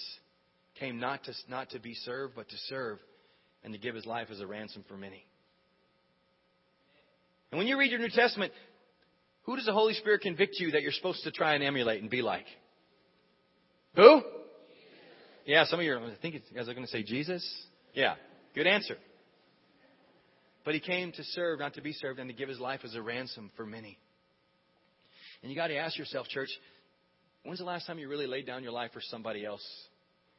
came 0.80 0.98
not 0.98 1.22
to, 1.24 1.32
not 1.50 1.68
to 1.70 1.80
be 1.80 1.92
served, 1.92 2.34
but 2.34 2.48
to 2.48 2.56
serve 2.68 2.98
and 3.62 3.74
to 3.74 3.78
give 3.78 3.94
his 3.94 4.06
life 4.06 4.28
as 4.30 4.40
a 4.40 4.46
ransom 4.46 4.86
for 4.88 4.96
many. 4.96 5.26
And 7.50 7.58
when 7.58 7.66
you 7.66 7.78
read 7.78 7.90
your 7.90 8.00
New 8.00 8.08
Testament, 8.08 8.52
who 9.46 9.56
does 9.56 9.64
the 9.64 9.72
Holy 9.72 9.94
Spirit 9.94 10.20
convict 10.20 10.56
you 10.58 10.72
that 10.72 10.82
you're 10.82 10.92
supposed 10.92 11.22
to 11.24 11.30
try 11.30 11.54
and 11.54 11.64
emulate 11.64 12.02
and 12.02 12.10
be 12.10 12.22
like? 12.22 12.46
Who? 13.94 14.22
Yeah, 15.46 15.64
some 15.64 15.80
of 15.80 15.86
you 15.86 15.96
I 15.96 16.14
think 16.20 16.34
you 16.34 16.40
guys 16.54 16.68
are 16.68 16.74
going 16.74 16.86
to 16.86 16.92
say 16.92 17.02
Jesus. 17.02 17.48
Yeah, 17.94 18.16
good 18.54 18.66
answer. 18.66 18.96
But 20.64 20.74
he 20.74 20.80
came 20.80 21.12
to 21.12 21.22
serve, 21.22 21.60
not 21.60 21.74
to 21.74 21.80
be 21.80 21.92
served, 21.92 22.18
and 22.18 22.28
to 22.28 22.34
give 22.34 22.48
his 22.48 22.58
life 22.58 22.80
as 22.84 22.94
a 22.94 23.00
ransom 23.00 23.50
for 23.56 23.64
many. 23.64 23.96
And 25.42 25.50
you 25.50 25.56
got 25.56 25.68
to 25.68 25.76
ask 25.76 25.96
yourself, 25.96 26.26
church, 26.26 26.48
When's 27.46 27.60
the 27.60 27.64
last 27.64 27.86
time 27.86 28.00
you 28.00 28.08
really 28.08 28.26
laid 28.26 28.44
down 28.44 28.64
your 28.64 28.72
life 28.72 28.90
for 28.92 29.00
somebody 29.00 29.44
else 29.44 29.64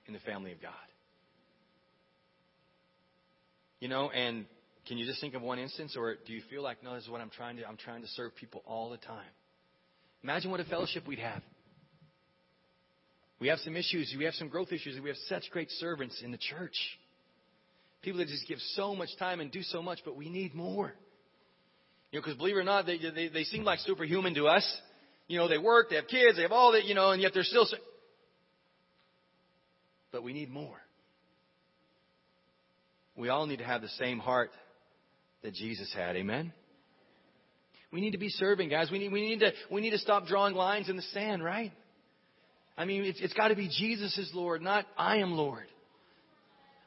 in 0.07 0.13
the 0.13 0.19
family 0.19 0.51
of 0.51 0.61
God? 0.61 0.73
You 3.79 3.87
know, 3.87 4.09
and 4.09 4.45
can 4.87 4.97
you 4.97 5.05
just 5.05 5.19
think 5.19 5.33
of 5.33 5.41
one 5.41 5.59
instance, 5.59 5.95
or 5.97 6.15
do 6.25 6.33
you 6.33 6.41
feel 6.49 6.63
like, 6.63 6.83
no, 6.83 6.95
this 6.95 7.03
is 7.03 7.09
what 7.09 7.19
I'm 7.19 7.29
trying 7.29 7.57
to, 7.57 7.67
I'm 7.67 7.77
trying 7.77 8.01
to 8.01 8.07
serve 8.09 8.35
people 8.35 8.63
all 8.65 8.89
the 8.89 8.97
time? 8.97 9.25
Imagine 10.23 10.49
what 10.49 10.59
a 10.59 10.65
fellowship 10.65 11.05
we'd 11.07 11.19
have. 11.19 11.41
We 13.39 13.49
have 13.49 13.59
some 13.59 13.75
issues, 13.75 14.15
we 14.17 14.25
have 14.25 14.33
some 14.33 14.47
growth 14.47 14.71
issues, 14.71 14.99
we 15.01 15.09
have 15.09 15.17
such 15.27 15.43
great 15.51 15.69
servants 15.71 16.21
in 16.23 16.31
the 16.31 16.37
church. 16.37 16.75
People 18.01 18.19
that 18.19 18.27
just 18.29 18.47
give 18.47 18.59
so 18.75 18.95
much 18.95 19.09
time 19.19 19.41
and 19.41 19.51
do 19.51 19.61
so 19.61 19.81
much, 19.81 19.99
but 20.05 20.15
we 20.15 20.29
need 20.29 20.55
more. 20.55 20.93
You 22.11 22.19
know, 22.19 22.23
because 22.23 22.37
believe 22.37 22.55
it 22.55 22.59
or 22.59 22.63
not, 22.63 22.85
they, 22.85 22.97
they, 22.97 23.27
they 23.27 23.43
seem 23.43 23.63
like 23.63 23.79
superhuman 23.79 24.33
to 24.35 24.47
us. 24.47 24.65
You 25.27 25.37
know, 25.37 25.49
they 25.49 25.57
work, 25.57 25.89
they 25.89 25.97
have 25.97 26.07
kids, 26.07 26.37
they 26.37 26.43
have 26.43 26.53
all 26.53 26.71
that, 26.71 26.85
you 26.85 26.95
know, 26.95 27.11
and 27.11 27.21
yet 27.21 27.31
they're 27.33 27.43
still. 27.43 27.67
But 30.11 30.23
we 30.23 30.31
need 30.31 30.49
more. 30.49 30.77
We 33.17 33.29
all 33.29 33.45
need 33.45 33.57
to 33.57 33.65
have 33.65 33.81
the 33.81 33.89
same 33.89 34.19
heart 34.19 34.51
that 35.43 35.53
Jesus 35.53 35.91
had. 35.93 36.15
Amen? 36.15 36.53
We 37.91 38.01
need 38.01 38.11
to 38.11 38.17
be 38.17 38.29
serving, 38.29 38.69
guys. 38.69 38.91
We 38.91 38.99
need, 38.99 39.11
we 39.11 39.21
need, 39.21 39.39
to, 39.39 39.51
we 39.71 39.81
need 39.81 39.91
to 39.91 39.97
stop 39.97 40.27
drawing 40.27 40.55
lines 40.55 40.89
in 40.89 40.95
the 40.97 41.01
sand, 41.13 41.43
right? 41.43 41.71
I 42.77 42.85
mean, 42.85 43.03
it's, 43.05 43.19
it's 43.21 43.33
got 43.33 43.47
to 43.47 43.55
be 43.55 43.69
Jesus 43.69 44.17
is 44.17 44.29
Lord, 44.33 44.61
not 44.61 44.85
I 44.97 45.17
am 45.17 45.31
Lord. 45.31 45.65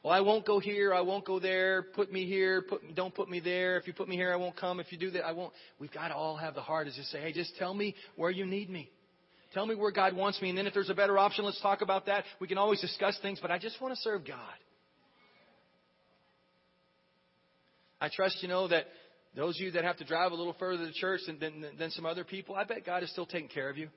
Well, 0.03 0.13
I 0.13 0.21
won't 0.21 0.45
go 0.47 0.59
here. 0.59 0.93
I 0.93 1.01
won't 1.01 1.25
go 1.25 1.39
there. 1.39 1.83
Put 1.83 2.11
me 2.11 2.25
here. 2.25 2.63
Put, 2.63 2.95
don't 2.95 3.13
put 3.13 3.29
me 3.29 3.39
there. 3.39 3.77
If 3.77 3.85
you 3.85 3.93
put 3.93 4.07
me 4.07 4.15
here, 4.15 4.33
I 4.33 4.35
won't 4.35 4.55
come. 4.55 4.79
If 4.79 4.91
you 4.91 4.97
do 4.97 5.11
that, 5.11 5.23
I 5.23 5.31
won't. 5.31 5.53
We've 5.79 5.91
got 5.91 6.07
to 6.07 6.15
all 6.15 6.37
have 6.37 6.55
the 6.55 6.61
heart 6.61 6.87
to 6.87 6.93
just 6.93 7.11
say, 7.11 7.21
hey, 7.21 7.33
just 7.33 7.55
tell 7.57 7.73
me 7.73 7.95
where 8.15 8.31
you 8.31 8.45
need 8.45 8.69
me. 8.69 8.89
Tell 9.53 9.65
me 9.65 9.75
where 9.75 9.91
God 9.91 10.15
wants 10.15 10.41
me. 10.41 10.49
And 10.49 10.57
then 10.57 10.65
if 10.65 10.73
there's 10.73 10.89
a 10.89 10.95
better 10.95 11.19
option, 11.19 11.45
let's 11.45 11.61
talk 11.61 11.81
about 11.81 12.07
that. 12.07 12.23
We 12.39 12.47
can 12.47 12.57
always 12.57 12.81
discuss 12.81 13.17
things, 13.21 13.39
but 13.41 13.51
I 13.51 13.59
just 13.59 13.79
want 13.81 13.93
to 13.93 13.99
serve 14.01 14.25
God. 14.25 14.37
I 18.01 18.09
trust, 18.09 18.41
you 18.41 18.49
know, 18.49 18.67
that 18.67 18.87
those 19.35 19.55
of 19.57 19.61
you 19.61 19.71
that 19.71 19.85
have 19.85 19.97
to 19.97 20.03
drive 20.03 20.31
a 20.31 20.35
little 20.35 20.55
further 20.59 20.87
to 20.87 20.91
church 20.91 21.21
than, 21.27 21.39
than, 21.39 21.65
than 21.77 21.91
some 21.91 22.05
other 22.05 22.23
people, 22.23 22.55
I 22.55 22.63
bet 22.63 22.85
God 22.85 23.03
is 23.03 23.11
still 23.11 23.27
taking 23.27 23.47
care 23.47 23.69
of 23.69 23.77
you. 23.77 23.87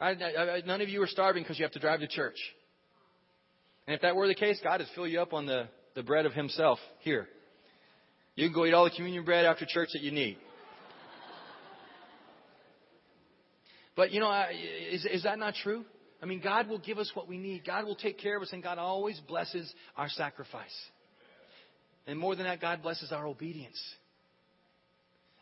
I, 0.00 0.10
I, 0.10 0.62
none 0.66 0.80
of 0.80 0.88
you 0.88 1.00
are 1.02 1.06
starving 1.06 1.44
because 1.44 1.58
you 1.58 1.64
have 1.64 1.72
to 1.72 1.78
drive 1.78 2.00
to 2.00 2.08
church. 2.08 2.36
And 3.86 3.94
if 3.94 4.02
that 4.02 4.16
were 4.16 4.26
the 4.26 4.34
case, 4.34 4.58
God 4.62 4.80
would 4.80 4.88
fill 4.94 5.06
you 5.06 5.20
up 5.20 5.32
on 5.32 5.46
the, 5.46 5.68
the 5.94 6.02
bread 6.02 6.26
of 6.26 6.32
Himself 6.32 6.78
here. 7.00 7.28
You 8.34 8.46
can 8.46 8.54
go 8.54 8.66
eat 8.66 8.74
all 8.74 8.84
the 8.84 8.90
communion 8.90 9.24
bread 9.24 9.44
after 9.44 9.64
church 9.68 9.90
that 9.92 10.02
you 10.02 10.10
need. 10.10 10.38
But, 13.96 14.12
you 14.12 14.20
know, 14.20 14.44
is, 14.90 15.04
is 15.04 15.22
that 15.24 15.38
not 15.38 15.54
true? 15.62 15.84
I 16.22 16.26
mean, 16.26 16.40
God 16.42 16.68
will 16.68 16.78
give 16.78 16.98
us 16.98 17.10
what 17.14 17.28
we 17.28 17.38
need. 17.38 17.64
God 17.66 17.84
will 17.84 17.96
take 17.96 18.18
care 18.18 18.36
of 18.36 18.42
us, 18.42 18.50
and 18.52 18.62
God 18.62 18.78
always 18.78 19.20
blesses 19.28 19.72
our 19.96 20.08
sacrifice. 20.08 20.74
And 22.10 22.18
more 22.18 22.34
than 22.34 22.44
that, 22.44 22.60
God 22.60 22.82
blesses 22.82 23.12
our 23.12 23.24
obedience. 23.24 23.80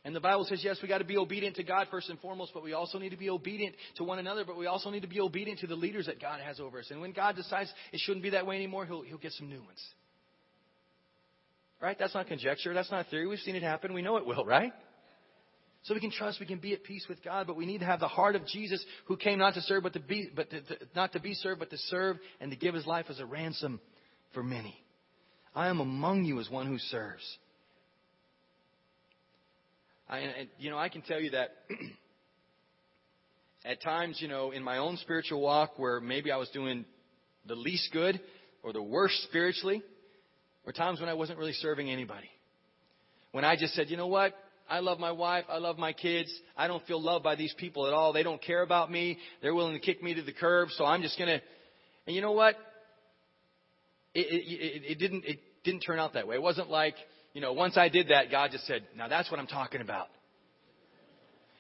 And 0.05 0.15
the 0.15 0.21
Bible 0.21 0.45
says, 0.45 0.61
yes, 0.63 0.77
we 0.83 0.89
got 0.89 0.99
to 0.99 1.05
be 1.05 1.17
obedient 1.17 1.57
to 1.57 1.63
God 1.63 1.87
first 1.91 2.11
and 2.11 2.19
foremost, 2.21 2.53
but 2.53 2.63
we 2.63 2.75
also 2.75 2.99
need 2.99 3.09
to 3.09 3.17
be 3.17 3.31
obedient 3.31 3.75
to 3.97 4.05
one 4.05 4.19
another, 4.19 4.45
but 4.45 4.59
we 4.59 4.67
also 4.67 4.91
need 4.91 5.01
to 5.01 5.09
be 5.09 5.19
obedient 5.19 5.61
to 5.61 5.67
the 5.67 5.75
leaders 5.75 6.05
that 6.07 6.21
God 6.21 6.43
has 6.43 6.61
over 6.61 6.79
us. 6.81 6.91
And 6.91 7.01
when 7.01 7.13
God 7.13 7.37
decides 7.37 7.73
it 7.91 8.01
shouldn't 8.01 8.23
be 8.23 8.31
that 8.31 8.47
way 8.47 8.57
anymore, 8.57 8.85
He'll, 8.85 9.01
he'll 9.01 9.17
get 9.17 9.33
some 9.33 9.49
new 9.49 9.63
ones. 9.63 9.83
Right? 11.81 11.97
That's 11.99 12.13
not 12.13 12.27
conjecture. 12.27 12.75
That's 12.75 12.91
not 12.91 13.07
theory. 13.09 13.27
We've 13.27 13.39
seen 13.39 13.57
it 13.57 13.63
happen. 13.63 13.95
We 13.95 14.03
know 14.03 14.19
it 14.19 14.27
will, 14.27 14.45
right? 14.45 14.73
So 15.85 15.95
we 15.95 16.01
can 16.01 16.11
trust, 16.11 16.39
we 16.39 16.45
can 16.45 16.59
be 16.59 16.75
at 16.75 16.85
peace 16.85 17.07
with 17.09 17.25
God, 17.25 17.47
but 17.47 17.57
we 17.57 17.65
need 17.65 17.79
to 17.79 17.87
have 17.87 18.01
the 18.01 18.09
heart 18.09 18.37
of 18.37 18.47
Jesus 18.47 18.85
who 19.07 19.17
came 19.17 19.39
not 19.39 19.55
to 19.55 19.63
serve, 19.63 19.85
but 19.85 19.95
to 19.95 20.01
be, 20.01 20.29
but 20.37 20.51
to, 20.51 20.61
to, 20.61 20.77
not 20.95 21.13
to 21.13 21.21
be 21.21 21.33
served, 21.33 21.61
but 21.61 21.71
to 21.71 21.79
serve 21.79 22.19
and 22.43 22.51
to 22.51 22.59
give 22.59 22.75
his 22.75 22.87
life 22.87 23.07
as 23.09 23.21
a 23.21 23.25
ransom 23.25 23.81
for 24.35 24.43
many. 24.43 24.77
I 25.55 25.69
am 25.69 25.81
among 25.81 26.25
you 26.25 26.41
as 26.41 26.51
one 26.51 26.67
who 26.67 26.79
serves. 26.79 27.39
I, 30.09 30.19
and, 30.19 30.49
you 30.59 30.71
know, 30.71 30.79
I 30.79 30.89
can 30.89 31.03
tell 31.03 31.21
you 31.21 31.31
that 31.31 31.51
at 33.65 33.83
times, 33.83 34.19
you 34.21 34.29
know, 34.29 34.53
in 34.53 34.63
my 34.63 34.79
own 34.79 34.97
spiritual 34.99 35.41
walk 35.41 35.79
where 35.79 36.01
maybe 36.01 36.33
I 36.33 36.37
was 36.37 36.49
doing 36.51 36.85
the 37.47 37.55
least 37.55 37.91
good 37.93 38.21
or 38.63 38.73
the 38.73 38.83
worst 38.83 39.23
spiritually, 39.25 39.83
were 40.65 40.73
times 40.73 41.01
when 41.01 41.09
I 41.09 41.15
wasn't 41.15 41.39
really 41.39 41.53
serving 41.53 41.91
anybody. 41.91 42.29
When 43.33 43.45
I 43.45 43.57
just 43.57 43.75
said, 43.75 43.91
you 43.91 43.97
know 43.97 44.07
what? 44.07 44.35
I 44.69 44.81
love 44.81 44.99
my 44.99 45.13
wife. 45.13 45.45
I 45.49 45.59
love 45.59 45.79
my 45.79 45.93
kids. 45.93 46.31
I 46.57 46.67
don't 46.67 46.85
feel 46.87 47.03
loved 47.03 47.25
by 47.25 47.37
these 47.37 47.55
people 47.57 47.87
at 47.87 47.95
all. 47.95 48.13
They 48.13 48.23
don't 48.23 48.43
care 48.43 48.63
about 48.63 48.91
me. 48.91 49.19
They're 49.41 49.55
willing 49.55 49.75
to 49.75 49.81
kick 49.81 50.03
me 50.03 50.15
to 50.15 50.23
the 50.23 50.33
curb. 50.33 50.69
So 50.77 50.85
I'm 50.85 51.01
just 51.01 51.19
going 51.19 51.29
to, 51.29 51.43
and 52.07 52.15
you 52.15 52.21
know 52.21 52.33
what? 52.33 52.57
It, 54.19 54.27
it, 54.27 54.45
it, 54.49 54.83
it 54.93 54.99
didn't, 54.99 55.25
it 55.25 55.39
didn't 55.65 55.81
turn 55.81 55.99
out 55.99 56.15
that 56.15 56.27
way. 56.27 56.35
It 56.35 56.43
wasn't 56.43 56.71
like, 56.71 56.95
you 57.35 57.41
know, 57.41 57.53
once 57.53 57.77
I 57.77 57.89
did 57.89 58.09
that, 58.09 58.31
God 58.31 58.51
just 58.51 58.67
said, 58.67 58.83
now 58.97 59.09
that's 59.09 59.31
what 59.31 59.39
I'm 59.39 59.47
talking 59.47 59.81
about. 59.81 60.09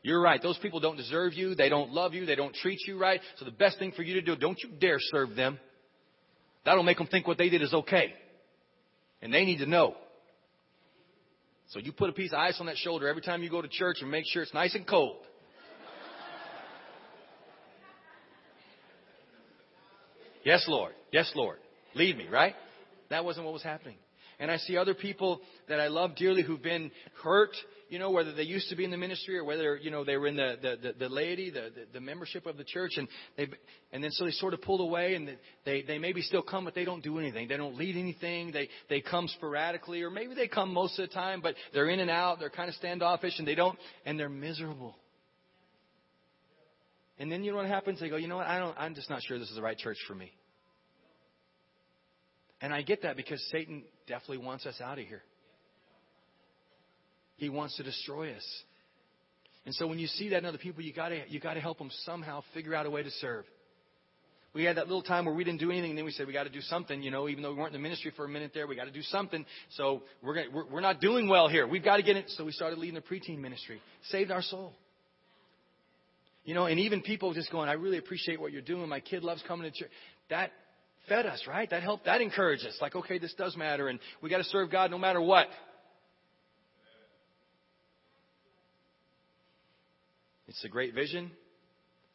You're 0.02 0.20
right. 0.20 0.42
Those 0.42 0.58
people 0.58 0.80
don't 0.80 0.96
deserve 0.96 1.34
you. 1.34 1.54
They 1.54 1.68
don't 1.68 1.92
love 1.92 2.14
you. 2.14 2.26
They 2.26 2.34
don't 2.34 2.54
treat 2.54 2.80
you 2.86 2.98
right. 2.98 3.20
So 3.38 3.44
the 3.44 3.50
best 3.50 3.78
thing 3.78 3.92
for 3.92 4.02
you 4.02 4.14
to 4.14 4.22
do, 4.22 4.36
don't 4.36 4.58
you 4.62 4.70
dare 4.80 4.98
serve 4.98 5.36
them. 5.36 5.58
That'll 6.64 6.82
make 6.82 6.98
them 6.98 7.06
think 7.06 7.26
what 7.26 7.38
they 7.38 7.48
did 7.48 7.62
is 7.62 7.72
okay. 7.72 8.12
And 9.22 9.32
they 9.32 9.44
need 9.44 9.58
to 9.58 9.66
know. 9.66 9.94
So 11.68 11.78
you 11.78 11.92
put 11.92 12.10
a 12.10 12.12
piece 12.12 12.32
of 12.32 12.38
ice 12.38 12.56
on 12.60 12.66
that 12.66 12.76
shoulder 12.76 13.08
every 13.08 13.22
time 13.22 13.42
you 13.42 13.50
go 13.50 13.62
to 13.62 13.68
church 13.68 13.98
and 14.00 14.10
make 14.10 14.24
sure 14.26 14.42
it's 14.42 14.54
nice 14.54 14.74
and 14.74 14.86
cold. 14.86 15.18
yes, 20.44 20.64
Lord. 20.66 20.94
Yes, 21.12 21.30
Lord. 21.34 21.58
Lead 21.98 22.16
me, 22.16 22.28
right? 22.28 22.54
That 23.10 23.24
wasn't 23.24 23.44
what 23.44 23.52
was 23.52 23.62
happening. 23.62 23.96
And 24.40 24.52
I 24.52 24.56
see 24.58 24.76
other 24.76 24.94
people 24.94 25.40
that 25.68 25.80
I 25.80 25.88
love 25.88 26.14
dearly 26.14 26.44
who've 26.44 26.62
been 26.62 26.92
hurt, 27.24 27.50
you 27.88 27.98
know, 27.98 28.12
whether 28.12 28.32
they 28.32 28.44
used 28.44 28.68
to 28.68 28.76
be 28.76 28.84
in 28.84 28.92
the 28.92 28.96
ministry 28.96 29.36
or 29.36 29.42
whether, 29.42 29.76
you 29.76 29.90
know, 29.90 30.04
they 30.04 30.16
were 30.16 30.28
in 30.28 30.36
the, 30.36 30.56
the, 30.62 30.76
the, 30.80 30.92
the 30.96 31.08
laity, 31.08 31.50
the, 31.50 31.72
the, 31.74 31.86
the 31.94 32.00
membership 32.00 32.46
of 32.46 32.56
the 32.56 32.62
church. 32.62 32.92
And 32.98 33.08
they, 33.36 33.48
and 33.92 34.04
then 34.04 34.12
so 34.12 34.26
they 34.26 34.30
sort 34.30 34.54
of 34.54 34.62
pulled 34.62 34.80
away 34.80 35.16
and 35.16 35.36
they, 35.64 35.82
they 35.82 35.98
maybe 35.98 36.22
still 36.22 36.42
come, 36.42 36.64
but 36.64 36.76
they 36.76 36.84
don't 36.84 37.02
do 37.02 37.18
anything. 37.18 37.48
They 37.48 37.56
don't 37.56 37.76
lead 37.76 37.96
anything. 37.96 38.52
They, 38.52 38.68
they 38.88 39.00
come 39.00 39.26
sporadically 39.26 40.02
or 40.02 40.10
maybe 40.10 40.34
they 40.34 40.46
come 40.46 40.72
most 40.72 40.96
of 41.00 41.08
the 41.08 41.12
time, 41.12 41.40
but 41.40 41.56
they're 41.74 41.88
in 41.88 41.98
and 41.98 42.10
out. 42.10 42.38
They're 42.38 42.48
kind 42.48 42.68
of 42.68 42.76
standoffish 42.76 43.40
and 43.40 43.48
they 43.48 43.56
don't, 43.56 43.76
and 44.06 44.20
they're 44.20 44.28
miserable. 44.28 44.94
And 47.18 47.32
then 47.32 47.42
you 47.42 47.50
know 47.50 47.56
what 47.56 47.66
happens? 47.66 47.98
They 47.98 48.08
go, 48.08 48.16
you 48.16 48.28
know 48.28 48.36
what? 48.36 48.46
I 48.46 48.60
don't, 48.60 48.76
I'm 48.78 48.94
just 48.94 49.10
not 49.10 49.20
sure 49.22 49.40
this 49.40 49.48
is 49.48 49.56
the 49.56 49.62
right 49.62 49.76
church 49.76 49.98
for 50.06 50.14
me. 50.14 50.30
And 52.60 52.72
I 52.72 52.82
get 52.82 53.02
that 53.02 53.16
because 53.16 53.44
Satan 53.50 53.84
definitely 54.06 54.38
wants 54.38 54.66
us 54.66 54.80
out 54.80 54.98
of 54.98 55.06
here. 55.06 55.22
He 57.36 57.48
wants 57.48 57.76
to 57.76 57.82
destroy 57.82 58.32
us. 58.32 58.62
And 59.64 59.74
so 59.74 59.86
when 59.86 59.98
you 59.98 60.06
see 60.06 60.30
that 60.30 60.38
in 60.38 60.44
other 60.44 60.58
people, 60.58 60.82
you 60.82 60.92
gotta, 60.92 61.22
you 61.28 61.40
gotta 61.40 61.60
help 61.60 61.78
them 61.78 61.90
somehow 62.04 62.42
figure 62.54 62.74
out 62.74 62.86
a 62.86 62.90
way 62.90 63.02
to 63.02 63.10
serve. 63.10 63.44
We 64.54 64.64
had 64.64 64.76
that 64.76 64.86
little 64.86 65.02
time 65.02 65.26
where 65.26 65.34
we 65.34 65.44
didn't 65.44 65.60
do 65.60 65.70
anything, 65.70 65.90
and 65.90 65.98
then 65.98 66.04
we 66.04 66.10
said 66.10 66.26
we 66.26 66.32
got 66.32 66.44
to 66.44 66.50
do 66.50 66.62
something. 66.62 67.02
You 67.02 67.10
know, 67.10 67.28
even 67.28 67.42
though 67.42 67.52
we 67.52 67.58
weren't 67.58 67.74
in 67.74 67.80
the 67.80 67.86
ministry 67.86 68.12
for 68.16 68.24
a 68.24 68.28
minute 68.28 68.52
there, 68.54 68.66
we 68.66 68.76
got 68.76 68.86
to 68.86 68.90
do 68.90 69.02
something. 69.02 69.44
So 69.76 70.02
we're 70.22 70.34
gonna, 70.34 70.46
we're, 70.52 70.66
we're 70.66 70.80
not 70.80 71.00
doing 71.00 71.28
well 71.28 71.48
here. 71.48 71.66
We've 71.66 71.84
got 71.84 71.98
to 71.98 72.02
get 72.02 72.16
it. 72.16 72.24
So 72.30 72.44
we 72.44 72.52
started 72.52 72.78
leading 72.78 72.94
the 72.94 73.02
preteen 73.02 73.38
ministry. 73.38 73.80
Saved 74.10 74.30
our 74.30 74.42
soul. 74.42 74.72
You 76.44 76.54
know, 76.54 76.64
and 76.64 76.80
even 76.80 77.02
people 77.02 77.34
just 77.34 77.52
going, 77.52 77.68
I 77.68 77.74
really 77.74 77.98
appreciate 77.98 78.40
what 78.40 78.52
you're 78.52 78.62
doing. 78.62 78.88
My 78.88 79.00
kid 79.00 79.22
loves 79.22 79.42
coming 79.46 79.70
to 79.70 79.78
church. 79.78 79.90
That 80.30 80.50
fed 81.08 81.26
us, 81.26 81.42
right? 81.48 81.68
That 81.70 81.82
helped, 81.82 82.04
that 82.06 82.20
encouraged 82.20 82.66
us. 82.66 82.76
Like, 82.80 82.94
okay, 82.94 83.18
this 83.18 83.34
does 83.34 83.56
matter, 83.56 83.88
and 83.88 83.98
we 84.22 84.30
got 84.30 84.38
to 84.38 84.44
serve 84.44 84.70
God 84.70 84.90
no 84.90 84.98
matter 84.98 85.20
what. 85.20 85.46
It's 90.46 90.64
a 90.64 90.68
great 90.68 90.94
vision. 90.94 91.30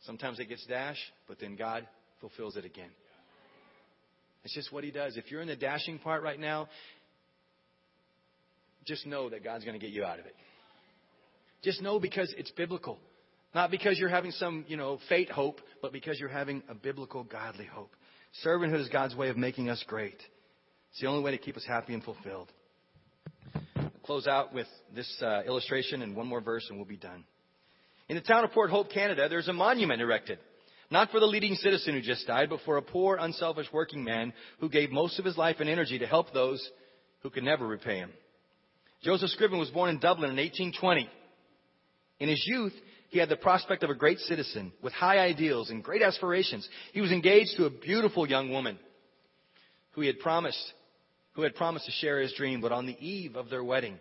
Sometimes 0.05 0.39
it 0.39 0.49
gets 0.49 0.65
dashed, 0.65 0.99
but 1.27 1.39
then 1.39 1.55
God 1.55 1.87
fulfills 2.19 2.57
it 2.57 2.65
again. 2.65 2.89
It's 4.43 4.53
just 4.53 4.71
what 4.73 4.83
He 4.83 4.91
does. 4.91 5.15
If 5.17 5.31
you're 5.31 5.41
in 5.41 5.47
the 5.47 5.55
dashing 5.55 5.99
part 5.99 6.23
right 6.23 6.39
now, 6.39 6.67
just 8.85 9.05
know 9.05 9.29
that 9.29 9.43
God's 9.43 9.63
going 9.63 9.79
to 9.79 9.85
get 9.85 9.93
you 9.93 10.03
out 10.03 10.19
of 10.19 10.25
it. 10.25 10.35
Just 11.63 11.81
know 11.81 11.99
because 11.99 12.33
it's 12.37 12.51
biblical. 12.51 12.99
Not 13.55 13.71
because 13.71 13.97
you're 13.97 14.09
having 14.09 14.31
some, 14.31 14.65
you 14.67 14.77
know, 14.77 14.99
fate 15.07 15.31
hope, 15.31 15.61
but 15.81 15.93
because 15.93 16.19
you're 16.19 16.27
having 16.27 16.63
a 16.67 16.73
biblical, 16.73 17.23
godly 17.23 17.65
hope. 17.65 17.95
Servanthood 18.41 18.81
is 18.81 18.89
God's 18.89 19.15
way 19.15 19.29
of 19.29 19.38
making 19.38 19.69
us 19.69 19.84
great. 19.88 20.17
It's 20.91 21.01
the 21.01 21.07
only 21.07 21.23
way 21.23 21.31
to 21.31 21.38
keep 21.38 21.55
us 21.55 21.65
happy 21.67 21.93
and 21.93 22.03
fulfilled. 22.03 22.51
I'll 23.75 23.91
close 24.03 24.27
out 24.27 24.53
with 24.53 24.67
this 24.93 25.11
uh, 25.21 25.43
illustration 25.43 26.01
and 26.01 26.15
one 26.15 26.27
more 26.27 26.41
verse, 26.41 26.65
and 26.69 26.77
we'll 26.77 26.88
be 26.88 26.97
done. 26.97 27.23
In 28.09 28.15
the 28.15 28.21
town 28.21 28.43
of 28.43 28.51
Port 28.51 28.69
Hope, 28.69 28.91
Canada, 28.91 29.27
there's 29.29 29.47
a 29.47 29.53
monument 29.53 30.01
erected. 30.01 30.39
Not 30.89 31.11
for 31.11 31.19
the 31.19 31.25
leading 31.25 31.55
citizen 31.55 31.93
who 31.93 32.01
just 32.01 32.27
died, 32.27 32.49
but 32.49 32.59
for 32.65 32.77
a 32.77 32.81
poor, 32.81 33.17
unselfish 33.19 33.67
working 33.71 34.03
man 34.03 34.34
who 34.59 34.69
gave 34.69 34.91
most 34.91 35.19
of 35.19 35.25
his 35.25 35.38
life 35.38 35.57
and 35.59 35.69
energy 35.69 35.99
to 35.99 36.07
help 36.07 36.34
those 36.34 36.67
who 37.21 37.29
could 37.29 37.43
never 37.43 37.65
repay 37.65 37.97
him. 37.97 38.11
Joseph 39.03 39.29
Scriven 39.29 39.59
was 39.59 39.69
born 39.69 39.89
in 39.89 39.99
Dublin 39.99 40.29
in 40.29 40.38
1820. 40.38 41.09
In 42.19 42.29
his 42.29 42.43
youth, 42.47 42.73
he 43.14 43.20
had 43.20 43.30
the 43.30 43.36
prospect 43.36 43.84
of 43.84 43.91
a 43.91 43.95
great 43.95 44.18
citizen 44.18 44.74
with 44.82 44.91
high 44.91 45.20
ideals 45.20 45.70
and 45.70 45.84
great 45.84 46.01
aspirations. 46.01 46.68
He 46.93 46.99
was 47.01 47.11
engaged 47.11 47.55
to 47.57 47.66
a 47.66 47.70
beautiful 47.70 48.28
young 48.28 48.49
woman 48.49 48.80
who 49.91 50.01
he 50.01 50.07
had 50.07 50.20
promised, 50.20 50.74
who 51.34 51.43
had 51.43 51.53
promised 51.53 51.86
to 51.86 51.91
share 51.91 52.20
his 52.20 52.34
dream, 52.34 52.59
but 52.59 52.72
on 52.72 52.88
the 52.88 52.97
eve 52.99 53.36
of 53.36 53.51
their 53.51 53.64
wedding, 53.64 53.99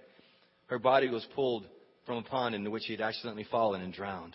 her 0.68 0.78
body 0.78 1.10
was 1.10 1.26
pulled 1.34 1.66
from 2.06 2.16
a 2.16 2.22
pond 2.22 2.54
into 2.54 2.70
which 2.70 2.86
he 2.86 2.94
had 2.94 3.02
accidentally 3.02 3.44
fallen 3.44 3.82
and 3.82 3.92
drowned. 3.92 4.34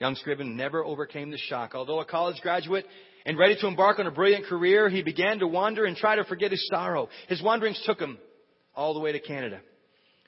Young 0.00 0.16
Scriven 0.16 0.54
never 0.54 0.84
overcame 0.84 1.30
the 1.30 1.38
shock. 1.38 1.74
Although 1.74 2.00
a 2.00 2.04
college 2.04 2.42
graduate 2.42 2.84
and 3.24 3.38
ready 3.38 3.56
to 3.58 3.66
embark 3.66 3.98
on 3.98 4.06
a 4.06 4.10
brilliant 4.10 4.44
career, 4.44 4.90
he 4.90 5.02
began 5.02 5.38
to 5.38 5.46
wander 5.46 5.86
and 5.86 5.96
try 5.96 6.16
to 6.16 6.24
forget 6.24 6.50
his 6.50 6.68
sorrow. 6.70 7.08
His 7.28 7.42
wanderings 7.42 7.82
took 7.86 7.98
him 7.98 8.18
all 8.76 8.92
the 8.92 9.00
way 9.00 9.12
to 9.12 9.20
Canada, 9.20 9.60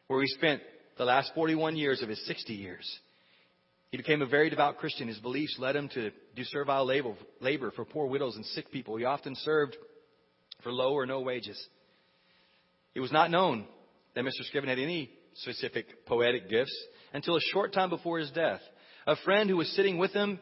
where 0.07 0.23
he 0.23 0.29
spent 0.29 0.63
the 0.97 1.05
last 1.05 1.33
41 1.35 1.77
years 1.77 2.03
of 2.03 2.09
his 2.09 2.25
60 2.27 2.55
years. 2.55 2.99
He 3.91 3.97
became 3.97 4.23
a 4.23 4.27
very 4.27 4.51
devout 4.51 4.79
Christian. 4.79 5.09
His 5.09 5.19
beliefs 5.19 5.57
led 5.59 5.77
him 5.77 5.89
to 5.91 6.11
do 6.35 6.45
servile 6.45 6.87
labor 7.41 7.71
for 7.71 7.85
poor 7.85 8.07
widows 8.07 8.37
and 8.37 8.45
sick 8.47 8.71
people. 8.71 8.97
He 8.97 9.05
often 9.05 9.35
served 9.37 9.77
for 10.63 10.73
low 10.73 10.93
or 10.93 11.07
no 11.07 11.21
wages. 11.21 11.63
It 12.95 13.01
was 13.01 13.13
not 13.13 13.31
known 13.31 13.67
that 14.15 14.25
Mr. 14.25 14.43
Scriven 14.43 14.69
had 14.69 14.79
any 14.79 15.11
specific 15.35 16.07
poetic 16.07 16.49
gifts 16.49 16.77
until 17.13 17.37
a 17.37 17.41
short 17.53 17.73
time 17.73 17.91
before 17.91 18.19
his 18.19 18.31
death. 18.31 18.61
A 19.07 19.17
friend 19.17 19.49
who 19.49 19.59
was 19.59 19.69
sitting 19.77 19.99
with 19.99 20.13
him 20.13 20.41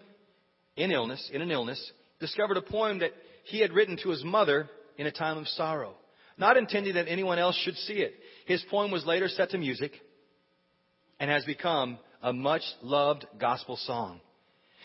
in 0.77 0.91
illness, 0.91 1.31
in 1.33 1.43
an 1.43 1.51
illness, 1.51 1.93
discovered 2.21 2.57
a 2.57 2.63
poem 2.63 3.01
that 3.01 3.11
he 3.45 3.61
had 3.61 3.73
written 3.73 3.99
to 4.03 4.09
his 4.09 4.25
mother 4.25 4.71
in 4.97 5.07
a 5.07 5.13
time 5.13 5.37
of 5.37 5.49
sorrow, 5.49 5.95
not 6.39 6.57
intending 6.57 6.95
that 6.95 7.09
anyone 7.09 7.39
else 7.39 7.57
should 7.65 7.77
see 7.77 7.95
it. 7.95 8.15
His 8.47 8.65
poem 8.71 8.91
was 8.91 9.05
later 9.05 9.29
set 9.29 9.51
to 9.51 9.59
music 9.59 9.93
and 11.21 11.31
has 11.31 11.45
become 11.45 11.99
a 12.23 12.33
much 12.33 12.63
loved 12.83 13.27
gospel 13.39 13.77
song. 13.77 14.21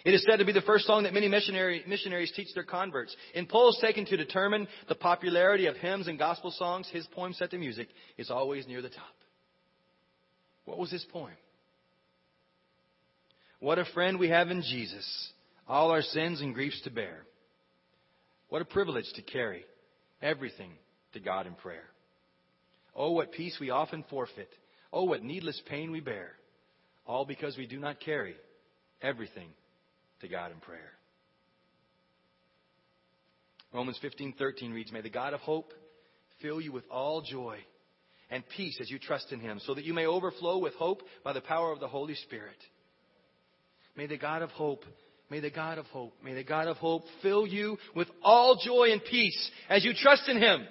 It 0.05 0.13
is 0.13 0.25
said 0.29 0.37
to 0.37 0.45
be 0.45 0.53
the 0.53 0.61
first 0.61 0.85
song 0.85 1.03
that 1.03 1.13
many 1.13 1.27
missionary, 1.27 1.83
missionaries 1.85 2.31
teach 2.33 2.53
their 2.53 2.63
converts. 2.63 3.15
In 3.33 3.45
polls 3.45 3.77
taken 3.81 4.05
to 4.05 4.17
determine 4.17 4.67
the 4.87 4.95
popularity 4.95 5.65
of 5.65 5.75
hymns 5.75 6.07
and 6.07 6.17
gospel 6.17 6.51
songs, 6.51 6.87
his 6.91 7.05
poem 7.07 7.33
set 7.33 7.51
to 7.51 7.57
music 7.57 7.89
is 8.17 8.29
always 8.29 8.65
near 8.67 8.81
the 8.81 8.89
top. 8.89 9.15
What 10.65 10.77
was 10.77 10.91
his 10.91 11.05
poem? 11.11 11.33
What 13.59 13.79
a 13.79 13.85
friend 13.85 14.19
we 14.19 14.29
have 14.29 14.49
in 14.49 14.61
Jesus, 14.61 15.31
all 15.67 15.91
our 15.91 16.01
sins 16.01 16.39
and 16.39 16.53
griefs 16.53 16.81
to 16.83 16.89
bear. 16.89 17.25
What 18.47 18.61
a 18.61 18.65
privilege 18.65 19.11
to 19.15 19.21
carry 19.21 19.65
everything 20.21 20.71
to 21.13 21.19
God 21.19 21.45
in 21.45 21.55
prayer. 21.55 21.83
Oh, 22.95 23.11
what 23.11 23.33
peace 23.33 23.57
we 23.59 23.69
often 23.69 24.05
forfeit 24.09 24.49
Oh, 24.91 25.03
what 25.03 25.23
needless 25.23 25.61
pain 25.67 25.91
we 25.91 25.99
bear, 25.99 26.31
all 27.05 27.25
because 27.25 27.57
we 27.57 27.67
do 27.67 27.79
not 27.79 27.99
carry 27.99 28.35
everything 29.01 29.49
to 30.21 30.27
God 30.27 30.51
in 30.51 30.59
prayer. 30.59 30.93
Romans 33.71 33.99
15:13 33.99 34.73
reads, 34.73 34.91
"May 34.91 35.01
the 35.01 35.09
God 35.09 35.33
of 35.33 35.41
hope 35.41 35.73
fill 36.39 36.59
you 36.59 36.71
with 36.71 36.89
all 36.89 37.21
joy 37.21 37.63
and 38.31 38.47
peace 38.49 38.79
as 38.81 38.89
you 38.89 38.97
trust 38.97 39.31
in 39.31 39.39
him, 39.39 39.59
so 39.59 39.73
that 39.75 39.85
you 39.85 39.93
may 39.93 40.07
overflow 40.07 40.57
with 40.57 40.73
hope 40.75 41.07
by 41.23 41.33
the 41.33 41.41
power 41.41 41.71
of 41.71 41.79
the 41.79 41.87
Holy 41.87 42.15
Spirit." 42.15 42.57
May 43.95 44.07
the 44.07 44.17
God 44.17 44.41
of 44.41 44.51
hope 44.51 44.85
May 45.29 45.39
the 45.39 45.51
God 45.51 45.77
of 45.77 45.85
hope, 45.87 46.13
may 46.23 46.33
the 46.33 46.43
God 46.43 46.67
of 46.67 46.77
hope 46.77 47.03
fill 47.21 47.45
you 47.45 47.77
with 47.95 48.07
all 48.23 48.55
joy 48.55 48.91
and 48.91 49.03
peace 49.03 49.51
as 49.69 49.85
you 49.85 49.93
trust 49.93 50.27
in 50.27 50.37
Him, 50.37 50.67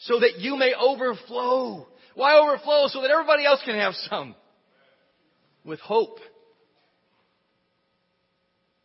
so 0.00 0.18
that 0.20 0.38
you 0.38 0.56
may 0.56 0.72
overflow 0.74 1.86
why 2.14 2.38
overflow? 2.38 2.88
So 2.88 3.02
that 3.02 3.10
everybody 3.10 3.44
else 3.44 3.60
can 3.64 3.76
have 3.76 3.94
some. 4.10 4.34
with 5.64 5.80
hope. 5.80 6.18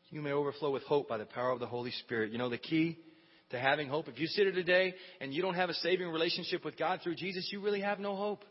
You 0.09 0.21
may 0.21 0.31
overflow 0.31 0.71
with 0.71 0.83
hope 0.83 1.09
by 1.09 1.17
the 1.17 1.25
power 1.25 1.51
of 1.51 1.59
the 1.59 1.65
Holy 1.65 1.91
Spirit. 1.91 2.31
You 2.31 2.37
know 2.37 2.49
the 2.49 2.57
key 2.57 2.97
to 3.49 3.59
having 3.59 3.87
hope? 3.89 4.07
If 4.07 4.19
you 4.19 4.27
sit 4.27 4.43
here 4.43 4.53
today 4.53 4.93
and 5.19 5.33
you 5.33 5.41
don't 5.41 5.55
have 5.55 5.69
a 5.69 5.73
saving 5.75 6.07
relationship 6.07 6.63
with 6.63 6.77
God 6.77 7.01
through 7.03 7.15
Jesus, 7.15 7.49
you 7.51 7.61
really 7.61 7.81
have 7.81 7.99
no 7.99 8.15
hope. 8.15 8.43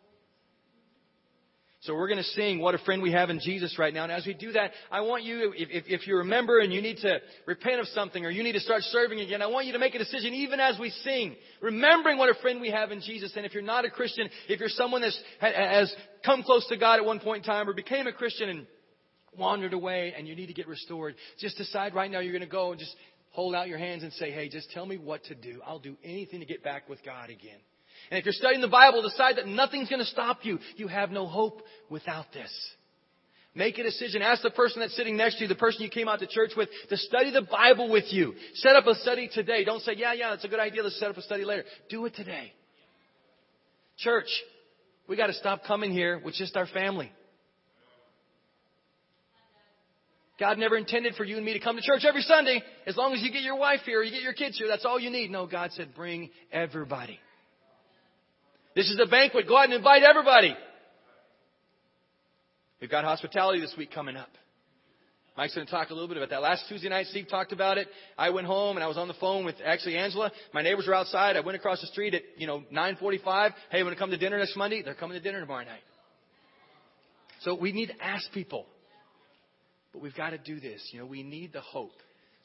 So 1.86 1.94
we're 1.94 2.08
going 2.08 2.18
to 2.18 2.24
sing 2.24 2.58
What 2.58 2.74
a 2.74 2.78
Friend 2.78 3.00
We 3.00 3.12
Have 3.12 3.30
in 3.30 3.38
Jesus 3.38 3.78
right 3.78 3.94
now. 3.94 4.02
And 4.02 4.10
as 4.10 4.26
we 4.26 4.34
do 4.34 4.50
that, 4.52 4.72
I 4.90 5.02
want 5.02 5.22
you, 5.22 5.52
if, 5.56 5.84
if, 5.86 6.06
you 6.08 6.16
remember 6.16 6.58
and 6.58 6.72
you 6.72 6.82
need 6.82 6.96
to 6.98 7.18
repent 7.46 7.78
of 7.78 7.86
something 7.88 8.26
or 8.26 8.30
you 8.30 8.42
need 8.42 8.54
to 8.54 8.60
start 8.60 8.82
serving 8.82 9.20
again, 9.20 9.40
I 9.40 9.46
want 9.46 9.66
you 9.66 9.72
to 9.72 9.78
make 9.78 9.94
a 9.94 9.98
decision 9.98 10.34
even 10.34 10.58
as 10.58 10.80
we 10.80 10.90
sing, 10.90 11.36
remembering 11.60 12.18
what 12.18 12.28
a 12.28 12.34
friend 12.42 12.60
we 12.60 12.70
have 12.70 12.90
in 12.90 13.00
Jesus. 13.00 13.34
And 13.36 13.46
if 13.46 13.54
you're 13.54 13.62
not 13.62 13.84
a 13.84 13.90
Christian, 13.90 14.28
if 14.48 14.58
you're 14.58 14.68
someone 14.68 15.02
that 15.02 15.12
has 15.40 15.94
come 16.24 16.42
close 16.42 16.66
to 16.70 16.76
God 16.76 16.98
at 16.98 17.04
one 17.04 17.20
point 17.20 17.46
in 17.46 17.52
time 17.52 17.68
or 17.68 17.72
became 17.72 18.08
a 18.08 18.12
Christian 18.12 18.48
and 18.48 18.66
wandered 19.38 19.72
away 19.72 20.12
and 20.18 20.26
you 20.26 20.34
need 20.34 20.46
to 20.46 20.54
get 20.54 20.66
restored, 20.66 21.14
just 21.38 21.56
decide 21.56 21.94
right 21.94 22.10
now 22.10 22.18
you're 22.18 22.32
going 22.32 22.40
to 22.40 22.48
go 22.48 22.72
and 22.72 22.80
just 22.80 22.96
hold 23.30 23.54
out 23.54 23.68
your 23.68 23.78
hands 23.78 24.02
and 24.02 24.12
say, 24.14 24.32
hey, 24.32 24.48
just 24.48 24.72
tell 24.72 24.86
me 24.86 24.96
what 24.96 25.22
to 25.24 25.36
do. 25.36 25.60
I'll 25.64 25.78
do 25.78 25.96
anything 26.02 26.40
to 26.40 26.46
get 26.46 26.64
back 26.64 26.88
with 26.88 27.04
God 27.04 27.30
again. 27.30 27.60
And 28.10 28.18
if 28.18 28.24
you're 28.24 28.32
studying 28.32 28.60
the 28.60 28.68
Bible, 28.68 29.02
decide 29.02 29.36
that 29.36 29.46
nothing's 29.46 29.88
going 29.88 30.00
to 30.00 30.06
stop 30.06 30.40
you. 30.44 30.58
You 30.76 30.88
have 30.88 31.10
no 31.10 31.26
hope 31.26 31.62
without 31.90 32.26
this. 32.32 32.52
Make 33.54 33.78
a 33.78 33.82
decision. 33.82 34.20
Ask 34.20 34.42
the 34.42 34.50
person 34.50 34.80
that's 34.80 34.94
sitting 34.94 35.16
next 35.16 35.36
to 35.36 35.42
you, 35.42 35.48
the 35.48 35.54
person 35.54 35.82
you 35.82 35.88
came 35.88 36.08
out 36.08 36.18
to 36.18 36.26
church 36.26 36.50
with, 36.56 36.68
to 36.90 36.96
study 36.96 37.30
the 37.30 37.42
Bible 37.42 37.90
with 37.90 38.04
you. 38.10 38.34
Set 38.54 38.76
up 38.76 38.86
a 38.86 38.94
study 38.96 39.30
today. 39.32 39.64
Don't 39.64 39.80
say, 39.80 39.94
yeah, 39.96 40.12
yeah, 40.12 40.30
that's 40.30 40.44
a 40.44 40.48
good 40.48 40.60
idea. 40.60 40.82
Let's 40.82 41.00
set 41.00 41.08
up 41.08 41.16
a 41.16 41.22
study 41.22 41.44
later. 41.44 41.64
Do 41.88 42.04
it 42.04 42.14
today. 42.14 42.52
Church, 43.96 44.28
we 45.08 45.16
got 45.16 45.28
to 45.28 45.32
stop 45.32 45.62
coming 45.66 45.90
here 45.90 46.20
with 46.22 46.34
just 46.34 46.54
our 46.54 46.66
family. 46.66 47.10
God 50.38 50.58
never 50.58 50.76
intended 50.76 51.14
for 51.14 51.24
you 51.24 51.36
and 51.36 51.44
me 51.44 51.54
to 51.54 51.60
come 51.60 51.76
to 51.76 51.82
church 51.82 52.04
every 52.06 52.20
Sunday. 52.20 52.62
As 52.86 52.94
long 52.96 53.14
as 53.14 53.22
you 53.22 53.32
get 53.32 53.40
your 53.40 53.56
wife 53.56 53.80
here 53.86 54.02
you 54.02 54.10
get 54.10 54.22
your 54.22 54.34
kids 54.34 54.58
here, 54.58 54.68
that's 54.68 54.84
all 54.84 55.00
you 55.00 55.08
need. 55.08 55.30
No, 55.30 55.46
God 55.46 55.72
said 55.72 55.94
bring 55.94 56.28
everybody. 56.52 57.18
This 58.76 58.90
is 58.90 59.00
a 59.02 59.06
banquet. 59.06 59.48
Go 59.48 59.56
out 59.56 59.64
and 59.64 59.72
invite 59.72 60.02
everybody. 60.02 60.54
We've 62.78 62.90
got 62.90 63.04
hospitality 63.04 63.58
this 63.58 63.74
week 63.76 63.90
coming 63.90 64.16
up. 64.16 64.28
Mike's 65.34 65.54
going 65.54 65.66
to 65.66 65.70
talk 65.70 65.88
a 65.88 65.94
little 65.94 66.08
bit 66.08 66.18
about 66.18 66.28
that. 66.28 66.42
Last 66.42 66.64
Tuesday 66.68 66.90
night, 66.90 67.06
Steve 67.06 67.26
talked 67.28 67.52
about 67.52 67.78
it. 67.78 67.88
I 68.18 68.30
went 68.30 68.46
home 68.46 68.76
and 68.76 68.84
I 68.84 68.86
was 68.86 68.98
on 68.98 69.08
the 69.08 69.14
phone 69.14 69.46
with 69.46 69.54
actually 69.64 69.96
Angela. 69.96 70.30
My 70.52 70.60
neighbors 70.60 70.86
were 70.86 70.94
outside. 70.94 71.36
I 71.36 71.40
went 71.40 71.56
across 71.56 71.80
the 71.80 71.86
street 71.86 72.12
at, 72.14 72.22
you 72.36 72.46
know, 72.46 72.58
945. 72.70 73.52
Hey, 73.70 73.82
want 73.82 73.94
to 73.94 73.98
come 73.98 74.10
to 74.10 74.18
dinner 74.18 74.38
next 74.38 74.56
Monday? 74.56 74.82
They're 74.82 74.94
coming 74.94 75.16
to 75.16 75.22
dinner 75.22 75.40
tomorrow 75.40 75.64
night. 75.64 75.80
So 77.40 77.54
we 77.54 77.72
need 77.72 77.86
to 77.86 78.04
ask 78.04 78.30
people. 78.32 78.66
But 79.92 80.02
we've 80.02 80.14
got 80.14 80.30
to 80.30 80.38
do 80.38 80.60
this. 80.60 80.86
You 80.92 81.00
know, 81.00 81.06
we 81.06 81.22
need 81.22 81.54
the 81.54 81.62
hope. 81.62 81.92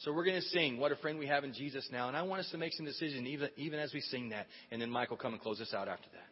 So 0.03 0.11
we're 0.11 0.25
going 0.25 0.41
to 0.41 0.47
sing 0.47 0.79
What 0.79 0.91
a 0.91 0.95
Friend 0.95 1.19
We 1.19 1.27
Have 1.27 1.43
in 1.43 1.53
Jesus 1.53 1.87
now. 1.91 2.07
And 2.07 2.17
I 2.17 2.23
want 2.23 2.39
us 2.39 2.49
to 2.51 2.57
make 2.57 2.73
some 2.73 2.85
decisions 2.87 3.27
even, 3.27 3.49
even 3.55 3.79
as 3.79 3.93
we 3.93 4.01
sing 4.01 4.29
that. 4.29 4.47
And 4.71 4.81
then 4.81 4.91
will 4.91 5.17
come 5.17 5.33
and 5.33 5.41
close 5.41 5.61
us 5.61 5.73
out 5.75 5.87
after 5.87 6.09
that. 6.13 6.30